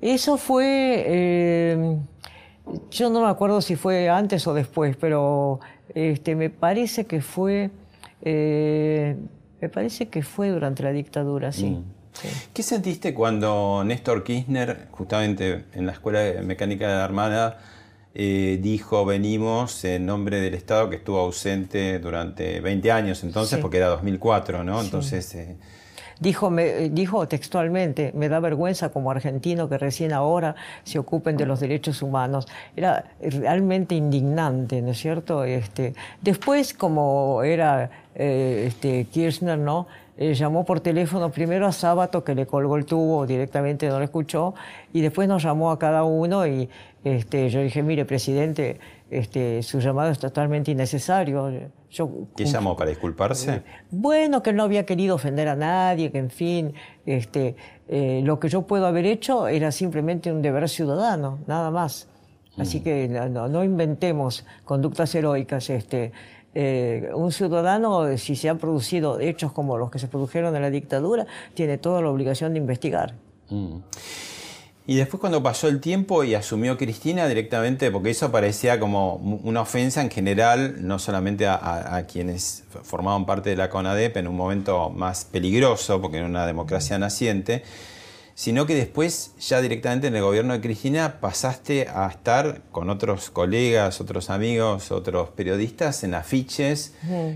Eso 0.00 0.36
fue, 0.36 1.04
eh, 1.06 1.96
yo 2.90 3.10
no 3.10 3.22
me 3.22 3.28
acuerdo 3.28 3.60
si 3.60 3.76
fue 3.76 4.08
antes 4.08 4.46
o 4.46 4.54
después, 4.54 4.96
pero 4.96 5.60
este, 5.94 6.34
me 6.34 6.50
parece 6.50 7.06
que 7.06 7.20
fue, 7.22 7.70
eh, 8.22 9.16
me 9.60 9.68
parece 9.68 10.08
que 10.08 10.22
fue 10.22 10.50
durante 10.50 10.82
la 10.82 10.92
dictadura, 10.92 11.52
sí. 11.52 11.66
Mm. 11.66 11.84
¿Qué 12.54 12.62
sentiste 12.62 13.12
cuando 13.12 13.82
Néstor 13.84 14.24
Kirchner, 14.24 14.88
justamente 14.90 15.66
en 15.74 15.84
la 15.84 15.92
Escuela 15.92 16.20
de 16.20 16.40
Mecánica 16.40 16.88
de 16.88 16.94
la 16.94 17.04
Armada, 17.04 17.58
eh, 18.14 18.58
dijo 18.62 19.04
venimos 19.04 19.84
en 19.84 20.06
nombre 20.06 20.40
del 20.40 20.54
Estado 20.54 20.88
que 20.88 20.96
estuvo 20.96 21.18
ausente 21.18 21.98
durante 21.98 22.60
20 22.60 22.90
años 22.90 23.22
entonces, 23.22 23.58
porque 23.58 23.76
era 23.76 23.88
2004, 23.88 24.64
¿no? 24.64 24.80
Entonces... 24.80 25.36
Dijo, 26.18 26.50
me, 26.50 26.88
dijo 26.88 27.28
textualmente, 27.28 28.12
me 28.14 28.28
da 28.28 28.40
vergüenza 28.40 28.88
como 28.88 29.10
argentino 29.10 29.68
que 29.68 29.76
recién 29.76 30.12
ahora 30.12 30.54
se 30.82 30.98
ocupen 30.98 31.36
de 31.36 31.44
los 31.44 31.60
derechos 31.60 32.00
humanos. 32.00 32.46
Era 32.74 33.04
realmente 33.20 33.94
indignante, 33.94 34.80
¿no 34.80 34.92
es 34.92 34.98
cierto? 34.98 35.44
Este, 35.44 35.94
después, 36.22 36.72
como 36.72 37.42
era 37.42 37.90
eh, 38.14 38.64
este, 38.68 39.04
Kirchner, 39.04 39.58
¿no? 39.58 39.86
Eh, 40.18 40.32
llamó 40.32 40.64
por 40.64 40.80
teléfono 40.80 41.30
primero 41.30 41.66
a 41.66 41.72
Sábato, 41.72 42.24
que 42.24 42.34
le 42.34 42.46
colgó 42.46 42.76
el 42.76 42.86
tubo, 42.86 43.26
directamente 43.26 43.86
no 43.88 43.98
lo 43.98 44.04
escuchó, 44.04 44.54
y 44.94 45.02
después 45.02 45.28
nos 45.28 45.42
llamó 45.42 45.70
a 45.70 45.78
cada 45.78 46.04
uno 46.04 46.46
y 46.46 46.70
este, 47.04 47.50
yo 47.50 47.60
dije, 47.60 47.82
mire, 47.82 48.06
presidente, 48.06 48.78
este, 49.10 49.62
su 49.62 49.80
llamado 49.80 50.10
es 50.10 50.18
totalmente 50.18 50.70
innecesario. 50.70 51.70
Yo, 51.90 52.10
¿Qué 52.36 52.44
llamó 52.44 52.76
para 52.76 52.90
disculparse? 52.90 53.62
Bueno, 53.90 54.42
que 54.42 54.52
no 54.52 54.64
había 54.64 54.84
querido 54.84 55.14
ofender 55.14 55.48
a 55.48 55.56
nadie, 55.56 56.10
que 56.10 56.18
en 56.18 56.30
fin, 56.30 56.74
este, 57.04 57.56
eh, 57.88 58.20
lo 58.24 58.40
que 58.40 58.48
yo 58.48 58.62
puedo 58.62 58.86
haber 58.86 59.06
hecho 59.06 59.48
era 59.48 59.70
simplemente 59.70 60.32
un 60.32 60.42
deber 60.42 60.68
ciudadano, 60.68 61.38
nada 61.46 61.70
más. 61.70 62.08
Así 62.58 62.80
mm. 62.80 62.82
que 62.82 63.08
no, 63.08 63.48
no, 63.48 63.62
inventemos 63.62 64.44
conductas 64.64 65.14
heroicas. 65.14 65.70
Este, 65.70 66.12
eh, 66.54 67.10
un 67.14 67.30
ciudadano, 67.32 68.16
si 68.16 68.34
se 68.34 68.48
han 68.48 68.58
producido 68.58 69.20
hechos 69.20 69.52
como 69.52 69.76
los 69.76 69.90
que 69.90 69.98
se 69.98 70.08
produjeron 70.08 70.56
en 70.56 70.62
la 70.62 70.70
dictadura, 70.70 71.26
tiene 71.54 71.78
toda 71.78 72.00
la 72.00 72.10
obligación 72.10 72.54
de 72.54 72.58
investigar. 72.58 73.14
Mm. 73.50 73.76
Y 74.88 74.94
después 74.94 75.20
cuando 75.20 75.42
pasó 75.42 75.66
el 75.66 75.80
tiempo 75.80 76.22
y 76.22 76.34
asumió 76.34 76.78
Cristina 76.78 77.26
directamente, 77.26 77.90
porque 77.90 78.10
eso 78.10 78.30
parecía 78.30 78.78
como 78.78 79.14
una 79.16 79.62
ofensa 79.62 80.00
en 80.00 80.10
general, 80.10 80.86
no 80.86 81.00
solamente 81.00 81.48
a, 81.48 82.06
quienes 82.10 82.62
formaban 82.84 83.26
parte 83.26 83.50
de 83.50 83.56
la 83.56 83.68
CONADEP 83.68 84.16
en 84.18 84.28
un 84.28 84.36
momento 84.36 84.90
más 84.90 85.24
peligroso, 85.24 86.00
porque 86.00 86.18
era 86.18 86.26
una 86.26 86.46
democracia 86.46 87.00
naciente, 87.00 87.64
sino 88.36 88.64
que 88.64 88.76
después 88.76 89.32
ya 89.40 89.60
directamente 89.60 90.06
en 90.06 90.14
el 90.14 90.22
gobierno 90.22 90.52
de 90.52 90.60
Cristina 90.60 91.20
pasaste 91.20 91.88
a 91.88 92.06
estar 92.06 92.62
con 92.70 92.88
otros 92.88 93.30
colegas, 93.30 94.00
otros 94.00 94.30
amigos, 94.30 94.92
otros 94.92 95.30
periodistas 95.30 96.04
en 96.04 96.14
afiches 96.14 96.94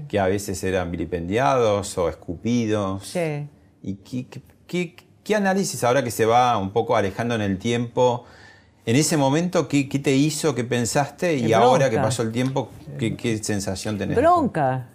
que 0.08 0.20
a 0.20 0.26
veces 0.26 0.62
eran 0.62 0.92
vilipendiados 0.92 1.98
o 1.98 2.08
escupidos. 2.08 3.08
Sí. 3.08 3.48
¿Y 3.82 3.94
qué, 3.94 4.26
qué 4.28 4.40
¿Qué 4.70 4.94
análisis 5.34 5.82
ahora 5.84 6.02
que 6.02 6.10
se 6.10 6.26
va 6.26 6.56
un 6.58 6.70
poco 6.70 6.96
alejando 6.96 7.34
en 7.34 7.40
el 7.40 7.58
tiempo? 7.58 8.24
En 8.86 8.96
ese 8.96 9.16
momento, 9.16 9.68
¿qué, 9.68 9.84
te 9.84 10.14
hizo? 10.16 10.54
¿Qué 10.54 10.64
pensaste? 10.64 11.36
Y 11.36 11.52
ahora 11.52 11.90
que 11.90 11.98
pasó 11.98 12.22
el 12.22 12.32
tiempo, 12.32 12.70
¿qué, 12.98 13.38
sensación 13.42 13.98
tenés? 13.98 14.16
Bronca, 14.16 14.86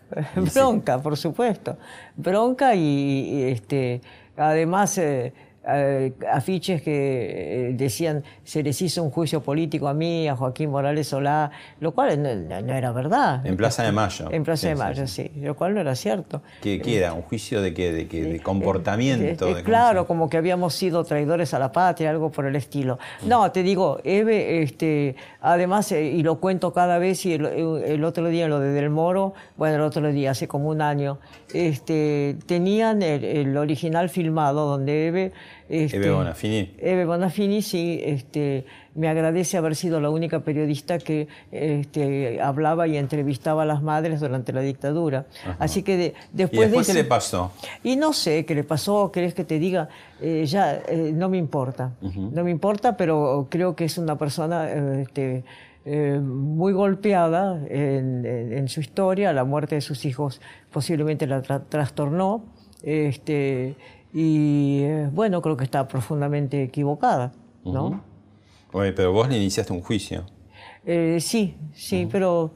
bronca, 0.54 1.00
por 1.02 1.16
supuesto. 1.18 1.78
Bronca 2.16 2.76
y, 2.76 3.44
este, 3.44 4.02
además... 4.36 4.98
Eh, 4.98 5.34
afiches 6.32 6.82
que 6.82 7.70
eh, 7.70 7.74
decían 7.74 8.24
se 8.44 8.62
les 8.62 8.82
hizo 8.82 9.02
un 9.02 9.10
juicio 9.10 9.42
político 9.42 9.88
a 9.88 9.94
mí, 9.94 10.28
a 10.28 10.36
Joaquín 10.36 10.70
Morales 10.70 11.08
Solá, 11.08 11.52
lo 11.80 11.94
cual 11.94 12.22
no, 12.22 12.74
era 12.74 12.92
verdad. 12.92 13.46
En 13.46 13.58
Plaza 13.58 13.84
de 13.84 13.92
Mayo. 13.92 14.30
En 14.32 14.44
Plaza 14.44 14.68
de 14.68 14.76
Mayo, 14.76 15.08
sí, 15.08 15.32
lo 15.38 15.56
cual 15.56 15.74
no 15.74 15.82
era 15.82 15.96
cierto. 15.96 16.42
¿Qué, 16.62 16.82
era? 16.86 17.14
¿Un 17.14 17.24
juicio 17.24 17.62
de 17.62 17.74
qué? 17.74 17.92
¿De, 17.92 18.06
de 18.06 18.40
comportamiento? 18.40 19.54
de 19.54 19.64
claro, 19.64 20.06
como 20.06 20.30
que 20.30 20.38
habíamos 20.38 20.76
sido 20.76 21.04
traidores 21.04 21.54
a 21.54 21.60
la 21.60 21.72
patria, 21.72 22.12
algo 22.12 22.32
por 22.32 22.46
el 22.46 22.56
estilo. 22.56 23.00
No, 23.24 23.52
te 23.52 23.64
digo, 23.64 24.00
Eve, 24.04 24.62
este, 24.62 25.16
además, 25.42 25.92
eh, 25.92 26.04
y 26.04 26.22
lo 26.22 26.40
cuento 26.40 26.74
cada 26.74 27.00
vez, 27.00 27.26
y 27.26 27.34
el, 27.34 28.04
otro 28.04 28.28
día 28.30 28.48
lo 28.48 28.60
de 28.60 28.70
Del 28.70 28.90
Moro, 28.90 29.34
bueno, 29.58 29.76
el 29.76 29.82
otro 29.82 30.12
día, 30.12 30.32
hace 30.32 30.48
como 30.48 30.70
un 30.70 30.82
año, 30.82 31.20
este, 31.54 32.38
tenían 32.46 33.02
el, 33.02 33.24
el 33.24 33.58
original 33.58 34.10
filmado 34.10 34.68
donde 34.68 35.08
Eve 35.08 35.32
este, 35.68 35.98
Eve 35.98 36.12
Bonafini. 36.12 36.76
Eve 36.78 37.06
Bonafini, 37.06 37.62
sí, 37.62 38.00
este, 38.04 38.66
me 38.94 39.08
agradece 39.08 39.58
haber 39.58 39.76
sido 39.76 40.00
la 40.00 40.10
única 40.10 40.42
periodista 40.42 41.00
que 41.00 41.28
este, 41.52 42.40
hablaba 42.42 42.88
y 42.88 42.98
entrevistaba 42.98 43.64
a 43.64 43.66
las 43.66 43.82
madres 43.82 44.20
durante 44.20 44.54
la 44.54 44.62
dictadura. 44.62 45.26
Así 45.60 45.84
que 45.84 46.14
después, 46.32 46.60
¿Y 46.60 46.66
después 46.66 46.88
qué 46.88 46.94
le 46.94 47.04
pasó? 47.04 47.52
Y 47.84 47.96
no 47.96 48.14
sé 48.14 48.46
qué 48.46 48.56
le 48.56 48.64
pasó, 48.64 49.12
querés 49.12 49.34
que 49.34 49.44
te 49.44 49.60
diga, 49.60 49.90
eh, 50.22 50.46
ya 50.46 50.82
eh, 50.88 51.12
no 51.14 51.30
me 51.30 51.38
importa. 51.38 51.94
No 52.02 52.44
me 52.44 52.52
importa, 52.52 52.96
pero 52.96 53.48
creo 53.50 53.76
que 53.76 53.86
es 53.86 53.98
una 53.98 54.18
persona 54.18 54.72
este, 55.02 55.44
eh, 55.86 56.20
muy 56.20 56.74
golpeada 56.74 57.60
en, 57.70 58.68
su 58.68 58.80
historia. 58.80 59.34
La 59.34 59.44
muerte 59.44 59.76
de 59.76 59.82
sus 59.82 60.06
hijos 60.06 60.42
posiblemente 60.72 61.28
la 61.28 61.42
trastornó. 61.42 62.44
Este, 62.82 63.76
y 64.18 64.80
eh, 64.84 65.10
bueno, 65.12 65.42
creo 65.42 65.58
que 65.58 65.66
está 65.66 65.90
profundamente 65.90 66.64
equivocada, 66.64 67.34
¿no? 67.66 68.02
Oye, 68.72 68.94
pero 68.94 69.12
vos 69.12 69.28
le 69.28 69.36
iniciaste 69.36 69.74
un 69.74 69.82
juicio. 69.82 70.26
Eh, 70.86 71.18
sí, 71.20 71.58
sí, 71.74 72.08
pero 72.10 72.54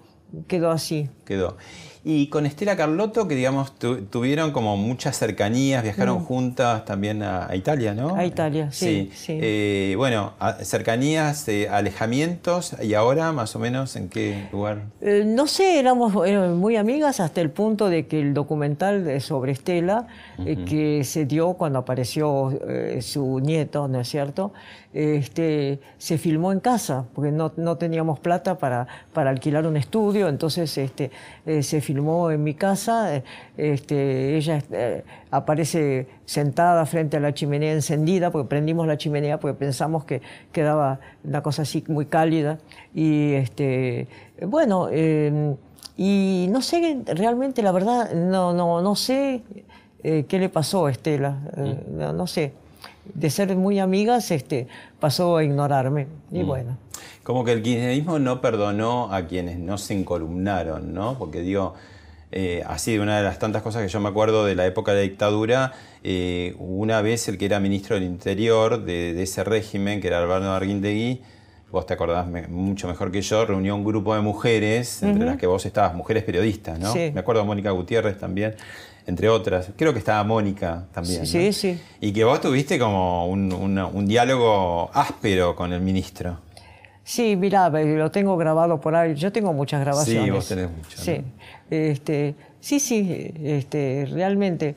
quedó 0.47 0.71
así. 0.71 1.09
Quedó. 1.25 1.57
Y 2.03 2.27
con 2.27 2.45
Estela 2.45 2.77
Carlotto, 2.77 3.27
que 3.27 3.35
digamos 3.35 3.73
tuvieron 4.09 4.51
como 4.51 4.77
muchas 4.77 5.17
cercanías, 5.17 5.83
viajaron 5.83 6.19
Mm. 6.21 6.25
juntas 6.25 6.85
también 6.85 7.21
a, 7.23 7.47
a 7.49 7.55
Italia, 7.57 7.93
¿no? 7.93 8.15
A 8.15 8.23
Italia, 8.25 8.69
sí, 8.71 9.11
sí. 9.13 9.37
Eh, 9.41 9.95
bueno, 9.97 10.31
a- 10.39 10.53
cercanías, 10.63 11.45
eh, 11.49 11.67
alejamientos, 11.69 12.75
y 12.81 12.93
ahora 12.93 13.33
más 13.33 13.53
o 13.57 13.59
menos 13.59 13.97
en 13.97 14.07
qué 14.07 14.47
lugar. 14.53 14.83
Eh, 15.01 15.23
no 15.25 15.45
sé, 15.45 15.77
éramos, 15.77 16.13
éramos 16.25 16.57
muy 16.57 16.77
amigas 16.77 17.19
hasta 17.19 17.41
el 17.41 17.49
punto 17.49 17.89
de 17.89 18.07
que 18.07 18.21
el 18.21 18.33
documental 18.33 19.19
sobre 19.19 19.51
Estela, 19.51 20.07
eh, 20.45 20.63
que 20.65 21.03
se 21.03 21.25
dio 21.25 21.55
cuando 21.55 21.79
apareció 21.79 22.51
eh, 22.67 23.01
su 23.01 23.41
nieto, 23.41 23.89
¿no 23.89 23.99
es 23.99 24.07
cierto? 24.07 24.53
Este, 24.93 25.79
se 25.99 26.17
filmó 26.17 26.51
en 26.51 26.59
casa, 26.61 27.05
porque 27.13 27.31
no, 27.31 27.51
no 27.57 27.77
teníamos 27.77 28.19
plata 28.19 28.57
para, 28.57 28.87
para 29.13 29.29
alquilar 29.29 29.67
un 29.67 29.77
estudio, 29.77 30.27
entonces 30.29 30.75
este, 30.79 31.11
eh, 31.45 31.61
se 31.61 31.79
filmó 31.81 31.88
en 31.89 32.43
mi 32.43 32.53
casa. 32.53 33.15
eh, 33.15 33.23
Este, 33.57 34.37
ella 34.37 34.61
eh, 34.71 35.03
aparece 35.31 36.07
sentada 36.25 36.85
frente 36.85 37.17
a 37.17 37.19
la 37.19 37.33
chimenea 37.33 37.73
encendida, 37.73 38.31
porque 38.31 38.47
prendimos 38.47 38.87
la 38.87 38.97
chimenea 38.97 39.39
porque 39.39 39.57
pensamos 39.57 40.05
que 40.05 40.21
quedaba 40.51 40.99
una 41.23 41.41
cosa 41.41 41.63
así 41.63 41.83
muy 41.87 42.05
cálida. 42.05 42.59
Y 42.93 43.33
este, 43.33 44.07
bueno, 44.47 44.87
eh, 44.91 45.55
y 45.97 46.47
no 46.49 46.61
sé, 46.61 47.01
realmente 47.05 47.61
la 47.61 47.71
verdad, 47.71 48.13
no, 48.13 48.53
no, 48.53 48.81
no 48.81 48.95
sé 48.95 49.41
eh, 50.03 50.25
qué 50.27 50.39
le 50.39 50.49
pasó 50.49 50.85
a 50.85 50.91
Estela, 50.91 51.39
eh, 51.57 51.83
no, 51.91 52.13
no 52.13 52.25
sé. 52.27 52.53
De 53.13 53.29
ser 53.29 53.55
muy 53.55 53.79
amigas, 53.79 54.31
este, 54.31 54.67
pasó 54.99 55.37
a 55.37 55.43
ignorarme. 55.43 56.07
Y 56.31 56.43
Mm. 56.43 56.47
bueno. 56.47 56.77
Como 57.23 57.43
que 57.43 57.51
el 57.51 57.61
kirchnerismo 57.61 58.17
no 58.19 58.41
perdonó 58.41 59.13
a 59.13 59.27
quienes 59.27 59.59
no 59.59 59.77
se 59.77 59.93
encolumnaron, 59.93 60.93
¿no? 60.93 61.17
Porque 61.19 61.41
digo, 61.41 61.75
eh, 62.31 62.63
así, 62.67 62.97
una 62.97 63.17
de 63.17 63.23
las 63.23 63.39
tantas 63.39 63.61
cosas 63.61 63.81
que 63.83 63.87
yo 63.87 63.99
me 63.99 64.09
acuerdo 64.09 64.45
de 64.45 64.55
la 64.55 64.65
época 64.65 64.91
de 64.93 64.97
la 64.97 65.03
dictadura, 65.03 65.73
eh, 66.03 66.55
una 66.59 67.01
vez 67.01 67.27
el 67.27 67.37
que 67.37 67.45
era 67.45 67.59
ministro 67.59 67.95
del 67.95 68.03
Interior 68.05 68.83
de, 68.83 69.13
de 69.13 69.23
ese 69.23 69.43
régimen, 69.43 70.01
que 70.01 70.07
era 70.07 70.19
Alberto 70.19 70.51
Arguindegui, 70.51 71.21
vos 71.71 71.85
te 71.85 71.93
acordás 71.93 72.25
me- 72.27 72.47
mucho 72.47 72.87
mejor 72.87 73.11
que 73.11 73.21
yo, 73.21 73.45
reunió 73.45 73.75
un 73.75 73.83
grupo 73.83 74.15
de 74.15 74.21
mujeres, 74.21 75.03
entre 75.03 75.25
las 75.25 75.37
que 75.37 75.45
vos 75.45 75.65
estabas, 75.67 75.93
mujeres 75.93 76.23
periodistas, 76.23 76.79
¿no? 76.79 76.91
Sí. 76.93 77.11
Me 77.13 77.19
acuerdo 77.19 77.41
de 77.41 77.47
Mónica 77.47 77.69
Gutiérrez 77.71 78.17
también, 78.17 78.55
entre 79.09 79.27
otras. 79.27 79.71
Creo 79.75 79.91
que 79.91 79.99
estaba 79.99 80.23
Mónica 80.23 80.85
también. 80.93 81.25
Sí, 81.25 81.47
¿no? 81.47 81.53
sí. 81.53 81.79
Y 81.99 82.13
que 82.13 82.23
vos 82.23 82.39
tuviste 82.39 82.77
como 82.79 83.27
un, 83.27 83.51
un 83.51 84.05
diálogo 84.05 84.89
áspero 84.93 85.55
con 85.55 85.73
el 85.73 85.81
ministro. 85.81 86.37
Sí, 87.09 87.35
mira, 87.35 87.69
lo 87.69 88.11
tengo 88.11 88.37
grabado 88.37 88.79
por 88.79 88.95
ahí. 88.95 89.15
Yo 89.15 89.31
tengo 89.31 89.51
muchas 89.51 89.81
grabaciones. 89.81 90.25
Sí, 90.25 90.29
vos 90.29 90.47
tenés 90.47 90.69
muchas, 90.69 90.99
Sí, 91.01 91.21
este, 91.71 92.35
sí, 92.59 92.79
sí, 92.79 93.33
este, 93.43 94.07
realmente. 94.11 94.75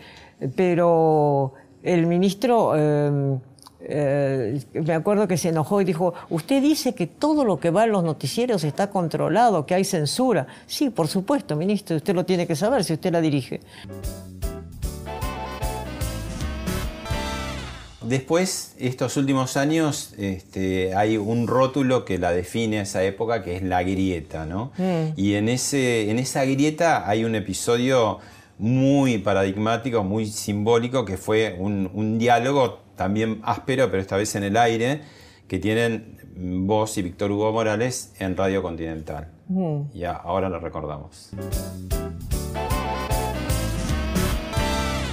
Pero 0.56 1.52
el 1.82 2.06
ministro, 2.06 2.72
eh, 2.74 3.36
eh, 3.84 4.60
me 4.72 4.94
acuerdo 4.94 5.26
que 5.26 5.36
se 5.36 5.48
enojó 5.48 5.80
y 5.80 5.84
dijo, 5.84 6.14
usted 6.30 6.62
dice 6.62 6.94
que 6.94 7.06
todo 7.06 7.44
lo 7.44 7.58
que 7.58 7.70
va 7.70 7.84
en 7.84 7.92
los 7.92 8.04
noticieros 8.04 8.64
está 8.64 8.90
controlado, 8.90 9.66
que 9.66 9.74
hay 9.74 9.84
censura. 9.84 10.46
Sí, 10.66 10.90
por 10.90 11.08
supuesto, 11.08 11.56
ministro, 11.56 11.96
usted 11.96 12.14
lo 12.14 12.24
tiene 12.24 12.46
que 12.46 12.56
saber 12.56 12.84
si 12.84 12.92
usted 12.92 13.12
la 13.12 13.20
dirige. 13.20 13.60
Después, 18.02 18.74
estos 18.78 19.16
últimos 19.16 19.56
años, 19.56 20.12
este, 20.18 20.94
hay 20.94 21.16
un 21.16 21.46
rótulo 21.46 22.04
que 22.04 22.18
la 22.18 22.32
define 22.32 22.80
a 22.80 22.82
esa 22.82 23.04
época, 23.04 23.42
que 23.42 23.56
es 23.56 23.62
la 23.62 23.82
grieta, 23.84 24.44
¿no? 24.44 24.72
Mm. 24.76 25.12
Y 25.16 25.34
en, 25.34 25.48
ese, 25.48 26.10
en 26.10 26.18
esa 26.18 26.44
grieta 26.44 27.08
hay 27.08 27.24
un 27.24 27.36
episodio 27.36 28.18
muy 28.58 29.18
paradigmático, 29.18 30.02
muy 30.02 30.26
simbólico, 30.26 31.04
que 31.04 31.16
fue 31.16 31.56
un, 31.58 31.90
un 31.94 32.18
diálogo 32.18 32.81
también 32.96 33.40
áspero, 33.44 33.90
pero 33.90 34.00
esta 34.00 34.16
vez 34.16 34.34
en 34.34 34.44
el 34.44 34.56
aire, 34.56 35.02
que 35.48 35.58
tienen 35.58 36.18
vos 36.66 36.96
y 36.98 37.02
Víctor 37.02 37.30
Hugo 37.30 37.52
Morales 37.52 38.14
en 38.18 38.36
Radio 38.36 38.62
Continental. 38.62 39.28
Mm. 39.48 39.82
Y 39.94 40.04
ahora 40.04 40.48
lo 40.48 40.58
recordamos. 40.58 41.30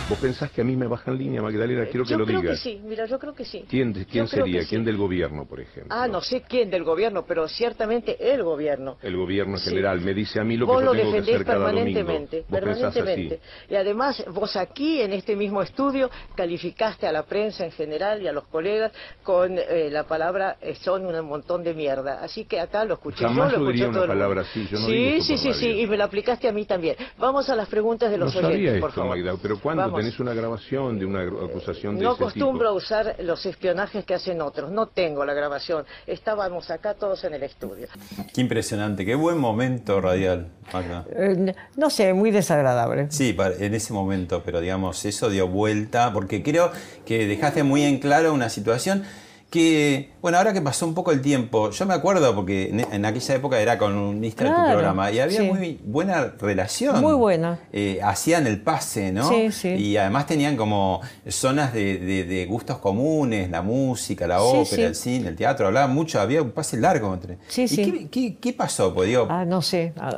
¿Vos 0.10 0.18
pensás 0.18 0.50
que 0.52 0.62
a 0.62 0.64
mí 0.64 0.76
me 0.76 0.88
bajan 0.88 1.16
línea, 1.16 1.40
Magdalena? 1.40 1.86
Quiero 1.86 2.04
que 2.04 2.10
yo 2.14 2.18
lo 2.18 2.26
creo 2.26 2.42
digas. 2.42 2.58
que 2.58 2.64
sí, 2.72 2.82
mira, 2.84 3.06
yo 3.06 3.20
creo 3.20 3.36
que 3.36 3.46
sí. 3.46 3.64
¿Quién, 3.70 3.94
quién 3.94 4.06
Yo 4.06 4.12
creo 4.12 4.28
sería? 4.28 4.56
que 4.62 4.64
sí. 4.64 4.70
¿Quién 4.70 4.84
del 4.84 4.98
gobierno, 4.98 5.46
por 5.46 5.60
ejemplo? 5.60 5.96
Ah, 5.96 6.08
no 6.08 6.20
sé 6.20 6.42
quién 6.42 6.72
del 6.72 6.84
gobierno, 6.84 7.26
pero 7.28 7.48
ciertamente 7.48 8.18
el 8.34 8.42
gobierno. 8.44 8.98
El 9.04 9.16
gobierno 9.16 9.54
en 9.54 9.60
Sí. 9.60 9.70
general 9.70 10.02
me 10.02 10.16
dice 10.16 10.40
a 10.40 10.44
mí 10.44 10.58
lo 10.58 10.66
que 10.66 10.72
vos 10.72 10.82
yo 10.82 10.86
lo 10.88 10.92
tengo 10.94 11.04
que 11.12 11.18
defendés 11.22 11.36
hacer 11.36 11.46
cada 11.46 11.60
domingo. 11.60 11.84
permanentemente, 11.86 12.40
¿Vos 12.50 12.60
permanentemente. 12.60 13.36
así? 13.36 13.74
Y 13.74 13.76
además, 13.76 14.26
vos 14.34 14.56
aquí, 14.56 15.00
en 15.00 15.14
este 15.14 15.36
mismo 15.36 15.62
estudio, 15.62 16.10
calificaste 16.36 17.06
a 17.06 17.12
la 17.12 17.22
prensa 17.22 17.64
en 17.66 17.72
general 17.72 18.24
y 18.24 18.28
a 18.28 18.32
los 18.32 18.48
colegas 18.48 18.92
con 19.22 19.60
eh, 19.60 19.90
la 19.92 20.06
palabra 20.06 20.58
eh, 20.60 20.74
son 20.74 21.06
un 21.06 21.26
montón 21.28 21.64
de 21.64 21.76
mierda. 21.76 22.24
Así 22.24 22.46
que 22.46 22.60
acá 22.60 22.84
lo 22.84 22.96
escuché 22.96 23.26
Jamás 23.26 23.52
yo, 23.52 23.60
yo 23.60 23.64
lo 23.64 23.70
diría 23.72 23.86
escuché 23.86 23.90
una 23.90 23.94
todo 23.94 24.04
el 24.06 24.10
mundo. 24.10 24.24
palabra 24.24 24.42
así, 24.42 24.68
yo 24.72 24.80
no 24.80 24.86
sí, 24.88 24.92
digo 24.94 25.24
sí, 25.24 25.38
sí, 25.38 25.54
sí, 25.54 25.82
y 25.82 25.86
me 25.86 25.98
lo 25.98 26.04
aplicaste 26.06 26.48
a 26.48 26.52
mí 26.52 26.66
también. 26.66 26.96
Vamos 27.20 27.48
a 27.48 27.56
las 27.56 27.70
preguntas 27.70 28.10
de 28.10 28.18
los 28.18 28.34
no 28.34 28.42
sabía 28.42 28.56
oyentes, 28.58 28.82
por 28.82 28.90
esto, 28.90 29.02
favor. 29.02 29.16
Magda, 29.18 29.36
pero 29.40 29.60
¿cuándo 29.60 29.84
Vamos. 29.84 29.99
Tenés 30.00 30.20
una 30.20 30.34
grabación 30.34 30.98
de 30.98 31.06
una 31.06 31.24
acusación 31.24 31.98
de 31.98 32.04
No 32.04 32.14
ese 32.14 32.24
acostumbro 32.24 32.70
a 32.70 32.72
usar 32.72 33.16
los 33.20 33.46
espionajes 33.46 34.06
que 34.06 34.14
hacen 34.14 34.42
otros. 34.42 34.72
No 34.72 34.88
tengo 34.88 35.26
la 35.26 35.34
grabación. 35.34 35.86
Estábamos 36.08 36.72
acá 36.72 36.94
todos 36.94 37.24
en 37.26 37.34
el 37.34 37.44
estudio. 37.44 37.88
Qué 38.34 38.42
impresionante, 38.42 39.06
qué 39.06 39.16
buen 39.16 39.38
momento 39.38 40.00
radial, 40.00 40.48
Magda. 40.72 41.06
Eh, 41.12 41.54
no 41.76 41.90
sé, 41.90 42.14
muy 42.14 42.32
desagradable. 42.32 43.08
Sí, 43.12 43.36
en 43.60 43.74
ese 43.74 43.92
momento, 43.92 44.42
pero 44.44 44.62
digamos, 44.62 45.04
eso 45.04 45.30
dio 45.30 45.48
vuelta, 45.48 46.14
porque 46.14 46.42
creo 46.44 46.72
que 47.06 47.28
dejaste 47.28 47.64
muy 47.64 47.84
en 47.84 48.00
claro 48.00 48.34
una 48.34 48.50
situación 48.50 49.04
que, 49.50 50.12
bueno, 50.22 50.38
ahora 50.38 50.54
que 50.54 50.62
pasó 50.62 50.86
un 50.86 50.94
poco 50.94 51.12
el 51.12 51.22
tiempo, 51.22 51.72
yo 51.72 51.86
me 51.88 51.96
acuerdo 51.96 52.36
porque 52.36 52.70
en, 52.70 52.82
en 52.82 53.04
aquella 53.06 53.34
época 53.36 53.60
era 53.60 53.80
columnista 53.80 54.44
de 54.44 54.50
tu 54.52 54.56
Claro, 54.56 54.72
programa 54.74 55.12
y 55.12 55.20
había 55.20 55.40
sí. 55.42 55.48
muy 55.48 55.80
buena 55.84 56.34
relación. 56.40 57.02
Muy 57.02 57.14
buena. 57.14 57.58
Eh, 57.74 58.00
hacían 58.04 58.46
el 58.46 58.62
pase, 58.62 59.12
¿no? 59.12 59.28
Sí, 59.28 59.52
sí. 59.52 59.70
Y 59.70 59.98
además 59.98 60.28
tenían 60.28 60.56
como 60.56 61.02
zonas 61.28 61.74
de, 61.74 61.98
de- 61.98 62.26
de 62.26 62.46
gustos 62.46 62.78
comunes, 62.78 63.50
la 63.50 63.64
música, 63.64 64.28
la 64.28 64.42
ópera, 64.44 64.84
el 64.88 64.96
cine, 64.96 65.30
el 65.30 65.36
teatro, 65.36 65.66
hablaban 65.66 65.96
mucho, 65.96 66.22
había 66.22 66.44
un 66.44 66.52
pase 66.52 66.78
largo 66.78 67.12
entre. 67.12 67.40
Sí, 67.48 67.64
¿Y 67.64 67.68
sí. 67.68 67.92
Qué, 67.92 68.08
qué- 68.10 68.38
qué 68.38 68.54
pasó? 68.54 68.94
Pues 68.94 69.10
digo, 69.10 69.26
Ah, 69.32 69.46
no 69.46 69.64
sé. 69.64 69.94
A, 69.98 70.12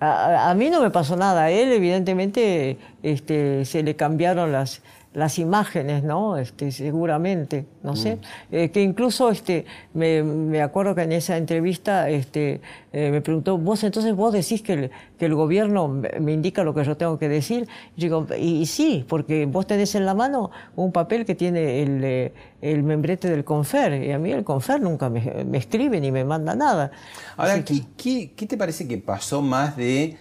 a- 0.00 0.50
a 0.50 0.54
mí 0.54 0.70
no 0.70 0.80
me 0.82 0.90
pasó 0.90 1.14
nada. 1.16 1.44
A 1.44 1.50
él, 1.52 1.70
evidentemente, 1.72 2.78
este, 3.04 3.64
se 3.64 3.84
le 3.84 3.94
cambiaron 3.94 4.50
las, 4.50 4.82
las 5.14 5.38
imágenes, 5.38 6.02
¿no? 6.02 6.38
Este, 6.38 6.70
seguramente, 6.72 7.66
no 7.82 7.96
sé. 7.96 8.18
Eh, 8.50 8.70
que 8.70 8.82
incluso 8.82 9.30
este, 9.30 9.66
me, 9.92 10.22
me 10.22 10.62
acuerdo 10.62 10.94
que 10.94 11.02
en 11.02 11.12
esa 11.12 11.36
entrevista 11.36 12.08
este, 12.08 12.62
eh, 12.94 13.10
me 13.10 13.20
preguntó, 13.20 13.58
vos 13.58 13.84
entonces 13.84 14.14
vos 14.16 14.32
decís 14.32 14.62
que 14.62 14.72
el, 14.72 14.90
que 15.18 15.26
el 15.26 15.34
gobierno 15.34 15.88
me 15.88 16.32
indica 16.32 16.64
lo 16.64 16.72
que 16.74 16.82
yo 16.84 16.96
tengo 16.96 17.18
que 17.18 17.28
decir. 17.28 17.68
Y 17.96 18.00
digo, 18.00 18.26
y, 18.38 18.62
y 18.62 18.66
sí, 18.66 19.04
porque 19.06 19.44
vos 19.44 19.66
tenés 19.66 19.94
en 19.94 20.06
la 20.06 20.14
mano 20.14 20.50
un 20.76 20.92
papel 20.92 21.26
que 21.26 21.34
tiene 21.34 21.82
el, 21.82 22.02
eh, 22.02 22.32
el 22.62 22.82
membrete 22.82 23.28
del 23.28 23.44
CONFER. 23.44 24.02
Y 24.04 24.12
a 24.12 24.18
mí 24.18 24.32
el 24.32 24.44
CONFER 24.44 24.80
nunca 24.80 25.10
me, 25.10 25.44
me 25.44 25.58
escribe 25.58 26.00
ni 26.00 26.10
me 26.10 26.24
manda 26.24 26.54
nada. 26.54 26.90
Ahora, 27.36 27.52
Así 27.54 27.64
que- 27.64 27.74
¿qué, 27.74 27.86
qué, 27.96 28.32
qué 28.34 28.46
te 28.46 28.56
parece 28.56 28.88
que 28.88 28.96
pasó 28.96 29.42
más 29.42 29.76
de 29.76 30.16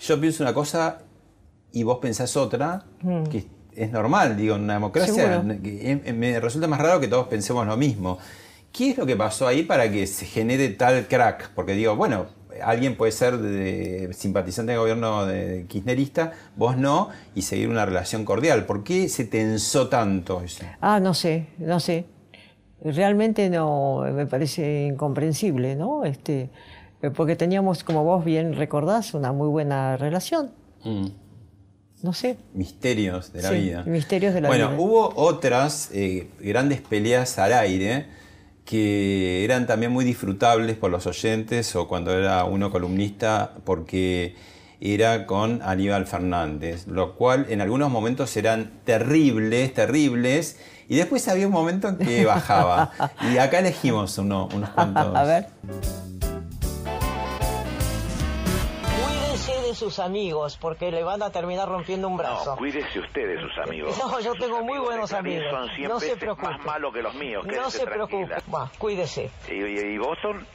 yo 0.00 0.18
pienso 0.18 0.42
una 0.42 0.54
cosa 0.54 1.02
y 1.72 1.82
vos 1.82 1.98
pensás 1.98 2.36
otra? 2.38 2.84
Mm. 3.02 3.24
Que 3.24 3.44
es 3.82 3.90
normal, 3.92 4.36
digo, 4.36 4.56
en 4.56 4.62
una 4.62 4.74
democracia 4.74 5.42
em- 5.44 6.16
me 6.18 6.38
resulta 6.40 6.66
más 6.66 6.80
raro 6.80 7.00
que 7.00 7.08
todos 7.08 7.26
pensemos 7.28 7.66
lo 7.66 7.76
mismo. 7.76 8.18
¿Qué 8.72 8.90
es 8.90 8.98
lo 8.98 9.06
que 9.06 9.16
pasó 9.16 9.46
ahí 9.46 9.62
para 9.64 9.90
que 9.90 10.06
se 10.06 10.26
genere 10.26 10.68
tal 10.70 11.06
crack? 11.08 11.50
Porque 11.54 11.72
digo, 11.72 11.96
bueno, 11.96 12.26
alguien 12.62 12.96
puede 12.96 13.10
ser 13.12 13.38
de- 13.38 14.12
simpatizante 14.12 14.72
del 14.72 14.80
gobierno 14.80 15.26
de, 15.26 15.64
kirchnerista, 15.66 16.32
vos 16.56 16.76
no, 16.76 17.08
y 17.34 17.42
seguir 17.42 17.68
una 17.68 17.84
relación 17.86 18.24
cordial. 18.24 18.66
¿Por 18.66 18.84
qué 18.84 19.08
se 19.08 19.24
tensó 19.24 19.88
tanto 19.88 20.40
eso? 20.42 20.64
Ah, 20.80 21.00
no 21.00 21.14
sé, 21.14 21.46
no 21.58 21.80
sé. 21.80 22.04
Realmente 22.82 23.50
no, 23.50 24.02
me 24.12 24.26
parece 24.26 24.86
incomprensible, 24.86 25.76
¿no? 25.76 26.04
Este, 26.04 26.48
eh, 27.02 27.10
porque 27.10 27.36
teníamos, 27.36 27.84
como 27.84 28.04
vos 28.04 28.24
bien 28.24 28.54
recordás, 28.54 29.14
una 29.14 29.32
muy 29.32 29.48
buena 29.48 29.96
relación. 29.96 30.50
Mm. 30.84 31.06
No 32.02 32.12
sé. 32.12 32.36
Misterios 32.54 33.32
de 33.32 33.42
la 33.42 33.48
Sí, 33.50 33.54
vida. 33.56 33.82
misterios 33.84 34.32
de 34.34 34.40
la 34.40 34.48
bueno, 34.48 34.70
vida. 34.70 34.80
hubo 34.80 35.12
otras 35.16 35.90
eh, 35.92 36.28
grandes 36.40 36.80
peleas 36.80 37.38
al 37.38 37.52
aire 37.52 38.06
que 38.64 39.44
eran 39.44 39.66
también 39.66 39.92
muy 39.92 40.04
disfrutables 40.04 40.76
por 40.76 40.90
los 40.90 41.06
oyentes 41.06 41.74
o 41.76 41.88
cuando 41.88 42.16
era 42.16 42.44
uno 42.44 42.70
columnista 42.70 43.54
porque 43.64 44.36
era 44.80 45.26
con 45.26 45.60
Aníbal 45.62 46.06
Fernández, 46.06 46.86
lo 46.86 47.16
cual 47.16 47.46
en 47.50 47.60
algunos 47.60 47.90
momentos 47.90 48.34
eran 48.36 48.70
terribles, 48.84 49.74
terribles, 49.74 50.56
y 50.88 50.96
después 50.96 51.28
había 51.28 51.46
un 51.46 51.52
momento 51.52 51.88
en 51.88 51.98
que 51.98 52.24
bajaba. 52.24 52.92
y 53.32 53.36
acá 53.36 53.58
elegimos 53.58 54.16
uno, 54.18 54.48
unos 54.54 54.70
cuantos. 54.70 55.14
A 55.14 55.24
ver. 55.24 55.46
Sus 59.80 59.98
amigos 59.98 60.56
porque 60.60 60.90
le 60.92 61.02
van 61.02 61.22
a 61.22 61.30
terminar 61.30 61.68
rompiendo 61.68 62.06
un 62.06 62.16
brazo. 62.16 62.50
No, 62.52 62.56
cuídese 62.56 62.98
usted 63.00 63.26
de 63.26 63.40
sus 63.40 63.58
amigos. 63.66 63.98
No, 63.98 64.20
yo 64.20 64.32
Sus 64.34 64.38
tengo 64.38 64.62
muy 64.62 64.78
buenos 64.78 65.12
amigos. 65.12 65.46
Son 65.50 65.68
100 65.74 65.88
No 65.88 65.98
se 65.98 66.16
preocupe. 66.16 66.46
más 66.48 66.64
malos 66.64 66.92
que 66.94 67.02
los 67.02 67.14
míos. 67.14 67.44
No 67.46 67.70
se 67.70 67.86
preocupe. 67.86 68.26
tranquila. 68.26 68.54
Va, 68.54 68.70
cuídese. 68.78 69.30
¿Y, 69.48 69.54
y, 69.54 69.94
y 69.94 69.98
Boston? 69.98 70.46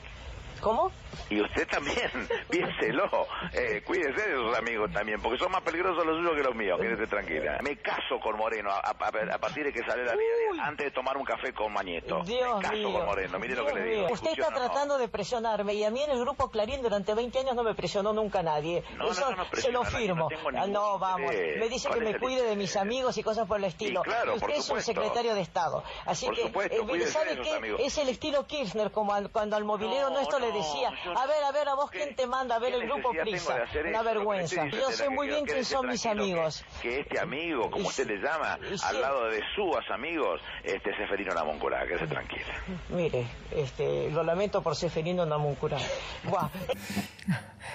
¿Cómo? 0.62 0.92
Y 1.30 1.42
usted 1.42 1.68
también, 1.68 2.10
piénselo. 2.50 3.10
Eh, 3.54 3.82
cuídese 3.86 4.30
de 4.30 4.36
sus 4.36 4.58
amigos 4.58 4.92
también, 4.92 5.22
porque 5.22 5.38
son 5.38 5.52
más 5.52 5.62
peligrosos 5.62 6.06
los 6.06 6.18
suyos 6.18 6.34
que 6.36 6.44
los 6.44 6.56
míos. 6.56 6.80
Quédese 6.82 7.08
tranquila. 7.08 7.60
Me 7.64 7.78
caso 7.78 8.20
con 8.22 8.38
Moreno 8.38 8.70
a, 8.72 8.80
a- 8.80 8.96
a 9.36 9.38
partir 9.40 9.64
de 9.66 9.74
que 9.74 9.80
sale 9.88 10.04
la 10.06 10.14
vida, 10.14 10.64
antes 10.64 10.86
de 10.88 10.92
tomar 10.92 11.18
un 11.18 11.24
café 11.26 11.54
con 11.54 11.72
Mañeto. 11.74 12.22
Dios 12.26 12.56
Me 12.58 12.62
caso 12.62 12.74
mío. 12.76 12.94
con 12.94 13.06
Moreno, 13.06 13.40
mire 13.40 13.56
lo 13.56 13.66
que 13.66 13.74
le 13.74 13.84
digo. 13.84 14.08
Usted 14.12 14.32
está 14.32 14.50
no. 14.50 14.56
tratando 14.56 14.98
de 14.98 15.08
presionarme 15.08 15.74
y 15.74 15.84
a 15.84 15.90
mí 15.92 16.02
en 16.02 16.12
el 16.12 16.20
grupo 16.20 16.50
Clarín 16.50 16.82
durante 16.82 17.14
20 17.14 17.40
años 17.40 17.56
no 17.56 17.64
me 17.64 17.74
presionó 17.76 18.14
nunca 18.14 18.42
nadie. 18.44 18.84
No, 18.98 19.06
no, 19.06 19.12
Eso 19.12 19.32
no, 19.32 19.38
no 19.38 19.46
se 19.56 19.72
lo 19.72 19.84
firmo. 19.84 20.30
no 20.68 21.00
vamos. 21.00 21.32
Me 21.32 21.70
dice 21.70 21.88
¿Cuál 21.88 22.00
que 22.00 22.06
me 22.14 22.20
cuide 22.20 22.44
de 22.44 22.56
mis 22.56 22.76
amigos 22.78 23.18
y 23.18 23.24
cosas 23.24 23.48
por 23.48 23.58
el 23.58 23.66
estilo. 23.66 24.02
claro, 24.02 24.36
y 24.36 24.40
por 24.40 24.50
usted 24.50 24.60
es 24.62 24.70
un 24.70 24.82
secretario 24.82 25.34
de 25.36 25.42
Estado. 25.42 25.84
Así 26.06 26.26
Por 26.26 26.36
que, 26.36 26.42
supuesto, 26.44 26.96
eh, 26.96 27.02
¿sabe 27.08 27.40
qué? 27.42 27.76
Es 27.80 27.98
el 27.98 28.10
estilo 28.10 28.46
Kirchner, 28.48 28.92
como 28.92 29.14
al- 29.14 29.30
cuando 29.30 29.56
al 29.56 29.64
movilero 29.64 30.10
nuestro 30.10 30.40
le 30.40 30.52
decía, 30.52 30.92
a 31.16 31.26
ver, 31.28 31.44
a 31.44 31.52
ver, 31.52 31.68
a 31.70 31.76
vos 31.76 31.90
quién 31.92 32.16
te 32.16 32.28
manda 32.28 32.56
a 32.56 32.60
ver 32.60 32.72
¿Qué 32.74 32.78
el 32.80 32.86
grupo 32.88 33.12
Prisa. 33.12 33.56
Una 33.88 34.00
que 34.00 34.06
vergüenza. 34.06 34.68
Yo 34.68 34.92
sé 34.92 35.04
que 35.04 35.10
muy 35.10 35.28
bien 35.28 35.46
quién 35.46 35.64
son 35.66 35.88
mis 35.88 36.02
que- 36.04 36.10
amigos. 36.10 36.64
Que, 36.82 37.00
este 37.02 37.20
amigo, 37.20 37.70
como 37.72 37.88
usted 37.90 38.08
le 38.08 38.18
llama, 38.18 38.58
al 38.84 39.02
lado 39.02 39.26
de 39.30 39.42
sus 39.56 39.90
amigos, 39.92 40.42
este 40.64 40.96
Seferino 40.98 41.34
Namoncurá, 41.34 41.86
quédese 41.88 42.08
tranquila. 42.08 42.54
Mire, 42.90 43.26
este, 43.52 44.10
lo 44.12 44.24
lamento 44.24 44.62
por 44.62 44.76
Seferino 44.76 45.26
Namuncurá. 45.26 45.78
Buah. 46.24 46.50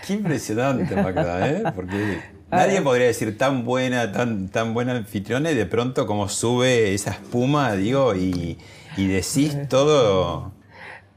Qué 0.06 0.14
impresionante, 0.14 0.94
Magda, 0.96 1.48
¿eh? 1.48 1.62
Porque 1.74 2.22
nadie 2.50 2.80
podría 2.82 3.06
decir 3.06 3.36
tan 3.36 3.64
buena, 3.64 4.12
tan, 4.12 4.48
tan 4.48 4.72
buena 4.74 4.92
anfitriona 4.92 5.50
y 5.50 5.54
de 5.54 5.66
pronto 5.66 6.06
como 6.06 6.28
sube 6.28 6.94
esa 6.94 7.10
espuma, 7.10 7.72
digo, 7.74 8.14
y, 8.14 8.58
y 8.96 9.06
decís 9.08 9.56
todo. 9.68 10.52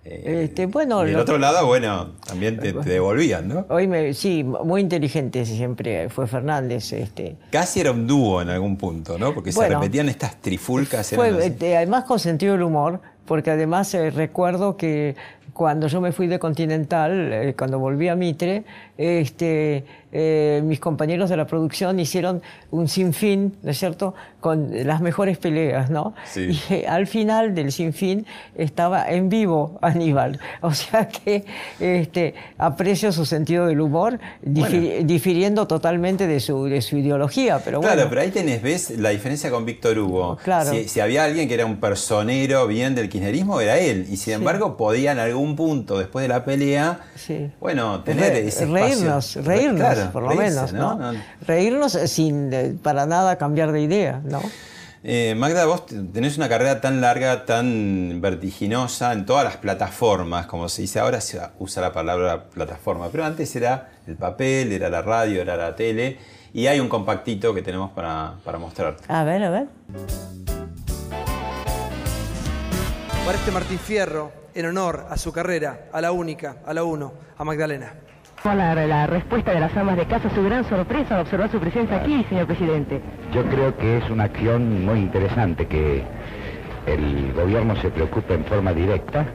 Eh, 0.05 0.43
Este, 0.45 0.65
bueno, 0.65 1.03
y 1.05 1.11
del 1.11 1.19
otro 1.19 1.37
lado, 1.37 1.65
bueno, 1.65 2.11
también 2.25 2.59
te, 2.59 2.73
te 2.73 2.89
devolvían, 2.89 3.47
¿no? 3.47 3.65
Hoy 3.69 3.87
me, 3.87 4.13
sí, 4.13 4.43
muy 4.43 4.81
inteligente 4.81 5.45
siempre 5.45 6.09
fue 6.09 6.27
Fernández. 6.27 6.91
Este. 6.93 7.37
Casi 7.51 7.79
era 7.79 7.91
un 7.91 8.05
dúo 8.05 8.41
en 8.41 8.49
algún 8.49 8.77
punto, 8.77 9.17
¿no? 9.17 9.33
Porque 9.33 9.51
se 9.51 9.67
repetían 9.67 10.09
estas 10.09 10.41
trifulcas. 10.41 11.11
Fue, 11.13 11.27
eran 11.27 11.39
así. 11.39 11.47
este, 11.47 11.77
además 11.77 12.03
con 12.03 12.19
sentido 12.19 12.53
del 12.53 12.63
humor, 12.63 13.01
porque 13.25 13.51
además 13.51 13.93
eh, 13.93 14.11
recuerdo 14.11 14.75
que 14.75 15.15
cuando 15.51 15.87
yo 15.87 15.99
me 16.01 16.11
fui 16.11 16.27
de 16.27 16.39
Continental, 16.39 17.31
eh, 17.33 17.55
cuando 17.57 17.77
volví 17.79 18.07
a 18.07 18.15
Mitre, 18.15 18.63
este, 18.97 19.83
eh, 20.11 20.61
mis 20.63 20.79
compañeros 20.79 21.29
de 21.29 21.37
la 21.37 21.45
producción 21.47 21.99
hicieron 21.99 22.41
un 22.71 22.87
sinfín, 22.87 23.55
¿no 23.63 23.71
es 23.71 23.77
cierto?, 23.77 24.13
con 24.39 24.69
las 24.85 24.99
mejores 25.01 25.37
peleas, 25.37 25.89
¿no? 25.89 26.13
Sí. 26.25 26.59
Y 26.69 26.73
eh, 26.73 26.85
al 26.87 27.07
final 27.07 27.55
del 27.55 27.71
sinfín 27.71 28.25
estaba 28.55 29.09
en 29.09 29.29
vivo 29.29 29.77
Aníbal. 29.81 30.39
O 30.61 30.73
sea 30.73 31.07
que 31.07 31.45
este, 31.79 32.33
aprecio 32.57 33.11
su 33.11 33.25
sentido 33.25 33.67
del 33.67 33.79
humor, 33.81 34.19
difi- 34.45 35.03
difiriendo 35.05 35.65
totalmente 35.67 36.27
de 36.27 36.39
su, 36.39 36.65
de 36.65 36.81
su 36.81 36.97
ideología, 36.97 37.59
pero 37.63 37.79
Claro, 37.79 37.95
bueno. 37.95 38.09
pero 38.09 38.21
ahí 38.21 38.31
tenés, 38.31 38.61
ves 38.61 38.89
la 38.99 39.09
diferencia 39.09 39.49
con 39.49 39.65
Víctor 39.65 39.97
Hugo. 39.99 40.37
Claro. 40.43 40.71
Si, 40.71 40.87
si 40.89 40.99
había 40.99 41.23
alguien 41.23 41.47
que 41.47 41.53
era 41.53 41.65
un 41.65 41.77
personero 41.77 42.67
bien 42.67 42.95
del 42.95 43.09
kirchnerismo, 43.09 43.59
era 43.61 43.77
él. 43.79 44.05
Y 44.09 44.17
sin 44.17 44.33
embargo, 44.33 44.77
podía 44.77 45.13
algún 45.33 45.55
punto, 45.55 45.97
después 45.99 46.23
de 46.23 46.29
la 46.29 46.43
pelea, 46.45 46.99
Sí. 47.15 47.51
bueno, 47.59 48.01
tener 48.03 48.31
Re- 48.33 48.47
ese 48.47 48.65
reírnos, 48.65 49.35
espacio. 49.35 49.41
reírnos, 49.43 49.79
Claro, 49.93 50.11
por 50.11 50.23
lo 50.23 50.29
reírse, 50.29 50.55
menos, 50.55 50.73
¿no? 50.73 50.95
¿no? 51.13 51.19
Reírnos 51.45 51.91
sin 51.93 52.53
eh, 52.53 52.75
para 52.81 53.05
nada 53.05 53.37
cambiar 53.37 53.71
de 53.71 53.81
idea, 53.81 54.21
¿no? 54.23 54.41
Eh, 55.05 55.35
Magda, 55.37 55.65
vos 55.65 55.83
tenés 56.13 56.37
una 56.37 56.47
carrera 56.47 56.79
tan 56.79 57.01
larga, 57.01 57.43
tan 57.45 58.19
vertiginosa 58.21 59.11
en 59.11 59.25
todas 59.25 59.43
las 59.43 59.57
plataformas, 59.57 60.45
como 60.45 60.69
se 60.69 60.83
dice 60.83 60.99
ahora, 61.01 61.19
se 61.19 61.41
usa 61.59 61.81
la 61.81 61.91
palabra 61.91 62.45
plataforma, 62.45 63.09
pero 63.11 63.25
antes 63.25 63.53
era 63.57 63.89
el 64.07 64.15
papel, 64.15 64.71
era 64.71 64.89
la 64.89 65.01
radio, 65.01 65.41
era 65.41 65.57
la 65.57 65.75
tele, 65.75 66.17
y 66.53 66.67
hay 66.67 66.79
un 66.79 66.87
compactito 66.87 67.53
que 67.53 67.61
tenemos 67.61 67.91
para, 67.91 68.35
para 68.45 68.57
mostrarte. 68.59 69.03
A 69.09 69.25
ver, 69.25 69.43
a 69.43 69.49
ver. 69.49 69.67
Para 73.25 73.37
este 73.37 73.51
Martín 73.51 73.79
Fierro, 73.79 74.31
en 74.53 74.65
honor 74.65 75.05
a 75.09 75.17
su 75.17 75.31
carrera, 75.31 75.85
a 75.93 76.01
la 76.01 76.11
única, 76.11 76.57
a 76.65 76.73
la 76.73 76.83
uno, 76.83 77.13
a 77.37 77.43
Magdalena. 77.43 77.93
La, 78.43 78.75
la 78.75 79.07
respuesta 79.07 79.51
de 79.53 79.61
las 79.61 79.75
amas 79.77 79.95
de 79.95 80.05
casa, 80.05 80.29
su 80.35 80.43
gran 80.43 80.67
sorpresa 80.67 81.15
al 81.15 81.21
observar 81.21 81.49
su 81.49 81.59
presencia 81.59 81.97
aquí, 81.97 82.25
señor 82.27 82.45
presidente. 82.47 82.99
Yo 83.33 83.45
creo 83.45 83.77
que 83.77 83.99
es 83.99 84.09
una 84.09 84.25
acción 84.25 84.85
muy 84.85 84.99
interesante 84.99 85.65
que 85.67 86.03
el 86.85 87.31
gobierno 87.33 87.79
se 87.81 87.89
preocupe 87.89 88.33
en 88.33 88.43
forma 88.45 88.73
directa 88.73 89.25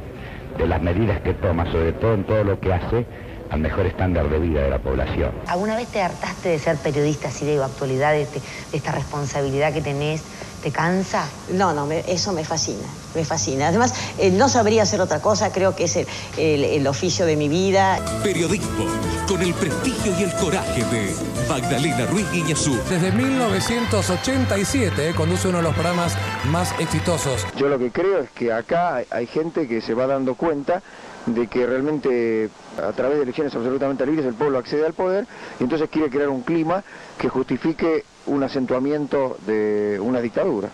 de 0.59 0.67
las 0.67 0.83
medidas 0.83 1.21
que 1.23 1.33
toma, 1.35 1.65
sobre 1.73 1.93
todo 1.95 2.15
en 2.15 2.25
todo 2.25 2.45
lo 2.45 2.61
que 2.61 2.73
hace 2.75 3.07
al 3.51 3.61
mejor 3.61 3.87
estándar 3.87 4.29
de 4.29 4.39
vida 4.39 4.61
de 4.61 4.69
la 4.69 4.79
población. 4.79 5.31
¿Alguna 5.47 5.75
vez 5.77 5.89
te 5.89 6.03
hartaste 6.03 6.51
de 6.51 6.59
ser 6.59 6.77
periodista 6.77 7.29
así 7.29 7.47
de 7.47 7.63
actualidad, 7.65 8.13
de, 8.13 8.23
este- 8.23 8.41
de 8.41 8.77
esta 8.77 8.93
responsabilidad 8.93 9.73
que 9.73 9.81
tenés? 9.81 10.23
¿Te 10.69 10.75
cansa? 10.75 11.27
No, 11.55 11.73
no, 11.73 11.87
me- 11.87 12.05
eso 12.07 12.31
me 12.35 12.45
fascina, 12.45 12.87
me 13.15 13.25
fascina. 13.25 13.69
Además, 13.69 13.95
eh, 14.19 14.31
no 14.31 14.51
sabría 14.51 14.83
hacer 14.83 15.01
otra 15.01 15.19
cosa, 15.23 15.51
creo 15.51 15.75
que 15.75 15.85
es 15.85 15.97
el, 15.97 16.07
el- 16.37 16.63
el 16.63 16.87
oficio 16.87 17.25
de 17.25 17.37
mi 17.37 17.49
vida. 17.49 17.99
Periodismo, 18.23 18.85
con 19.27 19.41
el 19.41 19.55
prestigio 19.55 20.13
y 20.19 20.25
el 20.25 20.33
coraje 20.35 20.85
de 20.85 21.15
Magdalena 21.49 22.05
Ruiz 22.05 22.31
Guiñazú. 22.31 22.79
Desde 22.91 23.11
1987 23.13 25.09
eh, 25.09 25.15
conduce 25.15 25.49
uno 25.49 25.57
de 25.57 25.63
los 25.65 25.73
programas 25.73 26.13
más 26.51 26.75
exitosos. 26.79 27.47
Yo 27.57 27.69
lo 27.69 27.79
que 27.79 27.91
creo 27.91 28.19
es 28.19 28.29
que 28.33 28.53
acá 28.53 28.97
hay- 28.97 29.07
hay 29.11 29.27
gente 29.27 29.67
que 29.67 29.81
se 29.81 29.95
va 29.95 30.07
dando 30.07 30.35
cuenta 30.35 30.83
de 31.25 31.47
que 31.47 31.65
realmente 31.67 32.51
a 32.77 32.93
través 32.93 33.17
de 33.17 33.23
elecciones 33.23 33.55
absolutamente 33.55 34.05
libres 34.05 34.27
el 34.27 34.35
pueblo 34.35 34.59
accede 34.59 34.85
al 34.85 34.93
poder 34.93 35.27
y 35.61 35.63
entonces 35.65 35.89
quiere 35.91 36.11
crear 36.11 36.29
un 36.29 36.43
clima 36.43 36.85
que 37.19 37.31
justifique 37.31 38.05
un 38.29 38.43
acentuamiento 38.43 39.37
de 39.47 39.99
una 40.01 40.21
dictadura. 40.21 40.69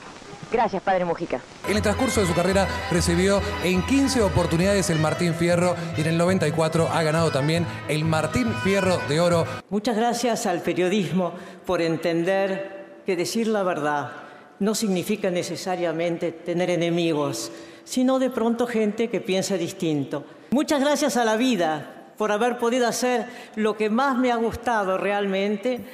Gracias, 0.52 0.82
padre 0.82 1.04
Mujica. 1.04 1.40
En 1.68 1.76
el 1.76 1.82
transcurso 1.82 2.20
de 2.20 2.26
su 2.26 2.34
carrera 2.34 2.68
recibió 2.90 3.40
en 3.64 3.84
15 3.84 4.22
oportunidades 4.22 4.88
el 4.90 5.00
Martín 5.00 5.34
Fierro 5.34 5.74
y 5.96 6.02
en 6.02 6.06
el 6.06 6.18
94 6.18 6.88
ha 6.92 7.02
ganado 7.02 7.32
también 7.32 7.66
el 7.88 8.04
Martín 8.04 8.52
Fierro 8.62 8.98
de 9.08 9.20
Oro. 9.20 9.46
Muchas 9.70 9.96
gracias 9.96 10.46
al 10.46 10.60
periodismo 10.60 11.32
por 11.66 11.80
entender 11.80 13.00
que 13.04 13.16
decir 13.16 13.48
la 13.48 13.62
verdad 13.62 14.12
no 14.60 14.74
significa 14.74 15.30
necesariamente 15.30 16.30
tener 16.30 16.70
enemigos, 16.70 17.50
sino 17.84 18.18
de 18.18 18.30
pronto 18.30 18.66
gente 18.66 19.08
que 19.08 19.20
piensa 19.20 19.56
distinto. 19.56 20.24
Muchas 20.50 20.80
gracias 20.80 21.16
a 21.16 21.24
la 21.24 21.36
vida 21.36 21.94
por 22.16 22.30
haber 22.30 22.58
podido 22.58 22.86
hacer 22.86 23.26
lo 23.56 23.76
que 23.76 23.90
más 23.90 24.16
me 24.16 24.30
ha 24.30 24.36
gustado 24.36 24.98
realmente. 24.98 25.84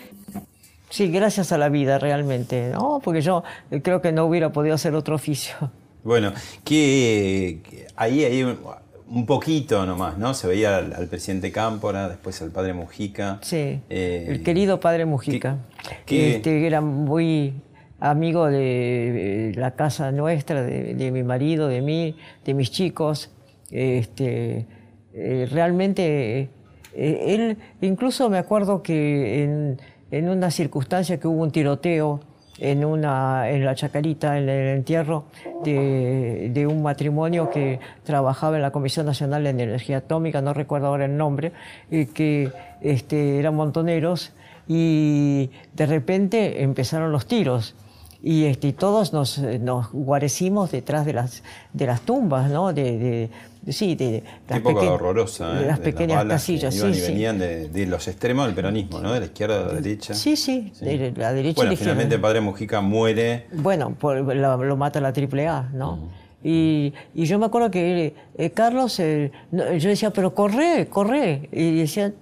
Sí, 0.90 1.08
gracias 1.10 1.52
a 1.52 1.58
la 1.58 1.68
vida 1.70 1.98
realmente, 1.98 2.70
¿no? 2.72 3.00
Porque 3.02 3.20
yo 3.22 3.42
eh, 3.70 3.80
creo 3.80 4.02
que 4.02 4.12
no 4.12 4.26
hubiera 4.26 4.50
podido 4.52 4.74
hacer 4.74 4.94
otro 4.94 5.14
oficio. 5.14 5.54
Bueno, 6.02 6.32
que, 6.64 7.60
que 7.68 7.86
ahí 7.94 8.24
hay 8.24 8.42
un, 8.42 9.26
poquito 9.26 9.84
nomás, 9.84 10.16
¿no? 10.16 10.32
Se 10.32 10.46
veía 10.48 10.78
al, 10.78 10.94
al 10.94 11.08
presidente 11.08 11.52
Cámpora, 11.52 12.08
después 12.08 12.40
al 12.40 12.50
padre 12.52 12.72
Mujica. 12.72 13.38
Sí, 13.42 13.80
Eh, 13.90 14.24
el 14.28 14.42
querido 14.42 14.80
padre 14.80 15.04
Mujica, 15.04 15.58
qué- 16.06 16.36
este, 16.36 16.66
era 16.66 16.80
muy 16.80 17.52
amigo 17.98 18.46
de 18.46 19.52
la 19.56 19.72
casa 19.72 20.10
nuestra, 20.10 20.62
de, 20.62 20.94
de 20.94 21.10
mi 21.10 21.22
marido, 21.22 21.68
de 21.68 21.82
mí, 21.82 22.16
de 22.46 22.54
mis 22.54 22.70
chicos. 22.70 23.30
Este, 23.70 24.66
eh, 25.12 25.46
realmente, 25.52 26.48
él, 26.96 27.58
incluso 27.82 28.30
me 28.30 28.38
acuerdo 28.38 28.82
que 28.82 29.42
en, 29.42 29.80
en 30.10 30.28
una 30.28 30.50
circunstancia 30.50 31.18
que 31.18 31.28
hubo 31.28 31.42
un 31.42 31.50
tiroteo 31.50 32.20
en, 32.58 32.84
una, 32.84 33.48
en 33.50 33.64
la 33.64 33.74
Chacarita, 33.74 34.36
en 34.38 34.48
el 34.48 34.76
entierro 34.76 35.24
de, 35.64 36.66
un 36.68 36.82
matrimonio 36.82 37.50
que 37.50 37.80
trabajaba 38.04 38.56
en 38.56 38.62
la 38.62 38.70
Comisión 38.70 39.06
Nacional 39.06 39.44
de 39.44 39.50
Energía 39.50 39.98
Atómica, 39.98 40.42
no 40.42 40.52
recuerdo 40.52 40.88
ahora 40.88 41.06
el 41.06 41.16
nombre, 41.16 41.52
y 41.90 42.06
que 42.06 42.52
este, 42.82 43.38
eran 43.38 43.54
montoneros 43.54 44.32
y 44.68 45.50
de 45.74 45.86
repente 45.86 46.62
empezaron 46.62 47.12
los 47.12 47.26
tiros. 47.26 47.74
Y 48.22 48.44
este, 48.44 48.68
y 48.68 48.72
todos 48.72 49.12
nos, 49.12 49.38
eh, 49.38 49.58
nos 49.58 49.90
guarecimos 49.92 50.70
detrás 50.70 51.06
de 51.06 51.12
las, 51.14 51.42
de 51.72 51.86
las 51.86 52.02
tumbas, 52.02 52.50
¿no? 52.50 52.72
De, 52.72 52.98
de- 52.98 53.30
de- 53.62 53.72
sí, 53.72 53.94
de 53.94 54.22
las 54.48 54.60
peque- 54.60 54.88
horrorosa, 54.88 55.60
¿eh? 55.62 55.66
las 55.66 55.78
pequeñas 55.80 56.18
balas 56.18 56.44
que 56.44 56.52
casillas, 56.54 56.76
iban 56.76 56.92
sí, 56.94 56.98
y 56.98 57.02
sí. 57.02 57.12
venían 57.12 57.38
de, 57.38 57.68
de 57.68 57.86
los 57.86 58.08
extremos 58.08 58.46
del 58.46 58.54
peronismo, 58.54 59.00
¿no? 59.00 59.12
De 59.12 59.20
la 59.20 59.26
izquierda 59.26 59.62
a 59.62 59.66
la 59.68 59.72
derecha. 59.74 60.14
Sí, 60.14 60.36
sí, 60.36 60.72
de 60.80 61.12
la 61.16 61.32
derecha 61.32 61.52
y 61.52 61.54
Bueno, 61.54 61.68
la 61.70 61.74
izquierda. 61.74 61.76
finalmente 61.94 62.14
el 62.14 62.20
padre 62.20 62.40
Mujica 62.40 62.80
muere. 62.80 63.46
Bueno, 63.52 63.94
por- 63.98 64.16
lo, 64.34 64.64
lo 64.64 64.76
mata 64.76 65.00
la 65.00 65.08
AAA, 65.14 65.70
¿no? 65.74 65.98
Y, 66.42 66.94
y 67.14 67.26
yo 67.26 67.38
me 67.38 67.46
acuerdo 67.46 67.70
que 67.70 68.14
eh, 68.38 68.50
Carlos, 68.50 68.98
eh, 69.00 69.30
yo 69.52 69.88
decía, 69.90 70.10
pero 70.10 70.34
corre, 70.34 70.88
corre. 70.88 71.48
Y 71.52 71.76
decía, 71.80 72.12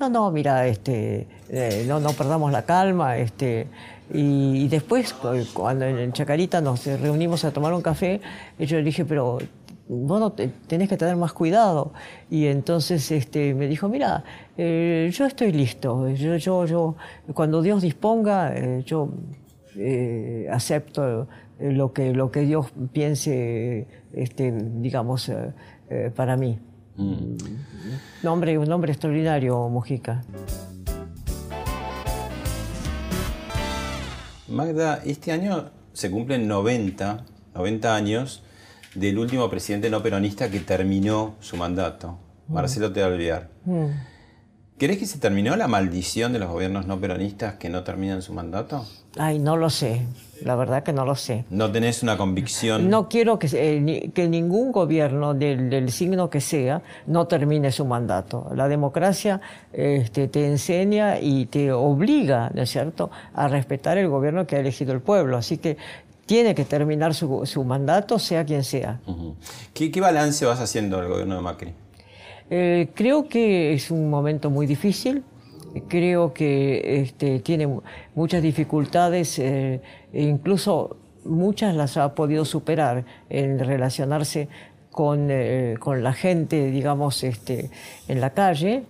no, 0.00 0.08
no, 0.08 0.30
mira, 0.30 0.66
este, 0.66 1.26
eh, 1.50 1.84
no, 1.86 2.00
no 2.00 2.12
perdamos 2.12 2.50
la 2.52 2.62
calma. 2.64 3.18
Este, 3.18 3.66
y, 4.12 4.68
después, 4.68 5.12
cu- 5.12 5.28
cuando 5.52 5.84
en 5.84 6.12
Chacarita 6.12 6.60
nos 6.60 6.86
reunimos 6.86 7.44
a 7.44 7.50
tomar 7.52 7.72
un 7.74 7.82
café, 7.82 8.20
yo 8.58 8.76
le 8.78 8.82
dije, 8.84 9.04
pero 9.04 9.38
vos 9.88 10.20
no 10.20 10.32
te- 10.32 10.48
tenés 10.66 10.88
que 10.88 10.96
tener 10.96 11.16
más 11.16 11.32
cuidado. 11.32 11.92
Y 12.30 12.46
entonces 12.46 13.10
este, 13.10 13.54
me 13.54 13.66
dijo, 13.68 13.88
mira, 13.88 14.24
eh, 14.56 15.10
yo 15.12 15.26
estoy 15.26 15.52
listo. 15.52 16.08
Yo, 16.10 16.36
yo, 16.36 16.64
yo, 16.66 16.96
cuando 17.34 17.62
Dios 17.62 17.82
disponga, 17.82 18.52
eh, 18.56 18.82
yo 18.86 19.08
eh, 19.76 20.48
acepto 20.52 21.28
eh, 21.58 21.72
lo 21.72 21.92
que, 21.92 22.12
lo 22.12 22.30
que 22.30 22.40
Dios 22.40 22.66
piense, 22.92 23.86
este, 24.12 24.52
digamos, 24.52 25.28
eh, 25.28 25.52
eh, 25.90 26.10
para 26.14 26.36
mí. 26.36 26.58
Nombre, 28.22 28.56
un 28.58 28.68
nombre 28.68 28.90
extraordinario, 28.92 29.68
Mujica. 29.68 30.24
Magda, 34.48 35.02
este 35.04 35.32
año 35.32 35.70
se 35.92 36.10
cumplen 36.10 36.46
90, 36.46 37.24
90 37.54 37.96
años 37.96 38.42
del 38.94 39.18
último 39.18 39.50
presidente 39.50 39.90
no 39.90 40.02
peronista 40.02 40.50
que 40.50 40.60
terminó 40.60 41.34
su 41.40 41.56
mandato, 41.56 42.18
Marcelo 42.48 42.92
T. 42.92 43.02
Alvear. 43.02 43.50
Mm. 43.64 43.86
¿Crees 44.78 44.98
que 44.98 45.06
se 45.06 45.18
terminó 45.18 45.56
la 45.56 45.68
maldición 45.68 46.34
de 46.34 46.38
los 46.38 46.50
gobiernos 46.50 46.86
no 46.86 47.00
peronistas 47.00 47.54
que 47.54 47.70
no 47.70 47.82
terminan 47.82 48.20
su 48.20 48.34
mandato? 48.34 48.84
Ay, 49.18 49.38
no 49.38 49.56
lo 49.56 49.70
sé, 49.70 50.02
la 50.42 50.54
verdad 50.54 50.82
que 50.82 50.92
no 50.92 51.06
lo 51.06 51.14
sé. 51.14 51.46
¿No 51.48 51.72
tenés 51.72 52.02
una 52.02 52.18
convicción? 52.18 52.90
No 52.90 53.08
quiero 53.08 53.38
que, 53.38 53.48
eh, 53.54 53.80
ni- 53.80 54.08
que 54.10 54.28
ningún 54.28 54.72
gobierno 54.72 55.32
del, 55.32 55.70
del 55.70 55.90
signo 55.90 56.28
que 56.28 56.42
sea 56.42 56.82
no 57.06 57.26
termine 57.26 57.72
su 57.72 57.86
mandato. 57.86 58.50
La 58.54 58.68
democracia 58.68 59.40
este, 59.72 60.28
te 60.28 60.44
enseña 60.46 61.20
y 61.20 61.46
te 61.46 61.72
obliga, 61.72 62.50
¿no 62.52 62.60
es 62.60 62.68
cierto?, 62.68 63.10
a 63.32 63.48
respetar 63.48 63.96
el 63.96 64.08
gobierno 64.08 64.46
que 64.46 64.56
ha 64.56 64.60
elegido 64.60 64.92
el 64.92 65.00
pueblo. 65.00 65.38
Así 65.38 65.56
que 65.56 65.78
tiene 66.26 66.54
que 66.54 66.66
terminar 66.66 67.14
su, 67.14 67.46
su 67.46 67.64
mandato, 67.64 68.18
sea 68.18 68.44
quien 68.44 68.62
sea. 68.62 69.00
Ujú. 69.06 69.36
¿Qué, 69.72 69.90
qué 69.90 70.02
balance 70.02 70.44
vas 70.44 70.60
haciendo 70.60 70.98
del 71.00 71.08
gobierno 71.08 71.36
de 71.36 71.40
Macri? 71.40 71.72
Eh, 72.50 72.88
creo 72.94 73.28
que 73.28 73.72
es 73.72 73.90
un 73.90 74.08
momento 74.10 74.50
muy 74.50 74.66
difícil. 74.66 75.24
Creo 75.88 76.32
que 76.32 77.00
este, 77.02 77.40
tiene 77.40 77.66
mu- 77.66 77.82
muchas 78.14 78.42
dificultades, 78.42 79.38
eh, 79.38 79.80
e 80.12 80.22
incluso 80.22 80.96
muchas 81.24 81.74
las 81.74 81.96
ha 81.96 82.14
podido 82.14 82.44
superar 82.44 83.04
en 83.28 83.58
relacionarse 83.58 84.48
con, 84.90 85.28
eh, 85.30 85.74
la 86.00 86.12
gente, 86.14 86.70
digamos, 86.70 87.22
este, 87.24 87.70
en 88.08 88.20
la 88.20 88.30
calle. 88.30 88.84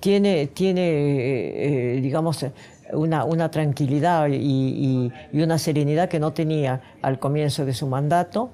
Tiene, 0.00 0.46
tiene 0.48 1.98
digamos, 2.02 2.44
una, 2.92 3.50
tranquilidad 3.50 4.28
y 4.30 5.10
una 5.32 5.58
serenidad 5.58 6.08
que 6.08 6.18
no 6.18 6.32
tenía 6.32 6.80
al 7.02 7.18
comienzo 7.18 7.64
de 7.64 7.72
su 7.74 7.86
mandato. 7.86 8.50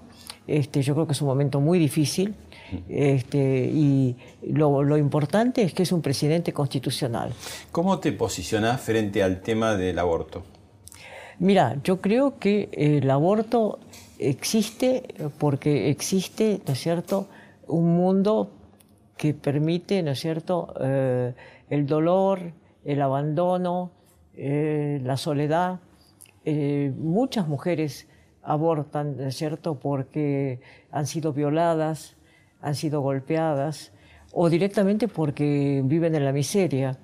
Este, 0.50 0.82
yo 0.82 0.94
creo 0.94 1.06
que 1.06 1.12
es 1.12 1.22
un 1.22 1.28
momento 1.28 1.60
muy 1.60 1.78
difícil. 1.78 2.34
Este, 2.88 3.70
y 3.72 4.16
lo, 4.42 4.82
lo 4.82 4.96
importante 4.96 5.62
es 5.62 5.72
que 5.72 5.84
es 5.84 5.92
un 5.92 6.02
presidente 6.02 6.52
constitucional. 6.52 7.32
¿Cómo 7.70 8.00
te 8.00 8.10
posicionás 8.12 8.80
frente 8.80 9.22
al 9.22 9.42
tema 9.42 9.76
del 9.76 9.98
aborto? 9.98 10.42
Mira, 11.38 11.76
yo 11.84 12.00
creo 12.00 12.38
que 12.38 12.68
el 12.72 13.08
aborto 13.10 13.78
existe 14.18 15.14
porque 15.38 15.88
existe, 15.88 16.60
¿no 16.66 16.72
es 16.72 16.80
cierto?, 16.80 17.28
un 17.66 17.94
mundo 17.96 18.50
que 19.16 19.32
permite, 19.34 20.02
¿no 20.02 20.10
es 20.10 20.20
cierto?, 20.20 20.74
eh, 20.80 21.32
el 21.70 21.86
dolor, 21.86 22.52
el 22.84 23.00
abandono, 23.00 23.92
eh, 24.34 25.00
la 25.04 25.16
soledad. 25.16 25.78
Eh, 26.44 26.92
muchas 26.98 27.46
mujeres 27.46 28.08
abortan, 28.42 29.16
¿no 29.16 29.24
es 29.28 29.36
cierto?, 29.36 29.74
porque 29.78 30.60
han 30.90 31.06
sido 31.06 31.32
violadas, 31.32 32.16
han 32.60 32.74
sido 32.74 33.00
golpeadas 33.00 33.92
o 34.32 34.48
directamente 34.48 35.08
porque 35.08 35.82
viven 35.84 36.14
en 36.14 36.24
la 36.24 36.32
miseria. 36.32 36.98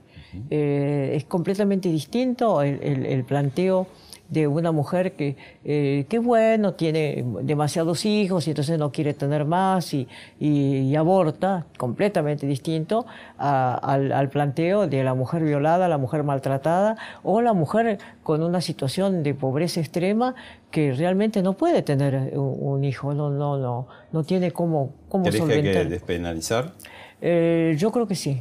Eh, 0.50 1.12
es 1.14 1.24
completamente 1.24 1.88
distinto 1.88 2.60
el, 2.62 2.82
el- 2.82 3.06
el 3.06 3.24
planteo 3.24 3.86
de 4.28 4.46
una 4.48 4.72
mujer 4.72 5.12
que, 5.12 5.36
eh, 5.64 6.04
qué 6.08 6.18
bueno, 6.18 6.74
tiene 6.74 7.24
demasiados 7.42 8.04
hijos 8.04 8.46
y 8.46 8.50
entonces 8.50 8.78
no 8.78 8.90
quiere 8.90 9.14
tener 9.14 9.44
más 9.44 9.94
y, 9.94 10.08
y- 10.40 10.78
y 10.90 10.96
aborta, 10.96 11.66
completamente 11.78 12.46
distinto 12.46 13.06
a- 13.38 13.74
al, 13.74 14.10
al 14.12 14.28
planteo 14.28 14.86
de 14.88 15.04
la 15.04 15.14
mujer 15.14 15.44
violada, 15.44 15.86
la 15.88 15.98
mujer 15.98 16.24
maltratada 16.24 16.96
o 17.22 17.40
la 17.40 17.52
mujer 17.52 17.98
con 18.22 18.42
una 18.42 18.60
situación 18.60 19.22
de 19.22 19.34
pobreza 19.34 19.80
extrema 19.80 20.34
que 20.72 20.92
realmente 20.92 21.42
no 21.42 21.52
puede 21.52 21.82
tener 21.82 22.36
un, 22.36 22.56
un 22.60 22.84
hijo, 22.84 23.14
no, 23.14 23.30
no, 23.30 23.58
no, 23.58 23.86
no 24.12 24.24
tiene 24.24 24.50
cómo, 24.50 24.90
cómo 25.08 25.24
¿Crees 25.24 25.36
que 25.44 25.52
hay 25.52 25.62
que 25.62 25.66
solventar. 25.68 25.88
despenalizar? 25.88 26.72
Eh, 27.20 27.76
yo 27.78 27.92
creo 27.92 28.06
que 28.06 28.14
sí. 28.16 28.40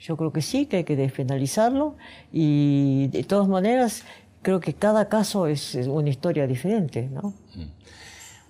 Yo 0.00 0.16
creo 0.16 0.32
que 0.32 0.42
sí, 0.42 0.66
que 0.66 0.78
hay 0.78 0.84
que 0.84 0.96
despenalizarlo 0.96 1.94
y 2.32 3.06
de 3.12 3.22
todas 3.22 3.46
maneras 3.46 4.02
creo 4.42 4.60
que 4.60 4.74
cada 4.74 5.08
caso 5.08 5.46
es 5.46 5.74
es 5.74 5.86
una 5.86 6.10
historia 6.10 6.46
diferente, 6.46 7.08
¿no? 7.08 7.34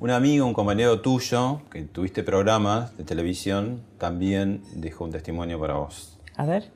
Un 0.00 0.10
amigo, 0.10 0.46
un 0.46 0.54
compañero 0.54 1.00
tuyo, 1.00 1.62
que 1.70 1.82
tuviste 1.82 2.24
programas 2.24 2.96
de 2.96 3.04
televisión, 3.04 3.82
también 3.98 4.62
dejó 4.74 5.04
un 5.04 5.12
testimonio 5.12 5.60
para 5.60 5.74
vos. 5.74 6.18
A 6.36 6.44
ver. 6.44 6.72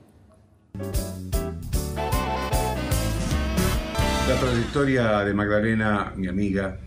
La 4.28 4.40
trayectoria 4.40 5.24
de 5.24 5.34
Magdalena, 5.34 6.12
mi 6.14 6.28
amiga, 6.28 6.78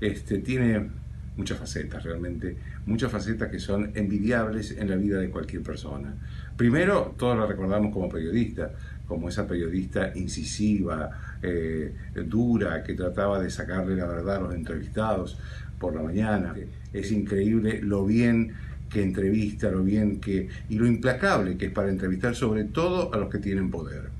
este, 0.00 0.38
tiene 0.38 0.90
muchas 1.36 1.58
facetas 1.58 2.02
realmente, 2.02 2.56
muchas 2.86 3.12
facetas 3.12 3.48
que 3.50 3.58
son 3.60 3.92
envidiables 3.94 4.72
en 4.72 4.90
la 4.90 4.96
vida 4.96 5.18
de 5.18 5.30
cualquier 5.30 5.62
persona. 5.62 6.14
Primero, 6.56 7.14
todos 7.16 7.38
la 7.38 7.46
recordamos 7.46 7.92
como 7.92 8.08
periodista, 8.08 8.72
como 9.06 9.28
esa 9.28 9.46
periodista 9.46 10.12
incisiva, 10.14 11.10
eh, 11.42 11.94
dura, 12.26 12.82
que 12.82 12.94
trataba 12.94 13.40
de 13.40 13.50
sacarle 13.50 13.96
la 13.96 14.06
verdad 14.06 14.36
a 14.36 14.40
los 14.40 14.54
entrevistados 14.54 15.38
por 15.78 15.94
la 15.94 16.02
mañana. 16.02 16.54
Es 16.92 17.12
increíble 17.12 17.80
lo 17.82 18.04
bien 18.04 18.54
que 18.90 19.02
entrevista, 19.02 19.70
lo 19.70 19.82
bien 19.82 20.20
que 20.20 20.48
y 20.68 20.78
lo 20.78 20.86
implacable 20.86 21.56
que 21.56 21.66
es 21.66 21.72
para 21.72 21.88
entrevistar 21.88 22.34
sobre 22.34 22.64
todo 22.64 23.12
a 23.12 23.18
los 23.18 23.30
que 23.30 23.38
tienen 23.38 23.70
poder. 23.70 24.10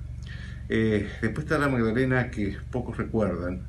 Eh, 0.68 1.08
después 1.22 1.44
está 1.44 1.58
la 1.58 1.68
Magdalena 1.68 2.30
que 2.30 2.56
pocos 2.70 2.96
recuerdan, 2.96 3.60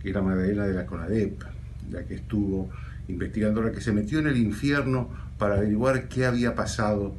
que 0.00 0.08
es 0.08 0.14
la 0.14 0.22
Magdalena 0.22 0.66
de 0.66 0.74
la 0.74 0.86
CONADEP, 0.86 1.42
la 1.90 2.04
que 2.04 2.14
estuvo 2.14 2.70
investigando, 3.08 3.62
la 3.62 3.72
que 3.72 3.80
se 3.80 3.92
metió 3.92 4.18
en 4.18 4.28
el 4.28 4.36
infierno 4.38 5.10
para 5.38 5.56
averiguar 5.56 6.08
qué 6.08 6.24
había 6.24 6.54
pasado 6.54 7.14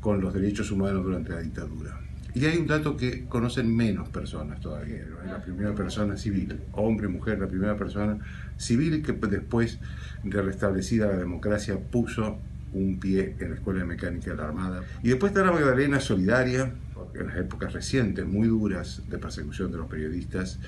con 0.00 0.20
los 0.20 0.34
derechos 0.34 0.70
humanos 0.70 1.04
durante 1.04 1.32
la 1.32 1.40
dictadura. 1.40 2.07
Y 2.38 2.46
hay 2.46 2.56
un 2.58 2.68
dato 2.68 2.96
que 2.96 3.24
conocen 3.24 3.74
menos 3.74 4.08
personas 4.10 4.60
todavía, 4.60 5.04
la 5.26 5.42
primera 5.42 5.74
persona 5.74 6.16
civil, 6.16 6.56
hombre, 6.70 7.08
mujer, 7.08 7.40
la 7.40 7.48
primera 7.48 7.76
persona 7.76 8.16
civil 8.56 9.02
que 9.02 9.12
después 9.12 9.80
de 10.22 10.40
restablecida 10.40 11.08
la 11.08 11.16
democracia 11.16 11.76
puso 11.80 12.38
un 12.72 13.00
pie 13.00 13.34
en 13.40 13.50
la 13.50 13.54
Escuela 13.56 13.80
de 13.80 13.86
Mecánica 13.86 14.30
de 14.30 14.36
la 14.36 14.44
Armada. 14.44 14.84
Y 15.02 15.08
después 15.08 15.32
está 15.32 15.44
la 15.44 15.50
Magdalena 15.50 15.98
Solidaria, 15.98 16.70
en 17.12 17.26
las 17.26 17.36
épocas 17.38 17.72
recientes, 17.72 18.24
muy 18.24 18.46
duras 18.46 19.02
de 19.10 19.18
persecución 19.18 19.72
de 19.72 19.78
los 19.78 19.88
periodistas, 19.88 20.60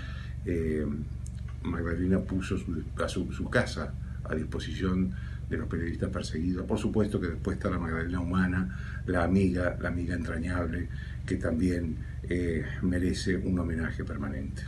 eh, 0.47 0.85
Magdalena 1.63 2.19
puso 2.19 2.59
su, 2.59 2.83
a 3.01 3.09
su 3.09 3.49
casa 3.49 3.95
a 4.25 4.35
disposición 4.35 5.15
de 5.49 5.57
los 5.57 5.69
periodistas 5.69 6.11
perseguidos. 6.11 6.65
Por 6.65 6.79
supuesto 6.79 7.21
que 7.21 7.29
después 7.29 7.57
está 7.59 7.71
la 7.71 7.79
Magdalena 7.79 8.21
humana, 8.21 9.00
la 9.11 9.25
amiga, 9.25 9.77
la 9.81 9.89
amiga 9.89 10.15
entrañable, 10.15 10.89
que 11.27 11.37
también 11.37 11.97
eh, 12.29 12.65
merece 12.83 13.37
un 13.37 13.59
homenaje 13.59 14.05
permanente. 14.05 14.63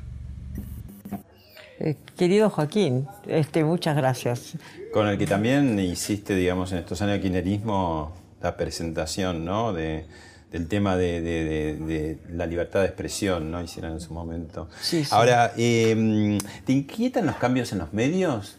Eh, 1.81 1.97
querido 2.17 2.49
Joaquín, 2.51 3.07
este, 3.27 3.65
muchas 3.65 3.97
gracias. 3.97 4.55
Con 4.93 5.09
el 5.09 5.19
que 5.19 5.27
también 5.27 5.79
hiciste, 5.79 6.35
digamos, 6.37 6.71
en 6.73 6.79
estos 6.79 7.01
años 7.03 7.15
de 7.15 7.21
kirchnerismo, 7.21 8.15
la 8.43 8.57
presentación, 8.57 9.45
¿no? 9.45 9.73
De, 9.73 10.05
del 10.53 10.69
tema 10.69 10.97
de, 10.97 11.21
de- 11.21 11.45
de- 11.45 11.77
de 11.87 12.19
la 12.37 12.47
libertad 12.47 12.81
de 12.81 12.87
expresión, 12.87 13.51
¿no? 13.51 13.63
Hicieron 13.63 13.93
en 13.93 14.01
su 14.01 14.13
momento. 14.13 14.69
Sí, 14.81 15.03
sí. 15.05 15.11
Ahora, 15.13 15.53
eh, 15.57 16.39
¿te 16.67 16.73
inquietan 16.73 17.27
los 17.27 17.37
cambios 17.37 17.73
en 17.73 17.79
los 17.79 17.93
medios? 17.93 18.59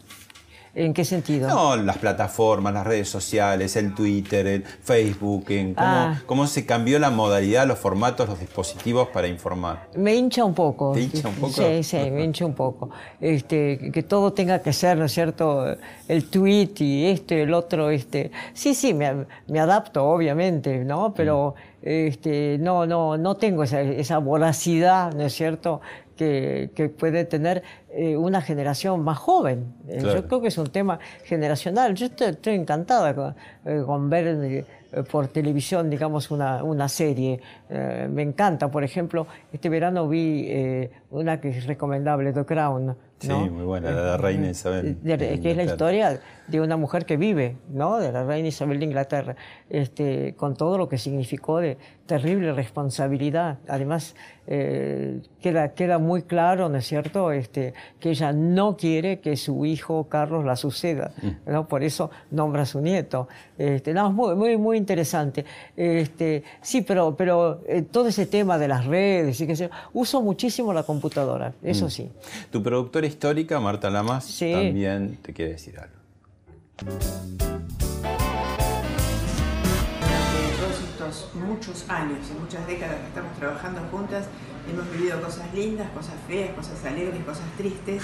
¿En 0.76 0.92
qué 0.92 1.04
sentido? 1.04 1.48
No, 1.48 1.76
las 1.76 1.98
plataformas, 1.98 2.74
las 2.74 2.84
redes 2.86 3.08
sociales, 3.08 3.76
el 3.76 3.94
Twitter, 3.94 4.46
el 4.46 4.64
Facebook, 4.64 5.44
en 5.50 5.74
cómo, 5.74 5.86
Ah. 5.86 6.20
cómo 6.26 6.46
se 6.48 6.66
cambió 6.66 6.98
la 6.98 7.10
modalidad, 7.10 7.66
los 7.66 7.78
formatos, 7.78 8.28
los 8.28 8.40
dispositivos 8.40 9.08
para 9.08 9.28
informar. 9.28 9.88
Me 9.94 10.14
hincha 10.16 10.44
un 10.44 10.54
poco. 10.54 10.92
¿Te 10.92 11.02
hincha 11.02 11.28
un 11.28 11.34
poco? 11.36 11.52
Sí, 11.52 11.82
sí, 11.84 11.96
me 12.10 12.24
hincha 12.24 12.44
un 12.44 12.54
poco. 12.54 12.90
Este, 13.20 13.92
que 13.92 14.02
todo 14.02 14.32
tenga 14.32 14.60
que 14.62 14.72
ser, 14.72 14.98
¿no 14.98 15.04
es 15.04 15.12
cierto? 15.12 15.64
El 16.08 16.24
tweet 16.28 16.70
y 16.80 17.06
esto 17.06 17.34
y 17.34 17.38
el 17.40 17.54
otro, 17.54 17.90
este. 17.90 18.32
Sí, 18.52 18.74
sí, 18.74 18.94
me, 18.94 19.26
me 19.46 19.60
adapto, 19.60 20.04
obviamente, 20.04 20.84
¿no? 20.84 21.14
Pero 21.14 21.54
este, 21.82 22.58
no, 22.60 22.84
no, 22.86 23.16
no 23.16 23.36
tengo 23.36 23.62
esa, 23.62 23.80
esa 23.80 24.18
voracidad, 24.18 25.12
¿no 25.14 25.22
es 25.24 25.34
cierto? 25.34 25.80
Que, 26.16 26.70
que 26.76 26.88
puede 26.88 27.24
tener 27.24 27.62
eh, 27.96 28.16
una 28.16 28.40
generación 28.40 29.02
más 29.02 29.18
joven. 29.18 29.72
Eh, 29.88 29.98
Claro. 30.00 30.20
Yo 30.22 30.26
creo 30.28 30.40
que 30.42 30.48
es 30.48 30.58
un 30.58 30.68
tema 30.68 30.98
generacional. 31.24 31.94
Yo 31.94 32.06
estoy, 32.06 32.28
estoy 32.28 32.54
encantada 32.54 33.14
con, 33.14 33.34
eh, 33.64 33.82
con 33.86 34.10
ver 34.10 34.26
eh, 34.42 34.64
por 35.10 35.26
televisión, 35.28 35.90
digamos, 35.90 36.30
una, 36.30 36.62
una 36.62 36.88
serie. 36.88 37.40
Eh, 37.68 38.08
me 38.10 38.22
encanta, 38.22 38.70
por 38.70 38.84
ejemplo, 38.84 39.26
este 39.52 39.68
verano 39.68 40.08
vi 40.08 40.46
eh, 40.48 40.90
una 41.10 41.40
que 41.40 41.48
es 41.50 41.66
recomendable, 41.66 42.32
The 42.32 42.44
Crown. 42.44 42.96
Sí, 43.18 43.28
¿no? 43.28 43.46
muy 43.46 43.64
buena, 43.64 43.90
la 43.90 44.00
de 44.00 44.06
la 44.08 44.16
reina 44.18 44.50
Isabel. 44.50 44.98
De- 45.02 45.16
de 45.16 45.40
que 45.40 45.50
es 45.52 45.56
la 45.56 45.62
historia 45.64 46.20
de 46.46 46.60
una 46.60 46.76
mujer 46.76 47.06
que 47.06 47.16
vive, 47.16 47.56
¿no? 47.70 47.98
De 47.98 48.12
la 48.12 48.24
reina 48.24 48.48
Isabel 48.48 48.78
de 48.78 48.84
Inglaterra, 48.84 49.34
este, 49.70 50.34
con 50.36 50.54
todo 50.56 50.76
lo 50.76 50.88
que 50.88 50.98
significó 50.98 51.58
de 51.58 51.78
terrible 52.06 52.52
responsabilidad. 52.52 53.58
Además, 53.66 54.14
eh, 54.46 55.22
queda, 55.40 55.72
queda 55.72 55.98
muy 55.98 56.22
claro, 56.22 56.68
¿no 56.68 56.76
es 56.76 56.86
cierto?, 56.86 57.32
este, 57.32 57.72
que 58.00 58.10
ella 58.10 58.32
no 58.32 58.76
quiere 58.76 59.20
que 59.20 59.36
su 59.36 59.64
hijo 59.66 60.04
Carlos 60.08 60.44
la 60.44 60.56
suceda, 60.56 61.12
¿no? 61.46 61.66
Por 61.68 61.82
eso 61.82 62.10
nombra 62.30 62.62
a 62.62 62.66
su 62.66 62.80
nieto. 62.80 63.28
Este, 63.58 63.92
no, 63.94 64.08
es 64.08 64.14
muy, 64.14 64.34
muy, 64.34 64.56
muy 64.56 64.76
interesante. 64.76 65.44
Este, 65.76 66.42
sí, 66.62 66.82
pero, 66.82 67.16
pero 67.16 67.60
eh, 67.66 67.82
todo 67.82 68.08
ese 68.08 68.26
tema 68.26 68.58
de 68.58 68.68
las 68.68 68.84
redes 68.86 69.40
y 69.40 69.46
sé 69.46 69.54
yo, 69.54 69.68
uso 69.92 70.20
muchísimo 70.22 70.72
la 70.72 70.82
computadora, 70.82 71.52
eso 71.62 71.86
Mm. 71.86 71.90
sí. 71.90 72.10
Tu 72.50 72.62
productora 72.62 73.06
histórica, 73.06 73.58
Marta 73.60 73.90
Lamas, 73.90 74.24
Sí. 74.24 74.52
también 74.52 75.18
te 75.22 75.32
quiere 75.32 75.52
decir 75.52 75.74
algo. 75.78 77.43
Estos 81.14 81.34
muchos 81.34 81.88
años 81.88 82.18
y 82.34 82.40
muchas 82.40 82.66
décadas 82.66 82.96
que 82.96 83.06
estamos 83.08 83.32
trabajando 83.38 83.80
juntas, 83.90 84.26
hemos 84.70 84.90
vivido 84.90 85.20
cosas 85.20 85.52
lindas, 85.54 85.88
cosas 85.90 86.14
feas, 86.26 86.50
cosas 86.54 86.84
alegres, 86.84 87.22
cosas 87.24 87.44
tristes 87.56 88.02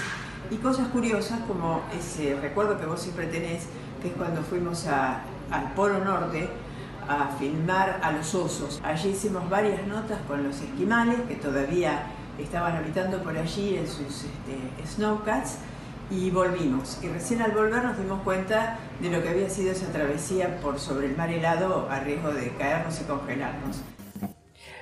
y 0.49 0.55
cosas 0.57 0.87
curiosas 0.89 1.39
como 1.47 1.81
ese 1.97 2.35
recuerdo 2.41 2.79
que 2.79 2.85
vos 2.85 3.01
siempre 3.01 3.27
tenés, 3.27 3.63
que 4.01 4.09
es 4.09 4.13
cuando 4.13 4.41
fuimos 4.43 4.87
a- 4.87 5.21
al 5.51 5.73
Polo 5.73 6.03
Norte 6.03 6.49
a 7.07 7.27
filmar 7.37 7.99
a 8.03 8.11
los 8.11 8.33
osos. 8.35 8.79
Allí 8.83 9.09
hicimos 9.09 9.49
varias 9.49 9.85
notas 9.87 10.19
con 10.27 10.43
los 10.43 10.61
esquimales 10.61 11.19
que 11.27 11.35
todavía 11.35 12.03
estaban 12.39 12.75
habitando 12.77 13.21
por 13.21 13.37
allí 13.37 13.75
en 13.77 13.87
sus 13.87 14.23
este, 14.25 14.85
snowcats 14.87 15.57
y 16.11 16.29
volvimos. 16.29 16.99
Y 17.01 17.07
recién 17.07 17.41
al 17.41 17.51
volver 17.51 17.83
nos 17.83 17.97
dimos 17.97 18.21
cuenta 18.23 18.77
de 18.99 19.09
lo 19.09 19.23
que 19.23 19.29
había 19.29 19.49
sido 19.49 19.71
esa 19.71 19.87
travesía 19.91 20.59
por 20.59 20.79
sobre 20.79 21.07
el 21.07 21.17
mar 21.17 21.29
helado 21.31 21.89
a 21.89 22.01
riesgo 22.01 22.31
de 22.33 22.49
caernos 22.57 22.99
y 23.01 23.05
congelarnos. 23.05 23.81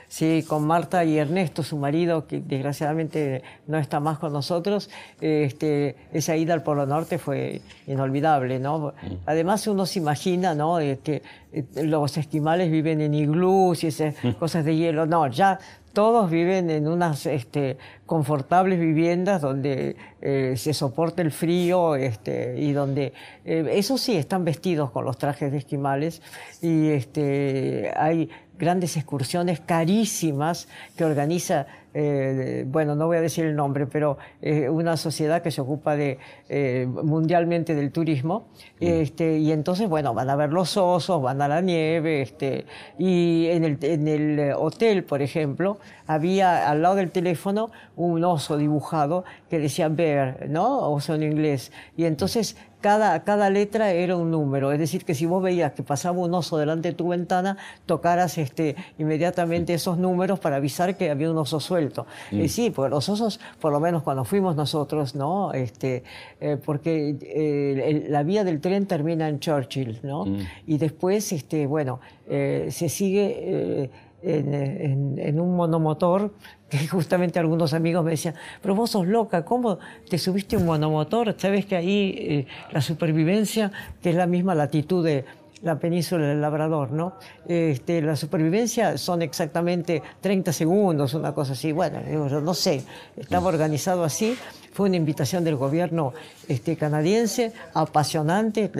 Sí, 0.09 0.43
con 0.47 0.65
Marta 0.65 1.05
y 1.05 1.19
Ernesto, 1.19 1.61
su 1.61 1.77
marido, 1.77 2.25
que 2.25 2.41
desgraciadamente 2.41 3.43
no 3.67 3.77
está 3.77 3.99
más 3.99 4.17
con 4.17 4.33
nosotros, 4.33 4.89
este, 5.21 5.95
esa 6.11 6.35
ida 6.35 6.55
al 6.55 6.63
Polo 6.63 6.87
Norte 6.87 7.19
fue 7.19 7.61
inolvidable, 7.85 8.57
¿no? 8.57 8.95
Además 9.27 9.67
uno 9.67 9.85
se 9.85 9.99
imagina, 9.99 10.55
¿no? 10.55 10.77
de 10.77 10.97
que 10.97 11.21
eh, 11.53 11.63
los 11.83 12.17
esquimales 12.17 12.71
viven 12.71 13.01
en 13.01 13.13
iglús 13.13 13.83
y 13.83 13.87
esas 13.87 14.15
cosas 14.39 14.65
de 14.65 14.75
hielo. 14.75 15.05
No, 15.05 15.27
ya 15.27 15.59
todos 15.93 16.29
viven 16.29 16.69
en 16.69 16.87
unas 16.87 17.25
este, 17.25 17.77
confortables 18.05 18.79
viviendas 18.79 19.41
donde 19.41 19.95
eh, 20.21 20.53
se 20.57 20.73
soporta 20.73 21.21
el 21.21 21.31
frío 21.31 21.95
este, 21.95 22.55
y 22.59 22.71
donde, 22.71 23.13
eh, 23.45 23.69
eso 23.73 23.97
sí, 23.97 24.15
están 24.15 24.45
vestidos 24.45 24.91
con 24.91 25.05
los 25.05 25.17
trajes 25.17 25.51
de 25.51 25.57
esquimales. 25.57 26.21
Y 26.61 26.89
este, 26.89 27.91
hay 27.95 28.29
grandes 28.57 28.97
excursiones 28.97 29.61
carísimas 29.61 30.67
que 30.97 31.05
organiza, 31.05 31.65
eh, 31.93 32.65
bueno, 32.67 32.95
no 32.95 33.07
voy 33.07 33.17
a 33.17 33.21
decir 33.21 33.45
el 33.45 33.55
nombre, 33.55 33.87
pero 33.87 34.17
eh, 34.41 34.69
una 34.69 34.97
sociedad 34.97 35.41
que 35.41 35.51
se 35.51 35.61
ocupa 35.61 35.95
de, 35.95 36.19
eh, 36.47 36.87
mundialmente 36.87 37.75
del 37.75 37.91
turismo. 37.91 38.47
Este, 38.79 39.39
y 39.39 39.51
entonces, 39.51 39.89
bueno, 39.89 40.13
van 40.13 40.29
a 40.29 40.35
ver 40.35 40.51
los 40.51 40.77
osos, 40.77 41.21
van 41.21 41.41
a 41.41 41.47
la 41.47 41.61
nieve. 41.61 42.21
Este, 42.21 42.65
y 42.97 43.47
en 43.47 43.63
el, 43.63 43.77
en 43.81 44.07
el 44.07 44.39
eh, 44.39 44.53
hotel, 44.53 45.03
por 45.03 45.21
ejemplo, 45.21 45.79
había 46.09 46.67
al 46.67 46.81
lado 46.81 46.95
del 46.95 47.11
teléfono 47.11 47.69
un 47.95 48.23
oso 48.23 48.57
dibujado 48.57 49.25
que 49.47 49.59
decía 49.59 49.89
bear, 49.89 50.47
¿no? 50.49 50.79
Oso 50.91 51.13
en 51.13 51.21
inglés. 51.21 51.71
Y 51.95 52.05
entonces 52.05 52.57
cada, 52.81 53.23
cada 53.23 53.51
letra 53.51 53.91
era 53.91 54.15
un 54.15 54.31
número. 54.31 54.71
Es 54.71 54.79
decir, 54.79 55.05
que 55.05 55.13
si 55.13 55.27
vos 55.27 55.43
veías 55.43 55.73
que 55.73 55.83
pasaba 55.83 56.17
un 56.17 56.33
oso 56.33 56.57
delante 56.57 56.87
de 56.89 56.95
tu 56.95 57.09
ventana, 57.09 57.57
tocaras 57.85 58.39
este, 58.39 58.75
inmediatamente 58.97 59.75
esos 59.75 59.99
números 59.99 60.39
para 60.39 60.55
avisar 60.55 60.97
que 60.97 61.11
había 61.11 61.29
un 61.29 61.37
oso 61.37 61.59
suelto. 61.59 62.07
Mm. 62.31 62.39
Eh, 62.41 62.49
sí, 62.49 62.71
porque 62.71 62.89
los 62.89 63.07
osos, 63.07 63.39
por 63.59 63.71
lo 63.71 63.79
menos 63.79 64.01
cuando 64.01 64.23
fuimos 64.25 64.55
nosotros, 64.55 65.13
¿no? 65.13 65.53
Este, 65.53 66.03
eh, 66.41 66.57
porque 66.65 67.17
eh, 67.21 67.83
el- 68.05 68.11
la 68.11 68.23
vía 68.23 68.43
del 68.43 68.61
tren 68.61 68.87
termina 68.87 69.29
en 69.29 69.39
Churchill, 69.39 69.99
¿no? 70.01 70.25
Mm. 70.25 70.39
Y 70.65 70.77
después, 70.79 71.31
este, 71.33 71.67
bueno, 71.67 71.99
eh, 72.27 72.69
se 72.71 72.89
sigue 72.89 73.35
eh, 73.83 73.89
en, 74.21 75.39
un 75.39 75.55
monomotor, 75.55 76.33
que 76.69 76.87
justamente 76.87 77.39
algunos 77.39 77.73
amigos 77.73 78.03
me 78.03 78.11
decían, 78.11 78.35
pero 78.61 78.75
vos 78.75 78.91
sos 78.91 79.07
loca, 79.07 79.45
¿cómo 79.45 79.79
te 80.09 80.17
subiste 80.17 80.57
un 80.57 80.65
monomotor? 80.65 81.35
Sabes 81.37 81.65
que 81.65 81.75
ahí 81.75 82.15
eh, 82.17 82.47
la 82.71 82.81
supervivencia, 82.81 83.71
es 84.03 84.15
la 84.15 84.27
misma 84.27 84.55
latitud 84.55 85.03
de 85.03 85.25
la 85.61 85.79
península 85.79 86.27
del 86.27 86.41
Labrador, 86.41 86.91
¿no? 86.91 87.13
Este, 87.47 88.01
la 88.01 88.15
supervivencia 88.15 88.97
son 88.97 89.21
exactamente 89.21 90.01
30 90.21 90.53
segundos, 90.53 91.13
una 91.13 91.33
cosa 91.33 91.53
así. 91.53 91.71
Bueno, 91.71 91.99
yo 92.05 92.41
no 92.41 92.53
sé, 92.53 92.83
estaba 93.17 93.47
organizado 93.47 94.03
así. 94.03 94.37
Fue 94.71 94.87
una 94.87 94.97
invitación 94.97 95.43
del 95.43 95.55
gobierno 95.55 96.13
este, 96.47 96.77
canadiense, 96.77 97.51
apasionante. 97.73 98.71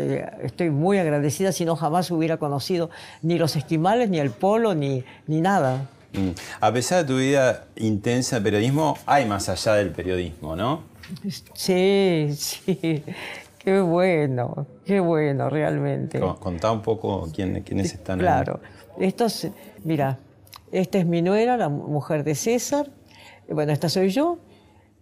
Estoy 0.44 0.70
muy 0.70 0.98
agradecida, 0.98 1.52
si 1.52 1.66
no 1.66 1.76
jamás 1.76 2.12
hubiera 2.12 2.38
conocido 2.38 2.90
ni 3.22 3.38
los 3.38 3.56
esquimales, 3.56 4.10
ni 4.10 4.20
el 4.20 4.32
polo, 4.32 4.76
ni, 4.76 5.04
ni 5.28 5.42
nada. 5.42 5.90
Mm. 6.14 6.30
A 6.62 6.72
pesar 6.72 7.04
de 7.04 7.14
tu 7.14 7.20
vida 7.20 7.66
intensa 7.76 8.38
de 8.38 8.42
periodismo, 8.44 8.98
hay 9.06 9.26
más 9.26 9.50
allá 9.50 9.74
del 9.74 9.92
periodismo, 9.92 10.56
¿no? 10.56 10.84
Sí, 11.54 12.30
sí. 12.38 13.04
Qué 13.70 13.82
bueno, 13.82 14.66
qué 14.84 15.00
bueno, 15.00 15.48
realmente. 15.48 16.20
Con- 16.20 16.38
Contá 16.38 16.72
un 16.72 16.82
poco 16.82 17.28
quién, 17.32 17.62
quiénes 17.62 17.94
están 17.94 18.18
ahí. 18.20 18.26
Claro. 18.26 18.60
Estos, 19.00 19.48
mira, 19.84 20.18
esta 20.72 20.98
es 20.98 21.06
mi 21.06 21.22
nuera, 21.22 21.56
la 21.56 21.70
mujer 21.70 22.24
de 22.24 22.34
César. 22.34 22.90
Bueno, 23.48 23.72
esta 23.72 23.88
soy 23.88 24.10
yo. 24.10 24.40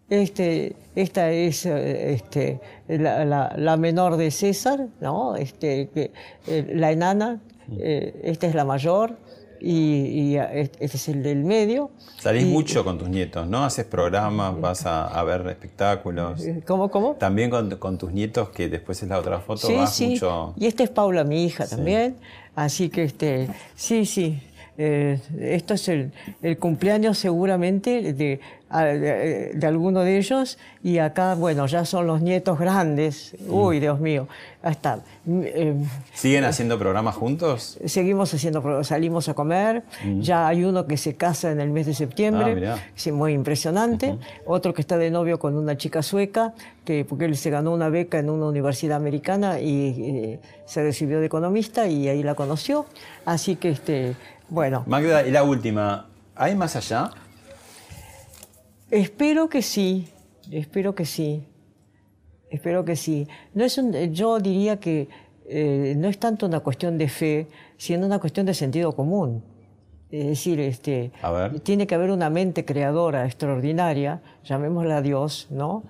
Este, 0.09 0.75
esta 0.95 1.31
es 1.31 1.65
eh, 1.65 2.11
este, 2.13 2.59
la, 2.89 3.23
la- 3.23 3.53
la 3.57 3.77
menor 3.77 4.17
de 4.17 4.31
César, 4.31 4.87
¿no? 4.99 5.37
Este, 5.37 5.87
que, 5.93 6.11
eh, 6.47 6.69
la 6.75 6.91
enana. 6.91 7.39
eh, 7.79 8.19
esta 8.25 8.47
es 8.47 8.55
la 8.55 8.65
mayor. 8.65 9.17
Y, 9.59 10.31
y, 10.31 10.37
eh, 10.37 10.69
este 10.79 10.97
es 10.97 11.07
el 11.09 11.23
del 11.23 11.43
medio. 11.43 11.91
Salís 12.19 12.43
Y- 12.43 12.47
mucho 12.47 12.83
con 12.83 12.97
tus 12.97 13.09
nietos, 13.09 13.47
¿no? 13.47 13.63
Haces 13.63 13.85
programas, 13.85 14.59
vas 14.59 14.85
a, 14.85 15.07
a 15.07 15.23
ver 15.23 15.45
espectáculos. 15.47 16.41
¿Cómo, 16.65 16.89
cómo? 16.89 17.13
También 17.15 17.49
con, 17.49 17.69
con 17.77 17.97
tus 17.97 18.11
nietos, 18.11 18.49
que 18.49 18.69
después 18.69 19.01
es 19.03 19.09
la 19.09 19.19
otra 19.19 19.39
foto, 19.39 19.67
Sí, 19.67 19.75
vas 19.75 19.93
sí. 19.95 20.09
mucho. 20.09 20.53
Y 20.57 20.65
esta 20.67 20.83
es 20.83 20.89
Paula, 20.89 21.23
mi 21.23 21.43
hija 21.45 21.67
también. 21.67 22.17
Así 22.55 22.89
que, 22.89 23.03
este, 23.03 23.49
sí, 23.75 24.05
sí. 24.05 24.39
Eh, 24.77 25.19
esto 25.39 25.73
es 25.73 25.87
el, 25.89 26.11
el 26.41 26.57
cumpleaños 26.57 27.17
seguramente 27.17 28.13
de, 28.13 28.39
de, 28.69 29.51
de 29.55 29.67
alguno 29.67 30.01
de 30.01 30.17
ellos. 30.17 30.57
Y 30.83 30.99
acá, 30.99 31.35
bueno, 31.35 31.65
ya 31.65 31.83
son 31.85 32.07
los 32.07 32.21
nietos 32.21 32.59
grandes. 32.59 33.35
Uy, 33.47 33.79
Dios 33.79 33.99
mío. 33.99 34.27
Hasta. 34.61 34.97
mm, 35.25 35.41
eh, 35.45 35.75
¿Siguen 36.13 36.43
haciendo 36.45 36.77
programas 36.77 37.15
juntos? 37.15 37.79
Seguimos 37.85 38.33
haciendo, 38.33 38.83
salimos 38.83 39.27
a 39.29 39.33
comer. 39.33 39.83
Mm. 40.03 40.19
Ya 40.21 40.47
hay 40.47 40.63
uno 40.63 40.85
que 40.85 40.97
se 40.97 41.15
casa 41.15 41.51
en 41.51 41.59
el 41.59 41.69
mes 41.69 41.85
de 41.87 41.93
Ah, 41.93 41.95
septiembre. 41.95 42.55
mirá. 42.55 42.77
Sí, 42.95 43.11
muy 43.11 43.33
impresionante. 43.33 44.17
Otro 44.45 44.73
que 44.73 44.81
está 44.81 44.97
de 44.97 45.09
novio 45.09 45.39
con 45.39 45.55
una 45.55 45.75
chica 45.77 46.01
sueca, 46.03 46.53
que, 46.85 47.03
porque 47.03 47.25
él 47.25 47.35
se 47.35 47.49
ganó 47.49 47.73
una 47.73 47.89
beca 47.89 48.19
en 48.19 48.29
una 48.29 48.45
universidad 48.47 48.97
americana 48.97 49.59
y 49.59 49.95
eh, 49.97 50.39
se 50.65 50.83
recibió 50.83 51.19
de 51.19 51.25
economista 51.25 51.87
y 51.87 52.07
ahí 52.09 52.23
la 52.23 52.35
conoció. 52.35 52.85
Así 53.25 53.55
que 53.55 53.69
este, 53.69 54.13
Bueno. 54.49 54.83
Magda, 54.87 55.25
y 55.27 55.31
la 55.31 55.43
última, 55.43 56.07
¿hay 56.35 56.55
más 56.55 56.75
allá? 56.75 57.11
Espero 58.89 59.49
que 59.49 59.61
sí, 59.61 60.07
espero 60.51 60.95
que 60.95 61.05
sí, 61.05 61.43
espero 62.49 62.85
que 62.85 62.95
sí. 62.95 63.27
No 63.53 63.65
es 63.65 63.77
un- 63.77 63.91
yo 64.13 64.39
diría 64.39 64.79
que 64.79 65.09
eh, 65.49 65.93
no 65.97 66.09
es 66.09 66.17
tanto 66.19 66.45
una 66.45 66.59
cuestión 66.59 66.97
de 66.97 67.07
fe, 67.07 67.47
sino 67.77 68.05
una 68.05 68.19
cuestión 68.19 68.45
de 68.45 68.53
sentido 68.53 68.93
común. 68.93 69.43
Es 70.11 70.25
decir, 70.25 70.59
este, 70.59 71.11
tiene 71.63 71.85
que 71.87 71.95
haber 71.95 72.11
una 72.11 72.29
mente 72.29 72.63
creadora 72.65 73.25
extraordinaria, 73.25 74.21
llamémosla 74.45 75.01
Dios, 75.01 75.47
¿no? 75.49 75.83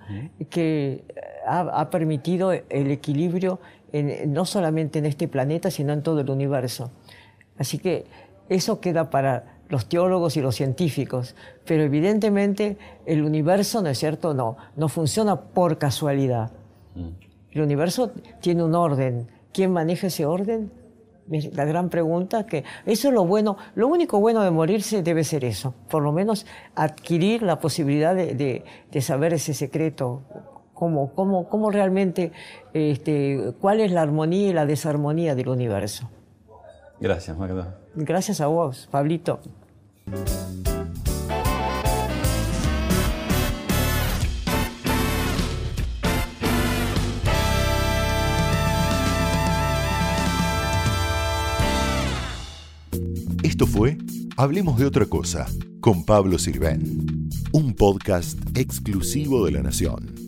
que 0.50 1.04
ha, 1.46 1.60
ha 1.60 1.90
permitido 1.90 2.52
el 2.52 2.90
equilibrio 2.90 3.60
en- 3.92 4.32
no 4.32 4.44
solamente 4.44 4.98
en 4.98 5.06
este 5.06 5.28
planeta, 5.28 5.70
sino 5.70 5.92
en 5.92 6.02
todo 6.02 6.20
el 6.20 6.30
universo. 6.30 6.90
Así 7.58 7.78
que 7.78 8.06
eso 8.48 8.80
queda 8.80 9.10
para 9.10 9.58
los 9.68 9.86
teólogos 9.88 10.36
y 10.36 10.40
los 10.40 10.54
científicos, 10.56 11.34
pero 11.66 11.82
evidentemente 11.82 12.78
el 13.04 13.22
universo, 13.22 13.82
¿no 13.82 13.90
es 13.90 13.98
cierto? 13.98 14.32
No, 14.34 14.56
no 14.76 14.88
funciona 14.88 15.36
por 15.40 15.76
casualidad. 15.78 16.50
El 17.52 17.62
universo 17.62 18.12
tiene 18.40 18.62
un 18.62 18.74
orden. 18.74 19.28
¿Quién 19.52 19.72
maneja 19.72 20.06
ese 20.06 20.24
orden? 20.26 20.70
La 21.52 21.66
gran 21.66 21.90
pregunta 21.90 22.46
que 22.46 22.64
eso 22.86 23.08
es 23.08 23.14
lo 23.14 23.26
bueno, 23.26 23.58
lo 23.74 23.86
único 23.88 24.18
bueno 24.18 24.42
de 24.42 24.50
morirse 24.50 25.02
debe 25.02 25.24
ser 25.24 25.44
eso, 25.44 25.74
por 25.90 26.02
lo 26.02 26.10
menos 26.10 26.46
adquirir 26.74 27.42
la 27.42 27.58
posibilidad 27.58 28.14
de, 28.14 28.34
de- 28.34 28.64
de 28.90 29.00
saber 29.02 29.34
ese 29.34 29.52
secreto, 29.52 30.22
cómo, 30.72 31.12
cómo, 31.12 31.46
cómo 31.50 31.70
realmente, 31.70 32.32
este, 32.72 33.52
cuál 33.60 33.80
es 33.80 33.92
la 33.92 34.00
armonía 34.00 34.48
y 34.48 34.52
la 34.54 34.64
desarmonía 34.64 35.34
del 35.34 35.48
universo. 35.50 36.08
Gracias, 37.00 37.36
Magda. 37.36 37.78
Gracias 37.94 38.40
a 38.40 38.46
vos, 38.46 38.88
Pablito. 38.90 39.40
Esto 53.42 53.66
fue 53.66 53.96
Hablemos 54.40 54.78
de 54.78 54.86
otra 54.86 55.04
cosa 55.04 55.46
con 55.80 56.04
Pablo 56.04 56.38
Sirven, 56.38 57.28
un 57.50 57.74
podcast 57.74 58.38
exclusivo 58.56 59.44
de 59.44 59.50
La 59.50 59.62
Nación. 59.64 60.27